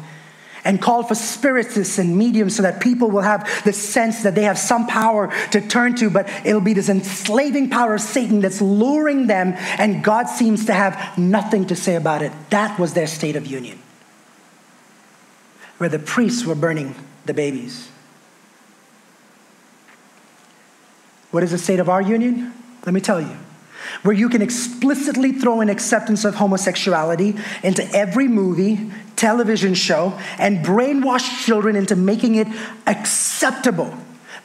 and 0.64 0.80
call 0.80 1.02
for 1.02 1.14
spiritists 1.14 1.98
and 1.98 2.16
mediums 2.16 2.56
so 2.56 2.62
that 2.62 2.80
people 2.80 3.10
will 3.10 3.22
have 3.22 3.48
the 3.64 3.72
sense 3.72 4.22
that 4.22 4.34
they 4.34 4.42
have 4.42 4.58
some 4.58 4.86
power 4.86 5.32
to 5.50 5.60
turn 5.60 5.94
to, 5.96 6.10
but 6.10 6.28
it'll 6.44 6.60
be 6.60 6.74
this 6.74 6.88
enslaving 6.88 7.70
power 7.70 7.94
of 7.94 8.00
Satan 8.00 8.40
that's 8.40 8.60
luring 8.60 9.26
them, 9.26 9.54
and 9.78 10.04
God 10.04 10.28
seems 10.28 10.66
to 10.66 10.74
have 10.74 11.16
nothing 11.18 11.66
to 11.66 11.76
say 11.76 11.94
about 11.94 12.22
it. 12.22 12.32
That 12.50 12.78
was 12.78 12.94
their 12.94 13.06
state 13.06 13.36
of 13.36 13.46
union, 13.46 13.78
where 15.78 15.88
the 15.88 15.98
priests 15.98 16.44
were 16.44 16.54
burning 16.54 16.94
the 17.26 17.34
babies. 17.34 17.88
What 21.30 21.42
is 21.42 21.52
the 21.52 21.58
state 21.58 21.78
of 21.78 21.88
our 21.88 22.02
union? 22.02 22.52
Let 22.84 22.92
me 22.92 23.00
tell 23.00 23.20
you 23.20 23.36
where 24.02 24.14
you 24.14 24.28
can 24.28 24.42
explicitly 24.42 25.32
throw 25.32 25.60
in 25.60 25.68
acceptance 25.68 26.24
of 26.24 26.34
homosexuality 26.34 27.36
into 27.62 27.82
every 27.92 28.28
movie, 28.28 28.90
television 29.20 29.74
show 29.74 30.18
and 30.38 30.64
brainwash 30.64 31.44
children 31.44 31.76
into 31.76 31.94
making 31.94 32.36
it 32.36 32.48
acceptable. 32.86 33.94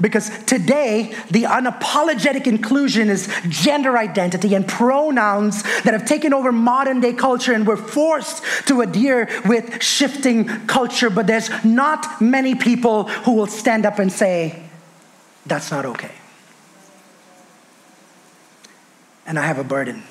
Because 0.02 0.30
today, 0.44 1.16
the 1.32 1.44
unapologetic 1.44 2.46
inclusion 2.46 3.10
is 3.10 3.34
gender 3.48 3.98
identity 3.98 4.54
and 4.54 4.68
pronouns 4.68 5.64
that 5.84 5.94
have 5.94 6.06
taken 6.06 6.34
over 6.34 6.52
modern 6.52 7.00
day 7.00 7.14
culture, 7.14 7.54
and 7.54 7.66
we're 7.66 7.78
forced 7.78 8.44
to 8.68 8.82
adhere 8.82 9.30
with 9.46 9.82
shifting 9.82 10.48
culture. 10.68 11.10
But 11.10 11.28
there's 11.28 11.50
not 11.64 12.22
many 12.22 12.56
people 12.56 13.06
who 13.24 13.36
will 13.36 13.48
stand 13.48 13.86
up 13.86 13.98
and 14.00 14.12
say, 14.12 14.62
That's 15.46 15.72
not 15.72 15.86
okay. 15.86 16.12
And 19.26 19.40
I 19.40 19.48
have 19.48 19.58
a 19.58 19.64
burden, 19.64 20.04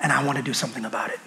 and 0.00 0.10
I 0.10 0.24
want 0.24 0.38
to 0.38 0.42
do 0.42 0.54
something 0.54 0.86
about 0.86 1.10
it. 1.10 1.20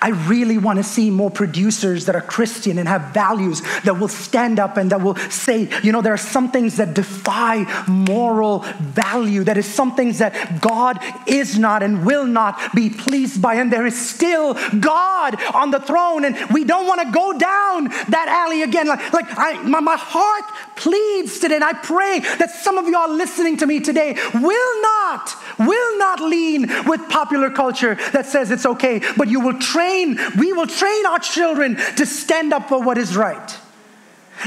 I 0.00 0.10
really 0.10 0.58
want 0.58 0.78
to 0.78 0.82
see 0.82 1.10
more 1.10 1.30
producers 1.30 2.06
that 2.06 2.16
are 2.16 2.20
Christian 2.20 2.78
and 2.78 2.88
have 2.88 3.12
values 3.14 3.62
that 3.84 3.98
will 3.98 4.08
stand 4.08 4.58
up 4.58 4.76
and 4.76 4.90
that 4.90 5.00
will 5.00 5.16
say, 5.16 5.68
you 5.82 5.92
know, 5.92 6.02
there 6.02 6.14
are 6.14 6.18
some 6.18 6.50
things 6.50 6.76
that 6.76 6.94
defy 6.94 7.64
moral 7.86 8.60
value. 8.80 9.44
That 9.44 9.56
is 9.56 9.66
some 9.66 9.94
things 9.94 10.18
that 10.18 10.60
God 10.60 10.98
is 11.26 11.58
not 11.58 11.82
and 11.82 12.04
will 12.04 12.26
not 12.26 12.74
be 12.74 12.90
pleased 12.90 13.40
by. 13.40 13.54
And 13.54 13.72
there 13.72 13.86
is 13.86 14.08
still 14.08 14.54
God 14.78 15.40
on 15.54 15.70
the 15.70 15.80
throne. 15.80 16.24
And 16.24 16.36
we 16.50 16.64
don't 16.64 16.86
want 16.86 17.00
to 17.02 17.10
go 17.10 17.32
down 17.38 17.84
that 18.10 18.26
alley 18.28 18.62
again. 18.62 18.86
Like, 18.86 19.12
like 19.12 19.26
I, 19.36 19.62
my, 19.62 19.80
my 19.80 19.96
heart 19.96 20.44
pleads 20.76 21.38
today. 21.38 21.56
And 21.56 21.64
I 21.64 21.72
pray 21.72 22.20
that 22.20 22.50
some 22.50 22.78
of 22.78 22.86
you 22.86 22.96
are 22.96 23.08
listening 23.08 23.56
to 23.58 23.66
me 23.66 23.80
today 23.80 24.16
will 24.34 24.82
not, 24.82 25.34
will 25.58 25.98
not 25.98 26.20
lean 26.20 26.68
with 26.86 27.08
popular 27.08 27.50
culture 27.50 27.96
that 28.12 28.26
says 28.26 28.50
it's 28.50 28.66
okay, 28.66 29.00
but 29.16 29.28
you 29.28 29.40
will 29.40 29.58
train, 29.74 30.18
we 30.38 30.52
will 30.52 30.66
train 30.66 31.06
our 31.06 31.18
children 31.18 31.76
to 31.96 32.06
stand 32.06 32.52
up 32.52 32.68
for 32.68 32.80
what 32.80 32.96
is 32.96 33.16
right. 33.16 33.58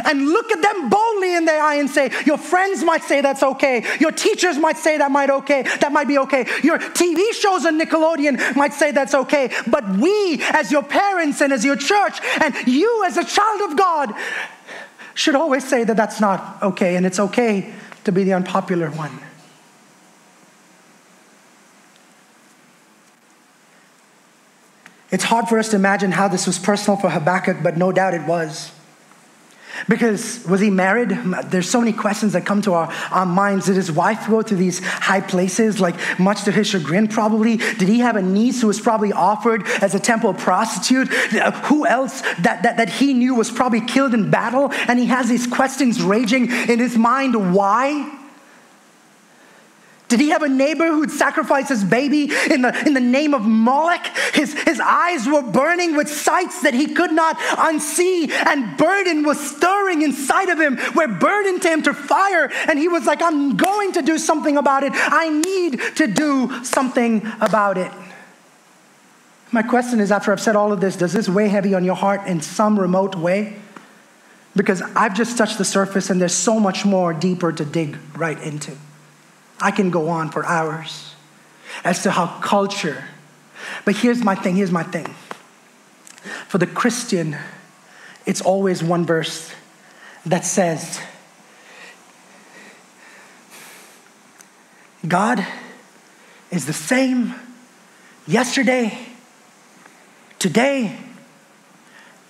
And 0.06 0.28
look 0.28 0.52
at 0.52 0.62
them 0.62 0.90
boldly 0.90 1.36
in 1.36 1.46
their 1.46 1.62
eye 1.62 1.76
and 1.76 1.90
say, 1.90 2.12
Your 2.26 2.38
friends 2.38 2.84
might 2.84 3.04
say 3.04 3.22
that's 3.22 3.42
okay. 3.42 3.86
Your 4.00 4.12
teachers 4.12 4.58
might 4.58 4.78
say 4.78 4.98
that 4.98 5.12
might 5.12 5.30
okay, 5.30 5.64
that 5.80 5.92
might 5.92 6.08
be 6.08 6.18
okay. 6.20 6.46
Your 6.62 6.78
TV 6.78 7.32
shows 7.32 7.66
on 7.66 7.80
Nickelodeon 7.80 8.56
might 8.56 8.74
say 8.74 8.92
that's 8.92 9.16
okay. 9.16 9.52
But 9.66 9.88
we, 9.98 10.42
as 10.52 10.72
your 10.72 10.84
parents 10.84 11.42
and 11.42 11.54
as 11.54 11.64
your 11.64 11.78
church, 11.78 12.20
and 12.42 12.54
you 12.68 13.06
as 13.06 13.18
a 13.18 13.24
child 13.24 13.72
of 13.72 13.78
God, 13.78 14.14
should 15.14 15.36
always 15.36 15.68
say 15.68 15.84
that 15.84 15.98
that's 15.98 16.20
not 16.20 16.62
okay, 16.62 16.96
and 16.96 17.06
it's 17.06 17.20
okay 17.20 17.74
to 18.04 18.12
be 18.12 18.24
the 18.24 18.34
unpopular 18.34 18.92
one. 18.92 19.27
It's 25.12 25.24
hard 25.24 25.48
for 25.48 25.58
us 25.58 25.70
to 25.70 25.76
imagine 25.76 26.12
how 26.12 26.28
this 26.28 26.46
was 26.46 26.60
personal 26.60 27.00
for 27.00 27.10
Habakkuk, 27.10 27.58
but 27.64 27.78
no 27.78 27.92
doubt 27.92 28.14
it 28.14 28.28
was. 28.28 28.72
Because 29.88 30.44
was 30.46 30.60
he 30.60 30.70
married? 30.70 31.10
There's 31.46 31.70
so 31.70 31.80
many 31.80 31.94
questions 31.94 32.34
that 32.34 32.46
come 32.46 32.62
to 32.64 32.74
our, 32.74 32.92
our 33.12 33.26
minds. 33.26 33.68
Did 33.68 33.76
his 33.76 33.92
wife 33.92 34.28
go 34.28 34.42
to 34.42 34.56
these 34.56 34.80
high 34.84 35.22
places, 35.22 35.80
like 35.80 35.96
much 36.20 36.44
to 36.46 36.52
his 36.52 36.68
chagrin, 36.68 37.08
probably? 37.08 37.58
Did 37.58 37.88
he 37.88 38.00
have 38.00 38.16
a 38.16 38.22
niece 38.22 38.62
who 38.62 38.68
was 38.68 38.82
probably 38.82 39.14
offered 39.14 39.68
as 39.82 39.94
a 39.94 40.00
temple 40.00 40.34
prostitute? 40.34 41.12
Uh, 41.34 41.52
who 41.64 41.86
else 41.86 42.22
that, 42.40 42.64
that, 42.64 42.78
that 42.78 42.90
he 42.90 43.14
knew 43.14 43.36
was 43.36 43.52
probably 43.52 43.82
killed 43.82 44.14
in 44.14 44.32
battle? 44.32 44.72
And 44.88 44.98
he 44.98 45.06
has 45.06 45.30
these 45.30 45.46
questions 45.46 46.02
raging 46.02 46.52
in 46.52 46.80
his 46.80 46.98
mind. 46.98 47.54
Why? 47.54 48.17
Did 50.08 50.22
he 50.22 50.30
have 50.30 50.42
a 50.42 50.48
neighbor 50.48 50.88
who'd 50.88 51.12
sacrifice 51.12 51.68
his 51.68 51.84
baby 51.84 52.32
in 52.50 52.62
the, 52.62 52.84
in 52.86 52.94
the 52.94 53.02
name 53.02 53.34
of 53.34 53.42
Moloch? 53.42 54.06
His, 54.34 54.54
his 54.62 54.80
eyes 54.80 55.28
were 55.28 55.42
burning 55.42 55.98
with 55.98 56.08
sights 56.08 56.62
that 56.62 56.74
he 56.74 56.94
could 56.94 57.12
not 57.12 57.38
unsee, 57.38 58.30
and 58.30 58.78
burden 58.78 59.24
was 59.24 59.38
stirring 59.38 60.04
inside 60.04 60.48
of 60.48 60.60
him, 60.60 60.78
where 60.94 61.10
burden 61.10 61.60
him 61.60 61.82
to 61.84 61.94
fire. 61.94 62.50
And 62.70 62.80
he 62.80 62.88
was 62.88 63.06
like, 63.06 63.22
I'm 63.22 63.58
going 63.58 63.92
to 63.94 64.02
do 64.02 64.18
something 64.18 64.56
about 64.56 64.84
it. 64.84 64.94
I 64.96 65.30
need 65.30 65.82
to 65.98 66.08
do 66.08 66.64
something 66.64 67.30
about 67.42 67.78
it. 67.78 67.92
My 69.52 69.64
question 69.64 70.00
is 70.00 70.12
after 70.12 70.32
I've 70.32 70.42
said 70.42 70.56
all 70.56 70.72
of 70.72 70.80
this, 70.80 70.96
does 70.96 71.12
this 71.12 71.28
weigh 71.28 71.50
heavy 71.50 71.74
on 71.74 71.84
your 71.84 71.96
heart 71.96 72.28
in 72.28 72.42
some 72.42 72.80
remote 72.80 73.16
way? 73.16 73.58
Because 74.56 74.82
I've 74.96 75.16
just 75.16 75.38
touched 75.38 75.58
the 75.58 75.66
surface 75.66 76.10
and 76.10 76.22
there's 76.22 76.34
so 76.34 76.60
much 76.60 76.86
more 76.86 77.14
deeper 77.14 77.52
to 77.52 77.66
dig 77.66 77.98
right 78.16 78.40
into. 78.42 78.78
I 79.60 79.72
can 79.72 79.90
go 79.90 80.10
on 80.10 80.30
for 80.30 80.46
hours 80.46 81.16
as 81.84 82.04
to 82.04 82.12
how 82.12 82.40
culture, 82.42 83.06
but 83.86 83.96
here's 83.96 84.24
my 84.24 84.36
thing, 84.36 84.56
here's 84.56 84.72
my 84.72 84.84
thing. 84.84 85.08
For 86.48 86.58
the 86.58 86.68
Christian, 86.68 87.38
it's 88.26 88.42
always 88.42 88.84
one 88.84 89.06
verse 89.06 89.52
that 90.26 90.46
says, 90.46 91.00
God 95.08 95.46
is 96.52 96.66
the 96.66 96.74
same 96.74 97.34
yesterday, 98.26 98.98
today, 100.40 100.98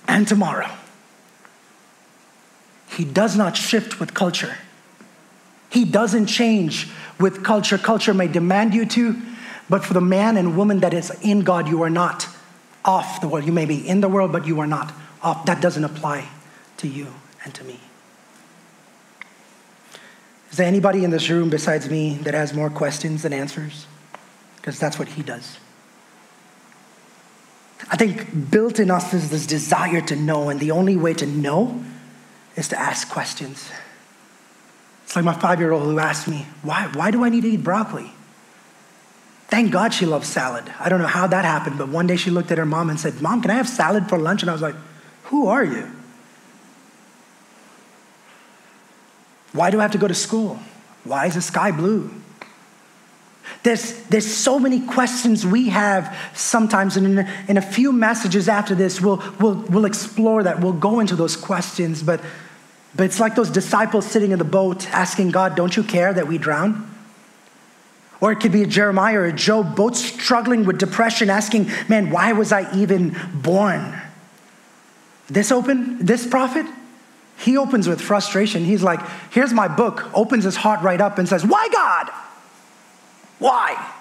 and 0.07 0.27
tomorrow. 0.27 0.69
He 2.89 3.03
does 3.05 3.35
not 3.35 3.57
shift 3.57 3.99
with 3.99 4.13
culture. 4.13 4.55
He 5.77 5.85
doesn't 5.85 6.25
change 6.25 6.89
with 7.19 7.43
culture. 7.43 7.77
Culture 7.77 8.11
may 8.11 8.27
demand 8.27 8.73
you 8.73 8.83
to, 8.87 9.15
but 9.69 9.85
for 9.85 9.93
the 9.93 10.01
man 10.01 10.35
and 10.35 10.57
woman 10.57 10.79
that 10.79 10.91
is 10.91 11.11
in 11.21 11.41
God, 11.41 11.67
you 11.67 11.83
are 11.83 11.89
not 11.91 12.27
off 12.83 13.21
the 13.21 13.27
world. 13.27 13.45
You 13.45 13.51
may 13.51 13.65
be 13.65 13.87
in 13.87 14.01
the 14.01 14.09
world, 14.09 14.31
but 14.31 14.47
you 14.47 14.59
are 14.59 14.65
not 14.65 14.91
off. 15.21 15.45
That 15.45 15.61
doesn't 15.61 15.83
apply 15.83 16.29
to 16.77 16.87
you 16.87 17.13
and 17.43 17.53
to 17.53 17.63
me. 17.63 17.79
Is 20.49 20.57
there 20.57 20.65
anybody 20.65 21.03
in 21.03 21.11
this 21.11 21.29
room 21.29 21.51
besides 21.51 21.87
me 21.91 22.15
that 22.23 22.33
has 22.33 22.55
more 22.55 22.71
questions 22.71 23.21
than 23.21 23.31
answers? 23.31 23.85
Because 24.55 24.79
that's 24.79 24.97
what 24.97 25.09
he 25.09 25.21
does. 25.21 25.59
I 27.91 27.97
think 27.97 28.49
built 28.49 28.79
in 28.79 28.89
us 28.89 29.13
is 29.13 29.29
this 29.29 29.45
desire 29.45 30.01
to 30.01 30.15
know, 30.15 30.49
and 30.49 30.59
the 30.59 30.71
only 30.71 30.97
way 30.97 31.13
to 31.13 31.27
know 31.27 31.83
is 32.55 32.67
to 32.69 32.79
ask 32.79 33.07
questions. 33.11 33.69
It's 35.07 35.15
like 35.15 35.23
my 35.23 35.33
five 35.33 35.61
year 35.61 35.71
old 35.71 35.83
who 35.83 35.99
asked 35.99 36.27
me, 36.27 36.45
why, 36.63 36.89
why 36.93 37.11
do 37.11 37.23
I 37.23 37.29
need 37.29 37.43
to 37.43 37.47
eat 37.47 37.63
broccoli? 37.63 38.11
Thank 39.47 39.71
God 39.71 39.93
she 39.93 40.05
loves 40.05 40.27
salad. 40.27 40.65
I 40.81 40.89
don't 40.89 40.99
know 40.99 41.07
how 41.07 41.27
that 41.27 41.45
happened, 41.45 41.77
but 41.77 41.87
one 41.87 42.07
day 42.07 42.17
she 42.17 42.29
looked 42.29 42.51
at 42.51 42.57
her 42.57 42.65
mom 42.65 42.89
and 42.89 42.99
said, 42.99 43.21
Mom, 43.21 43.41
can 43.41 43.49
I 43.49 43.53
have 43.53 43.69
salad 43.69 44.09
for 44.09 44.17
lunch? 44.19 44.41
And 44.41 44.49
I 44.49 44.53
was 44.53 44.61
like, 44.61 44.75
Who 45.23 45.47
are 45.47 45.63
you? 45.63 45.89
Why 49.53 49.69
do 49.71 49.79
I 49.79 49.83
have 49.83 49.93
to 49.93 49.97
go 49.97 50.09
to 50.09 50.13
school? 50.13 50.59
Why 51.05 51.27
is 51.27 51.35
the 51.35 51.41
sky 51.41 51.71
blue? 51.71 52.11
There's, 53.63 54.03
there's 54.07 54.27
so 54.27 54.59
many 54.59 54.81
questions 54.81 55.45
we 55.45 55.69
have 55.69 56.13
sometimes, 56.33 56.97
and 56.97 57.07
in 57.07 57.19
a, 57.19 57.33
in 57.47 57.55
a 57.55 57.61
few 57.61 57.93
messages 57.93 58.49
after 58.49 58.75
this, 58.75 58.99
we'll, 58.99 59.23
we'll, 59.39 59.55
we'll 59.69 59.85
explore 59.85 60.43
that. 60.43 60.59
We'll 60.59 60.73
go 60.73 60.99
into 60.99 61.15
those 61.15 61.37
questions, 61.37 62.03
but 62.03 62.19
but 62.95 63.05
it's 63.05 63.19
like 63.19 63.35
those 63.35 63.49
disciples 63.49 64.05
sitting 64.05 64.31
in 64.31 64.39
the 64.39 64.45
boat 64.45 64.87
asking 64.93 65.29
God, 65.29 65.55
Don't 65.55 65.75
you 65.75 65.83
care 65.83 66.13
that 66.13 66.27
we 66.27 66.37
drown? 66.37 66.93
Or 68.19 68.31
it 68.31 68.37
could 68.37 68.51
be 68.51 68.63
a 68.63 68.67
Jeremiah 68.67 69.19
or 69.19 69.25
a 69.25 69.33
Job, 69.33 69.75
both 69.75 69.95
struggling 69.95 70.65
with 70.65 70.79
depression, 70.79 71.29
asking, 71.29 71.69
Man, 71.87 72.09
why 72.09 72.33
was 72.33 72.51
I 72.51 72.73
even 72.75 73.15
born? 73.33 74.01
This 75.27 75.51
open, 75.51 76.03
this 76.03 76.25
prophet, 76.25 76.65
he 77.37 77.57
opens 77.57 77.87
with 77.87 78.01
frustration. 78.01 78.65
He's 78.65 78.81
like, 78.81 78.99
Here's 79.31 79.53
my 79.53 79.67
book, 79.67 80.09
opens 80.13 80.43
his 80.43 80.55
heart 80.55 80.81
right 80.81 80.99
up 80.99 81.17
and 81.17 81.29
says, 81.29 81.45
Why 81.45 81.67
God? 81.71 82.09
Why? 83.39 83.93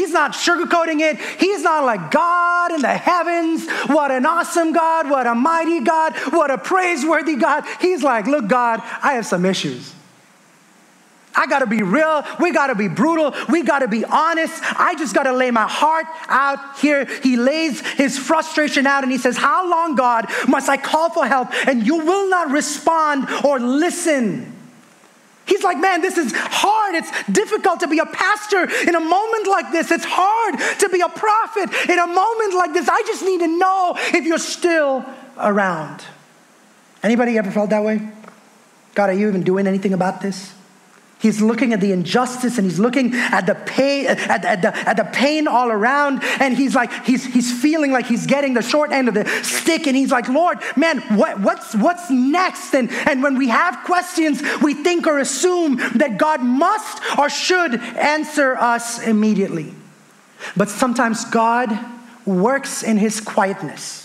He's 0.00 0.12
not 0.12 0.32
sugarcoating 0.32 1.02
it. 1.02 1.18
He's 1.38 1.62
not 1.62 1.84
like 1.84 2.10
God 2.10 2.72
in 2.72 2.80
the 2.80 2.88
heavens. 2.88 3.68
What 3.86 4.10
an 4.10 4.24
awesome 4.24 4.72
God. 4.72 5.10
What 5.10 5.26
a 5.26 5.34
mighty 5.34 5.80
God. 5.80 6.14
What 6.30 6.50
a 6.50 6.56
praiseworthy 6.56 7.36
God. 7.36 7.64
He's 7.82 8.02
like, 8.02 8.26
look, 8.26 8.48
God, 8.48 8.80
I 9.02 9.12
have 9.12 9.26
some 9.26 9.44
issues. 9.44 9.94
I 11.36 11.46
gotta 11.46 11.66
be 11.66 11.82
real. 11.82 12.24
We 12.40 12.50
gotta 12.50 12.74
be 12.74 12.88
brutal. 12.88 13.34
We 13.50 13.62
gotta 13.62 13.88
be 13.88 14.06
honest. 14.06 14.54
I 14.80 14.94
just 14.94 15.14
gotta 15.14 15.34
lay 15.34 15.50
my 15.50 15.68
heart 15.68 16.06
out 16.28 16.78
here. 16.78 17.04
He 17.04 17.36
lays 17.36 17.82
his 17.82 18.18
frustration 18.18 18.86
out 18.86 19.02
and 19.02 19.12
he 19.12 19.18
says, 19.18 19.36
How 19.36 19.68
long, 19.70 19.96
God, 19.96 20.30
must 20.48 20.70
I 20.70 20.78
call 20.78 21.10
for 21.10 21.26
help 21.26 21.48
and 21.68 21.86
you 21.86 21.98
will 21.98 22.30
not 22.30 22.50
respond 22.50 23.28
or 23.44 23.60
listen? 23.60 24.59
He's 25.50 25.64
like, 25.64 25.78
man, 25.80 26.00
this 26.00 26.16
is 26.16 26.32
hard. 26.32 26.94
It's 26.94 27.10
difficult 27.24 27.80
to 27.80 27.88
be 27.88 27.98
a 27.98 28.06
pastor 28.06 28.70
in 28.88 28.94
a 28.94 29.00
moment 29.00 29.48
like 29.48 29.72
this. 29.72 29.90
It's 29.90 30.04
hard 30.06 30.60
to 30.78 30.88
be 30.88 31.00
a 31.00 31.08
prophet 31.08 31.68
in 31.90 31.98
a 31.98 32.06
moment 32.06 32.54
like 32.54 32.72
this. 32.72 32.88
I 32.88 33.02
just 33.02 33.24
need 33.24 33.40
to 33.40 33.48
know 33.48 33.96
if 33.98 34.24
you're 34.24 34.38
still 34.38 35.04
around. 35.36 36.04
Anybody 37.02 37.36
ever 37.36 37.50
felt 37.50 37.70
that 37.70 37.82
way? 37.82 38.00
God, 38.94 39.10
are 39.10 39.14
you 39.14 39.26
even 39.26 39.42
doing 39.42 39.66
anything 39.66 39.92
about 39.92 40.20
this? 40.20 40.54
He's 41.20 41.42
looking 41.42 41.74
at 41.74 41.82
the 41.82 41.92
injustice 41.92 42.56
and 42.56 42.64
he's 42.66 42.78
looking 42.78 43.14
at 43.14 43.44
the 43.44 43.54
pain, 43.54 44.06
at, 44.06 44.42
at, 44.42 44.62
the, 44.62 44.74
at 44.88 44.96
the 44.96 45.04
pain 45.04 45.46
all 45.46 45.70
around. 45.70 46.24
And 46.40 46.56
he's 46.56 46.74
like, 46.74 46.90
he's, 47.04 47.26
he's 47.26 47.52
feeling 47.60 47.92
like 47.92 48.06
he's 48.06 48.24
getting 48.24 48.54
the 48.54 48.62
short 48.62 48.90
end 48.90 49.06
of 49.06 49.12
the 49.12 49.26
stick. 49.42 49.86
And 49.86 49.94
he's 49.94 50.10
like, 50.10 50.30
Lord, 50.30 50.58
man, 50.76 51.00
what, 51.18 51.38
what's, 51.40 51.74
what's 51.74 52.10
next? 52.10 52.74
And, 52.74 52.90
and 52.90 53.22
when 53.22 53.36
we 53.36 53.48
have 53.48 53.84
questions, 53.84 54.42
we 54.62 54.72
think 54.72 55.06
or 55.06 55.18
assume 55.18 55.76
that 55.96 56.16
God 56.16 56.42
must 56.42 57.02
or 57.18 57.28
should 57.28 57.74
answer 57.74 58.56
us 58.56 59.02
immediately. 59.02 59.74
But 60.56 60.70
sometimes 60.70 61.26
God 61.26 61.78
works 62.24 62.82
in 62.82 62.96
his 62.96 63.20
quietness 63.20 63.99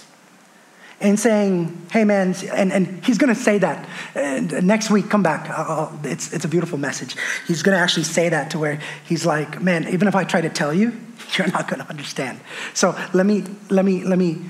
and 1.01 1.19
saying, 1.19 1.87
hey 1.91 2.03
man, 2.05 2.33
and, 2.53 2.71
and 2.71 3.05
he's 3.05 3.17
gonna 3.17 3.35
say 3.35 3.57
that. 3.57 3.87
And 4.15 4.65
next 4.65 4.89
week, 4.89 5.09
come 5.09 5.23
back. 5.23 5.49
I'll, 5.49 5.97
it's, 6.03 6.31
it's 6.33 6.45
a 6.45 6.47
beautiful 6.47 6.77
message. 6.77 7.15
He's 7.47 7.63
gonna 7.63 7.77
actually 7.77 8.03
say 8.03 8.29
that 8.29 8.51
to 8.51 8.59
where 8.59 8.79
he's 9.05 9.25
like, 9.25 9.61
man, 9.61 9.87
even 9.89 10.07
if 10.07 10.15
I 10.15 10.23
try 10.23 10.41
to 10.41 10.49
tell 10.49 10.73
you, 10.73 10.93
you're 11.37 11.47
not 11.47 11.67
gonna 11.67 11.85
understand. 11.89 12.39
So 12.73 12.97
let 13.13 13.25
me, 13.25 13.43
let 13.69 13.85
me, 13.85 14.03
let 14.03 14.17
me 14.17 14.41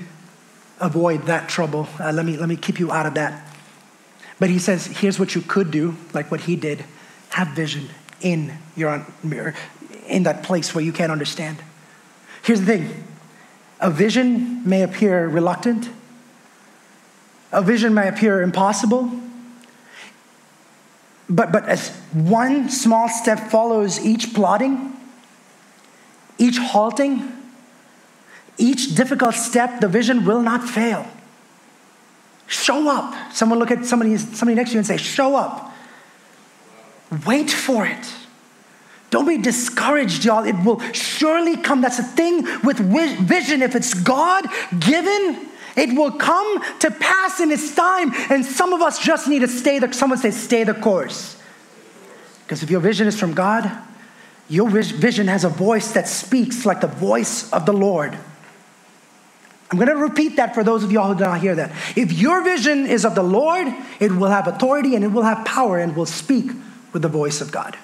avoid 0.80 1.22
that 1.24 1.48
trouble. 1.48 1.88
Uh, 1.98 2.12
let, 2.12 2.24
me, 2.24 2.36
let 2.36 2.48
me 2.48 2.56
keep 2.56 2.78
you 2.78 2.92
out 2.92 3.06
of 3.06 3.14
that. 3.14 3.42
But 4.38 4.50
he 4.50 4.58
says, 4.58 4.86
here's 4.86 5.18
what 5.18 5.34
you 5.34 5.40
could 5.40 5.70
do, 5.70 5.96
like 6.12 6.30
what 6.30 6.42
he 6.42 6.56
did 6.56 6.84
have 7.30 7.48
vision 7.48 7.88
in 8.20 8.52
your 8.76 9.04
mirror, 9.22 9.54
in 10.06 10.22
that 10.22 10.42
place 10.42 10.74
where 10.74 10.84
you 10.84 10.92
can't 10.92 11.12
understand. 11.12 11.58
Here's 12.42 12.60
the 12.60 12.66
thing 12.66 13.04
a 13.80 13.90
vision 13.90 14.66
may 14.66 14.82
appear 14.82 15.28
reluctant 15.28 15.90
a 17.52 17.62
vision 17.62 17.94
may 17.94 18.08
appear 18.08 18.42
impossible, 18.42 19.10
but, 21.28 21.52
but 21.52 21.64
as 21.68 21.90
one 22.12 22.68
small 22.68 23.08
step 23.08 23.50
follows 23.50 24.04
each 24.04 24.34
plodding, 24.34 24.96
each 26.38 26.58
halting, 26.58 27.32
each 28.58 28.94
difficult 28.94 29.34
step, 29.34 29.80
the 29.80 29.88
vision 29.88 30.24
will 30.24 30.42
not 30.42 30.66
fail. 30.66 31.06
Show 32.46 32.88
up. 32.88 33.32
Someone 33.32 33.58
look 33.58 33.70
at 33.70 33.84
somebody, 33.84 34.16
somebody 34.16 34.54
next 34.54 34.70
to 34.70 34.74
you 34.74 34.78
and 34.78 34.86
say, 34.86 34.96
Show 34.96 35.34
up. 35.34 35.72
Wait 37.26 37.50
for 37.50 37.86
it. 37.86 38.12
Don't 39.10 39.26
be 39.26 39.38
discouraged, 39.38 40.24
y'all. 40.24 40.44
It 40.44 40.56
will 40.64 40.80
surely 40.92 41.56
come. 41.56 41.80
That's 41.80 41.96
the 41.96 42.02
thing 42.02 42.46
with 42.62 42.78
vision. 42.78 43.62
If 43.62 43.74
it's 43.74 43.94
God 43.94 44.46
given, 44.78 45.48
it 45.76 45.94
will 45.96 46.12
come 46.12 46.62
to 46.80 46.90
pass 46.90 47.40
in 47.40 47.50
its 47.50 47.74
time, 47.74 48.12
and 48.30 48.44
some 48.44 48.72
of 48.72 48.80
us 48.80 48.98
just 48.98 49.28
need 49.28 49.40
to 49.40 49.48
stay 49.48 49.78
the, 49.78 49.92
someone 49.92 50.18
say, 50.18 50.30
stay 50.30 50.64
the 50.64 50.74
course. 50.74 51.36
Because 52.44 52.62
if 52.62 52.70
your 52.70 52.80
vision 52.80 53.06
is 53.06 53.18
from 53.18 53.34
God, 53.34 53.70
your 54.48 54.70
vision 54.70 55.26
has 55.26 55.44
a 55.44 55.48
voice 55.48 55.92
that 55.92 56.08
speaks 56.08 56.64
like 56.64 56.80
the 56.80 56.86
voice 56.86 57.52
of 57.52 57.66
the 57.66 57.72
Lord. 57.72 58.16
I'm 59.70 59.78
going 59.78 59.88
to 59.88 59.96
repeat 59.96 60.36
that 60.36 60.54
for 60.54 60.62
those 60.62 60.84
of 60.84 60.92
y'all 60.92 61.08
who 61.08 61.18
did 61.18 61.24
not 61.24 61.40
hear 61.40 61.56
that. 61.56 61.72
If 61.96 62.12
your 62.12 62.42
vision 62.42 62.86
is 62.86 63.04
of 63.04 63.16
the 63.16 63.22
Lord, 63.24 63.66
it 63.98 64.12
will 64.12 64.28
have 64.28 64.46
authority 64.46 64.94
and 64.94 65.04
it 65.04 65.08
will 65.08 65.24
have 65.24 65.44
power 65.44 65.78
and 65.78 65.96
will 65.96 66.06
speak 66.06 66.52
with 66.92 67.02
the 67.02 67.08
voice 67.08 67.40
of 67.40 67.50
God. 67.50 67.76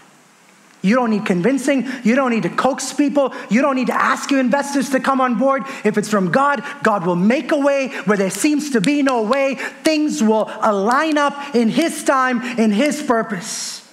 You 0.83 0.97
don't 0.97 1.11
need 1.11 1.25
convincing. 1.25 1.89
You 2.03 2.17
don't 2.17 2.31
need 2.31 2.43
to 2.43 2.49
coax 2.49 2.93
people. 2.93 3.33
You 3.49 3.63
don't 3.63 3.77
need 3.77 3.87
to 3.87 3.95
ask 3.95 4.31
your 4.33 4.41
investors 4.41 4.91
to 4.91 5.01
come 5.01 5.21
on 5.21 5.37
board. 5.39 5.63
If 5.85 5.97
it's 5.97 6.09
from 6.09 6.33
God, 6.33 6.65
God 6.83 7.07
will 7.07 7.17
make 7.17 7.53
a 7.53 7.57
way 7.57 7.89
where 8.05 8.19
there 8.19 8.31
seems 8.31 8.71
to 8.71 8.81
be 8.81 9.03
no 9.03 9.23
way. 9.23 9.55
Things 9.85 10.21
will 10.21 10.51
align 10.61 11.19
up 11.19 11.55
in 11.55 11.69
His 11.69 12.03
time, 12.03 12.43
in 12.59 12.73
His 12.73 13.01
purpose. 13.01 13.89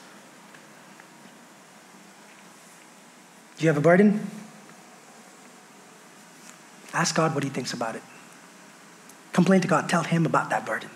Do 3.57 3.65
you 3.65 3.69
have 3.69 3.77
a 3.77 3.81
burden? 3.81 4.27
Ask 6.91 7.13
God 7.13 7.35
what 7.35 7.43
He 7.43 7.51
thinks 7.51 7.71
about 7.71 7.95
it. 7.95 8.01
Complain 9.31 9.61
to 9.61 9.67
God. 9.67 9.87
Tell 9.89 10.03
Him 10.03 10.25
about 10.25 10.49
that 10.49 10.65
burden. 10.65 10.89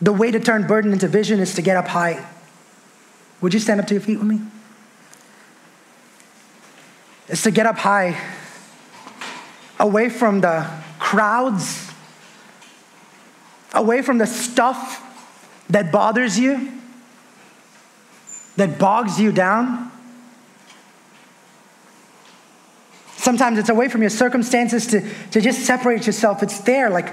The 0.00 0.12
way 0.14 0.30
to 0.30 0.40
turn 0.40 0.66
burden 0.66 0.92
into 0.92 1.08
vision 1.08 1.40
is 1.40 1.54
to 1.54 1.62
get 1.62 1.76
up 1.76 1.88
high. 1.88 2.24
Would 3.40 3.54
you 3.54 3.60
stand 3.60 3.80
up 3.80 3.86
to 3.86 3.94
your 3.94 4.00
feet 4.00 4.18
with 4.18 4.26
me? 4.26 4.40
It's 7.28 7.42
to 7.42 7.50
get 7.50 7.66
up 7.66 7.76
high, 7.76 8.18
away 9.78 10.08
from 10.08 10.40
the 10.40 10.68
crowds, 10.98 11.90
away 13.74 14.02
from 14.02 14.18
the 14.18 14.26
stuff 14.26 15.04
that 15.68 15.92
bothers 15.92 16.38
you, 16.38 16.72
that 18.56 18.78
bogs 18.78 19.20
you 19.20 19.30
down. 19.30 19.92
Sometimes 23.16 23.58
it's 23.58 23.68
away 23.68 23.88
from 23.88 24.00
your 24.00 24.10
circumstances 24.10 24.86
to, 24.86 25.02
to 25.32 25.40
just 25.40 25.66
separate 25.66 26.06
yourself. 26.06 26.42
It's 26.42 26.60
there, 26.60 26.88
like 26.88 27.12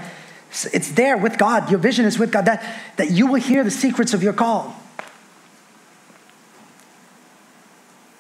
it's 0.72 0.92
there 0.92 1.18
with 1.18 1.38
God. 1.38 1.70
Your 1.70 1.80
vision 1.80 2.06
is 2.06 2.18
with 2.18 2.32
God, 2.32 2.46
that, 2.46 2.66
that 2.96 3.12
you 3.12 3.28
will 3.28 3.36
hear 3.36 3.64
the 3.64 3.72
secrets 3.72 4.14
of 4.14 4.24
your 4.24 4.34
call. 4.34 4.82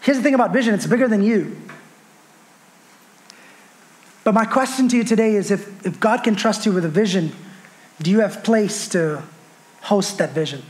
Here's 0.06 0.18
the 0.18 0.24
thing 0.24 0.36
about 0.36 0.54
vision 0.54 0.76
it's 0.76 0.86
bigger 0.86 1.08
than 1.08 1.24
you. 1.24 1.60
But 4.24 4.36
my 4.36 4.46
question 4.46 4.88
to 4.90 4.98
you 4.98 5.04
today 5.04 5.34
is 5.34 5.50
if, 5.50 5.84
if 5.84 6.00
God 6.00 6.24
can 6.24 6.36
trust 6.36 6.64
you 6.64 6.72
with 6.72 6.86
a 6.86 6.90
vision, 6.90 7.32
do 8.00 8.12
you 8.12 8.20
have 8.20 8.44
place 8.44 8.88
to 8.90 9.24
host 9.82 10.20
that 10.20 10.30
vision? 10.30 10.62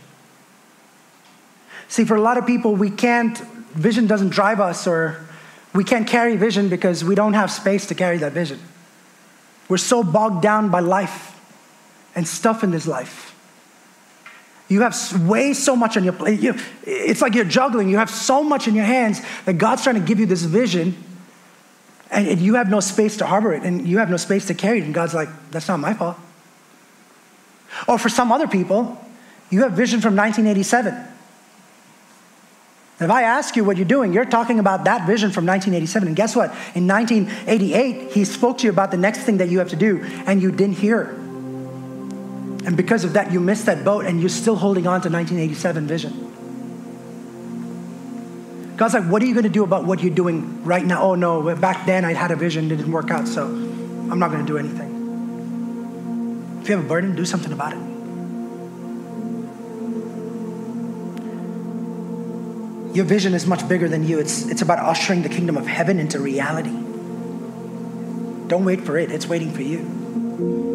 See, 1.90 2.06
for 2.06 2.16
a 2.16 2.22
lot 2.22 2.38
of 2.38 2.46
people, 2.48 2.78
we 2.78 2.90
can't, 2.90 3.38
vision 3.74 4.08
doesn't 4.08 4.30
drive 4.30 4.62
us, 4.62 4.88
or 4.88 5.28
we 5.74 5.84
can't 5.84 6.08
carry 6.08 6.38
vision 6.38 6.70
because 6.70 7.04
we 7.04 7.14
don't 7.14 7.34
have 7.34 7.52
space 7.52 7.88
to 7.88 7.96
carry 7.96 8.18
that 8.20 8.32
vision. 8.32 8.62
We're 9.68 9.78
so 9.78 10.02
bogged 10.02 10.44
down 10.44 10.70
by 10.70 10.80
life 10.80 11.38
and 12.16 12.26
stuff 12.26 12.64
in 12.64 12.72
this 12.72 12.88
life. 12.88 13.35
You 14.68 14.82
have 14.82 15.28
way 15.28 15.54
so 15.54 15.76
much 15.76 15.96
on 15.96 16.04
your 16.04 16.14
plate. 16.14 16.40
It's 16.84 17.22
like 17.22 17.36
you're 17.36 17.46
juggling. 17.46 17.90
You 17.90 17.98
have 17.98 18.10
so 18.10 18.44
much 18.44 18.68
in 18.68 18.74
your 18.74 18.86
hands 18.86 19.22
that 19.46 19.54
God's 19.54 19.84
trying 19.84 20.00
to 20.00 20.06
give 20.06 20.20
you 20.20 20.26
this 20.26 20.42
vision, 20.42 20.96
and, 22.10 22.28
and 22.28 22.40
you 22.40 22.56
have 22.56 22.70
no 22.70 22.80
space 22.80 23.18
to 23.18 23.26
harbor 23.26 23.54
it, 23.54 23.64
and 23.64 23.88
you 23.88 24.00
have 24.00 24.10
no 24.10 24.18
space 24.18 24.48
to 24.48 24.54
carry 24.56 24.80
it. 24.80 24.86
And 24.86 24.94
God's 24.94 25.14
like, 25.14 25.30
that's 25.52 25.68
not 25.68 25.80
my 25.80 25.94
fault. 25.94 26.18
Or 27.88 28.00
for 28.00 28.10
some 28.10 28.32
other 28.32 28.48
people, 28.48 29.00
you 29.52 29.62
have 29.62 29.74
vision 29.74 30.02
from 30.02 30.16
1987. 30.16 31.12
If 32.98 33.10
I 33.12 33.24
ask 33.24 33.56
you 33.58 33.66
what 33.66 33.76
you're 33.76 33.86
doing, 33.86 34.14
you're 34.14 34.26
talking 34.26 34.58
about 34.58 34.86
that 34.86 35.06
vision 35.06 35.30
from 35.30 35.46
1987. 35.46 36.08
And 36.08 36.16
guess 36.16 36.36
what? 36.36 36.50
In 36.74 36.88
1988, 36.88 38.14
he 38.14 38.24
spoke 38.24 38.60
to 38.60 38.64
you 38.64 38.70
about 38.70 38.92
the 38.92 38.98
next 38.98 39.20
thing 39.20 39.38
that 39.38 39.50
you 39.50 39.60
have 39.60 39.70
to 39.70 39.76
do, 39.76 40.02
and 40.26 40.42
you 40.42 40.52
didn't 40.52 40.78
hear. 40.78 41.20
And 42.66 42.76
because 42.76 43.04
of 43.04 43.14
that, 43.14 43.32
you 43.32 43.40
missed 43.40 43.68
that 43.68 43.86
boat, 43.86 44.06
and 44.06 44.20
you're 44.20 44.30
still 44.30 44.56
holding 44.56 44.88
on 44.88 45.02
to 45.02 45.10
1987 45.10 45.88
vision. 45.88 46.32
God's 48.76 48.96
like, 48.96 49.06
what 49.06 49.22
are 49.22 49.26
you 49.26 49.34
going 49.34 49.44
to 49.44 49.50
do 49.50 49.64
about 49.64 49.86
what 49.86 50.02
you're 50.02 50.14
doing 50.14 50.64
right 50.64 50.84
now? 50.84 51.04
Oh, 51.04 51.16
no, 51.16 51.56
back 51.56 51.86
then 51.86 52.04
I 52.04 52.14
had 52.14 52.32
a 52.32 52.36
vision, 52.36 52.66
it 52.66 52.76
didn't 52.76 52.92
work 52.92 53.12
out, 53.12 53.28
so 53.28 53.46
I'm 53.46 54.20
not 54.20 54.32
going 54.32 54.46
to 54.46 54.52
do 54.52 54.58
anything. 54.58 54.94
If 56.62 56.70
you 56.70 56.76
have 56.76 56.86
a 56.86 56.88
burden, 56.88 57.16
do 57.16 57.24
something 57.24 57.54
about 57.54 57.74
it. 57.74 57.80
Your 62.96 63.06
vision 63.06 63.34
is 63.34 63.46
much 63.46 63.68
bigger 63.68 63.88
than 63.88 64.08
you. 64.08 64.20
It's, 64.20 64.48
it's 64.48 64.62
about 64.62 64.80
ushering 64.80 65.22
the 65.22 65.30
kingdom 65.30 65.58
of 65.58 65.68
heaven 65.68 66.00
into 66.00 66.20
reality. 66.20 66.76
Don't 68.48 68.66
wait 68.66 68.82
for 68.82 68.98
it, 68.98 69.12
it's 69.12 69.28
waiting 69.28 69.52
for 69.52 69.62
you. 69.62 70.75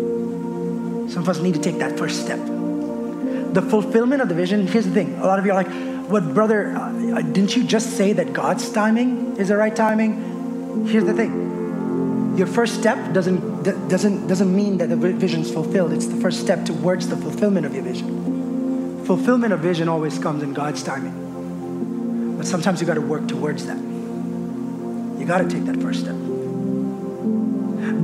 Some 1.11 1.23
of 1.23 1.29
us 1.29 1.41
need 1.41 1.55
to 1.55 1.61
take 1.61 1.79
that 1.79 1.99
first 1.99 2.23
step. 2.23 2.39
The 2.39 3.63
fulfillment 3.63 4.23
of 4.23 4.29
the 4.29 4.35
vision, 4.35 4.67
here's 4.67 4.87
the 4.87 4.93
thing. 4.93 5.19
A 5.19 5.27
lot 5.27 5.41
of 5.41 5.45
you 5.45 5.51
are 5.51 5.63
like, 5.63 5.71
what, 6.09 6.35
brother, 6.35 6.77
uh, 6.77 7.23
didn't 7.23 7.57
you 7.57 7.65
just 7.65 7.97
say 7.97 8.13
that 8.13 8.33
God's 8.33 8.71
timing 8.71 9.37
is 9.37 9.49
the 9.49 9.57
right 9.57 9.75
timing? 9.75 10.87
Here's 10.87 11.05
the 11.05 11.15
thing. 11.15 12.37
Your 12.37 12.47
first 12.47 12.79
step 12.79 13.13
doesn't, 13.13 13.65
doesn't, 13.89 14.29
doesn't 14.29 14.55
mean 14.55 14.79
that 14.79 14.89
the 14.89 14.97
vision's 14.97 15.53
fulfilled. 15.53 15.93
It's 15.93 16.07
the 16.07 16.21
first 16.21 16.41
step 16.41 16.65
towards 16.65 17.09
the 17.09 17.17
fulfillment 17.17 17.67
of 17.67 17.75
your 17.75 17.83
vision. 17.83 19.05
Fulfillment 19.05 19.53
of 19.53 19.59
vision 19.61 19.89
always 19.89 20.17
comes 20.19 20.45
in 20.45 20.55
God's 20.55 20.83
timing. 20.85 22.37
But 22.37 22.47
sometimes 22.47 22.81
you 22.81 22.87
got 22.87 22.95
to 22.95 23.01
work 23.01 23.27
towards 23.27 23.67
that. 23.67 23.77
You 23.77 25.25
got 25.27 25.39
to 25.39 25.49
take 25.49 25.65
that 25.65 25.83
first 25.83 26.01
step. 26.01 26.15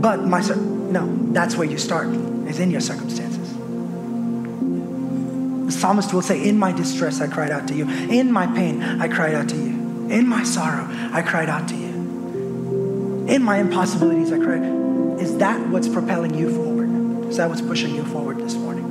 But 0.01 0.25
my 0.25 0.41
sir, 0.41 0.57
no, 0.57 1.33
that's 1.33 1.57
where 1.57 1.67
you 1.67 1.79
start, 1.79 2.09
is 2.49 2.61
in 2.61 2.71
your 2.71 2.81
circumstances. 2.81 3.55
The 5.67 5.73
psalmist 5.73 6.15
will 6.15 6.23
say, 6.23 6.49
In 6.49 6.59
my 6.59 6.73
distress, 6.73 7.21
I 7.21 7.27
cried 7.27 7.51
out 7.51 7.67
to 7.69 7.75
you. 7.75 7.89
In 7.89 8.31
my 8.31 8.47
pain, 8.47 8.83
I 8.83 9.09
cried 9.09 9.35
out 9.35 9.49
to 9.51 9.57
you. 9.57 10.09
In 10.11 10.29
my 10.29 10.45
sorrow, 10.45 10.87
I 11.13 11.23
cried 11.23 11.49
out 11.49 11.69
to 11.69 11.75
you. 11.75 13.27
In 13.29 13.43
my 13.43 13.59
impossibilities, 13.59 14.33
I 14.33 14.39
cried. 14.39 14.63
Is 15.21 15.39
that 15.39 15.69
what's 15.69 15.89
propelling 15.89 16.35
you 16.35 16.55
forward? 16.55 17.29
Is 17.29 17.39
that 17.39 17.49
what's 17.49 17.63
pushing 17.63 17.95
you 17.95 18.05
forward 18.05 18.39
this 18.39 18.55
morning? 18.55 18.87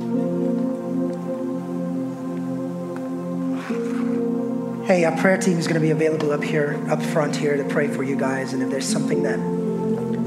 Hey, 4.86 5.04
our 5.04 5.16
prayer 5.16 5.38
team 5.38 5.58
is 5.58 5.66
going 5.66 5.74
to 5.74 5.80
be 5.80 5.90
available 5.90 6.30
up 6.30 6.44
here, 6.44 6.78
up 6.88 7.02
front 7.02 7.34
here 7.34 7.56
to 7.56 7.64
pray 7.64 7.88
for 7.88 8.04
you 8.04 8.14
guys. 8.14 8.52
And 8.52 8.62
if 8.62 8.70
there's 8.70 8.86
something 8.86 9.22
that 9.22 9.38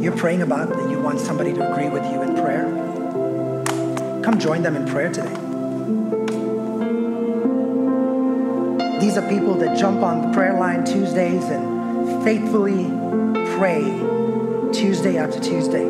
you're 0.02 0.18
praying 0.18 0.42
about 0.42 0.70
that 0.70 0.90
you 0.90 1.00
want 1.00 1.20
somebody 1.20 1.54
to 1.54 1.72
agree 1.72 1.88
with 1.88 2.04
you 2.12 2.22
in 2.24 2.36
prayer, 2.36 2.89
come 4.24 4.40
join 4.40 4.64
them 4.64 4.76
in 4.76 4.86
prayer 4.88 5.12
today. 5.12 5.34
These 9.00 9.18
are 9.18 9.28
people 9.30 9.56
that 9.56 9.78
jump 9.78 10.02
on 10.02 10.22
the 10.22 10.34
prayer 10.34 10.60
line 10.60 10.84
Tuesdays 10.84 11.44
and 11.46 12.24
faithfully 12.24 12.86
pray 13.58 13.84
Tuesday 14.74 15.18
after 15.18 15.40
Tuesday. 15.40 15.86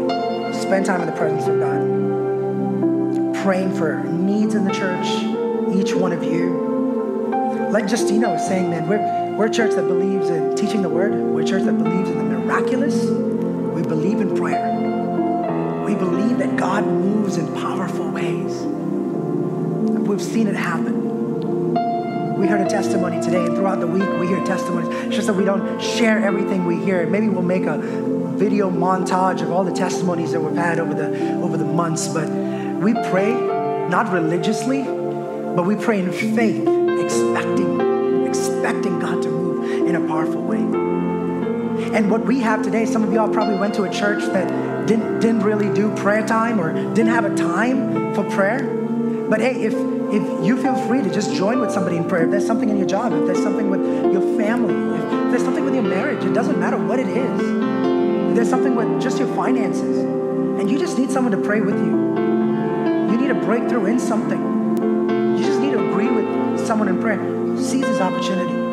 Spend 0.53 0.85
time 0.85 1.01
in 1.01 1.07
the 1.07 1.15
presence 1.15 1.47
of 1.47 1.59
God. 1.59 3.43
Praying 3.43 3.75
for 3.75 4.03
needs 4.03 4.55
in 4.55 4.65
the 4.65 4.73
church, 4.73 5.07
each 5.75 5.93
one 5.93 6.13
of 6.13 6.23
you 6.23 6.69
like 7.71 7.87
Justina 7.87 8.29
was 8.29 8.47
saying, 8.47 8.69
man, 8.69 8.87
we're, 8.87 9.35
we're 9.35 9.45
a 9.45 9.49
church 9.49 9.75
that 9.75 9.87
believes 9.87 10.29
in 10.29 10.55
teaching 10.55 10.81
the 10.81 10.89
word. 10.89 11.13
We're 11.13 11.41
a 11.41 11.45
church 11.45 11.63
that 11.63 11.77
believes 11.77 12.09
in 12.09 12.17
the 12.17 12.23
miraculous. 12.23 13.05
We 13.05 13.83
believe 13.83 14.21
in 14.21 14.35
prayer. 14.35 14.68
God 16.79 16.87
moves 16.87 17.35
in 17.35 17.53
powerful 17.55 18.09
ways. 18.09 18.61
We've 20.07 20.21
seen 20.21 20.47
it 20.47 20.55
happen. 20.55 22.37
We 22.39 22.47
heard 22.47 22.61
a 22.61 22.69
testimony 22.69 23.21
today, 23.21 23.43
and 23.43 23.53
throughout 23.53 23.81
the 23.81 23.87
week, 23.87 24.07
we 24.17 24.27
hear 24.27 24.41
testimonies. 24.45 24.87
It's 25.07 25.15
just 25.15 25.27
that 25.27 25.33
we 25.33 25.43
don't 25.43 25.81
share 25.81 26.23
everything 26.25 26.65
we 26.65 26.77
hear. 26.77 27.05
Maybe 27.05 27.27
we'll 27.27 27.41
make 27.41 27.65
a 27.65 27.79
video 27.79 28.69
montage 28.69 29.41
of 29.41 29.51
all 29.51 29.65
the 29.65 29.73
testimonies 29.73 30.31
that 30.31 30.39
we've 30.39 30.55
had 30.55 30.79
over 30.79 30.93
the, 30.93 31.33
over 31.41 31.57
the 31.57 31.65
months, 31.65 32.07
but 32.07 32.29
we 32.29 32.93
pray, 33.09 33.33
not 33.89 34.13
religiously, 34.13 34.83
but 34.83 35.65
we 35.65 35.75
pray 35.75 35.99
in 35.99 36.13
faith 36.13 36.65
expecting, 37.03 38.25
expecting 38.25 38.99
God 38.99 39.21
to 39.23 39.29
move 39.29 39.85
in 39.85 39.97
a 39.97 40.07
powerful 40.07 40.41
way. 40.41 40.59
And 41.93 42.09
what 42.09 42.23
we 42.25 42.39
have 42.39 42.61
today, 42.61 42.85
some 42.85 43.03
of 43.03 43.11
y'all 43.11 43.27
probably 43.27 43.57
went 43.57 43.73
to 43.75 43.83
a 43.83 43.89
church 43.89 44.23
that 44.31 44.68
didn't, 44.89 45.19
didn't 45.19 45.41
really 45.41 45.71
do 45.71 45.95
prayer 45.95 46.25
time 46.25 46.59
or 46.59 46.73
didn't 46.73 47.11
have 47.11 47.23
a 47.23 47.35
time 47.35 48.15
for 48.15 48.23
prayer. 48.23 48.63
But 49.29 49.39
hey, 49.39 49.61
if, 49.61 49.73
if 49.73 50.45
you 50.45 50.59
feel 50.59 50.75
free 50.87 51.03
to 51.03 51.13
just 51.13 51.31
join 51.35 51.59
with 51.59 51.71
somebody 51.71 51.95
in 51.95 52.09
prayer, 52.09 52.25
if 52.25 52.31
there's 52.31 52.47
something 52.47 52.69
in 52.69 52.77
your 52.77 52.87
job, 52.87 53.13
if 53.13 53.27
there's 53.27 53.43
something 53.43 53.69
with 53.69 53.81
your 54.11 54.23
family, 54.35 54.73
if 54.73 55.31
there's 55.31 55.43
something 55.43 55.63
with 55.63 55.75
your 55.75 55.83
marriage, 55.83 56.25
it 56.25 56.33
doesn't 56.33 56.59
matter 56.59 56.77
what 56.77 56.99
it 56.99 57.07
is. 57.07 57.39
If 58.29 58.35
there's 58.35 58.49
something 58.49 58.75
with 58.75 58.99
just 58.99 59.19
your 59.19 59.33
finances, 59.35 59.99
and 59.99 60.69
you 60.69 60.79
just 60.79 60.97
need 60.97 61.11
someone 61.11 61.31
to 61.33 61.41
pray 61.41 61.61
with 61.61 61.75
you. 61.75 61.91
You 63.11 63.17
need 63.17 63.29
a 63.29 63.39
breakthrough 63.45 63.85
in 63.85 63.99
something 63.99 65.37
You 65.37 65.43
just 65.43 65.59
need 65.59 65.71
to 65.71 65.87
agree 65.87 66.09
with 66.09 66.65
someone 66.65 66.87
in 66.87 66.99
prayer, 66.99 67.19
seize 67.57 67.85
this 67.85 68.01
opportunity. 68.01 68.68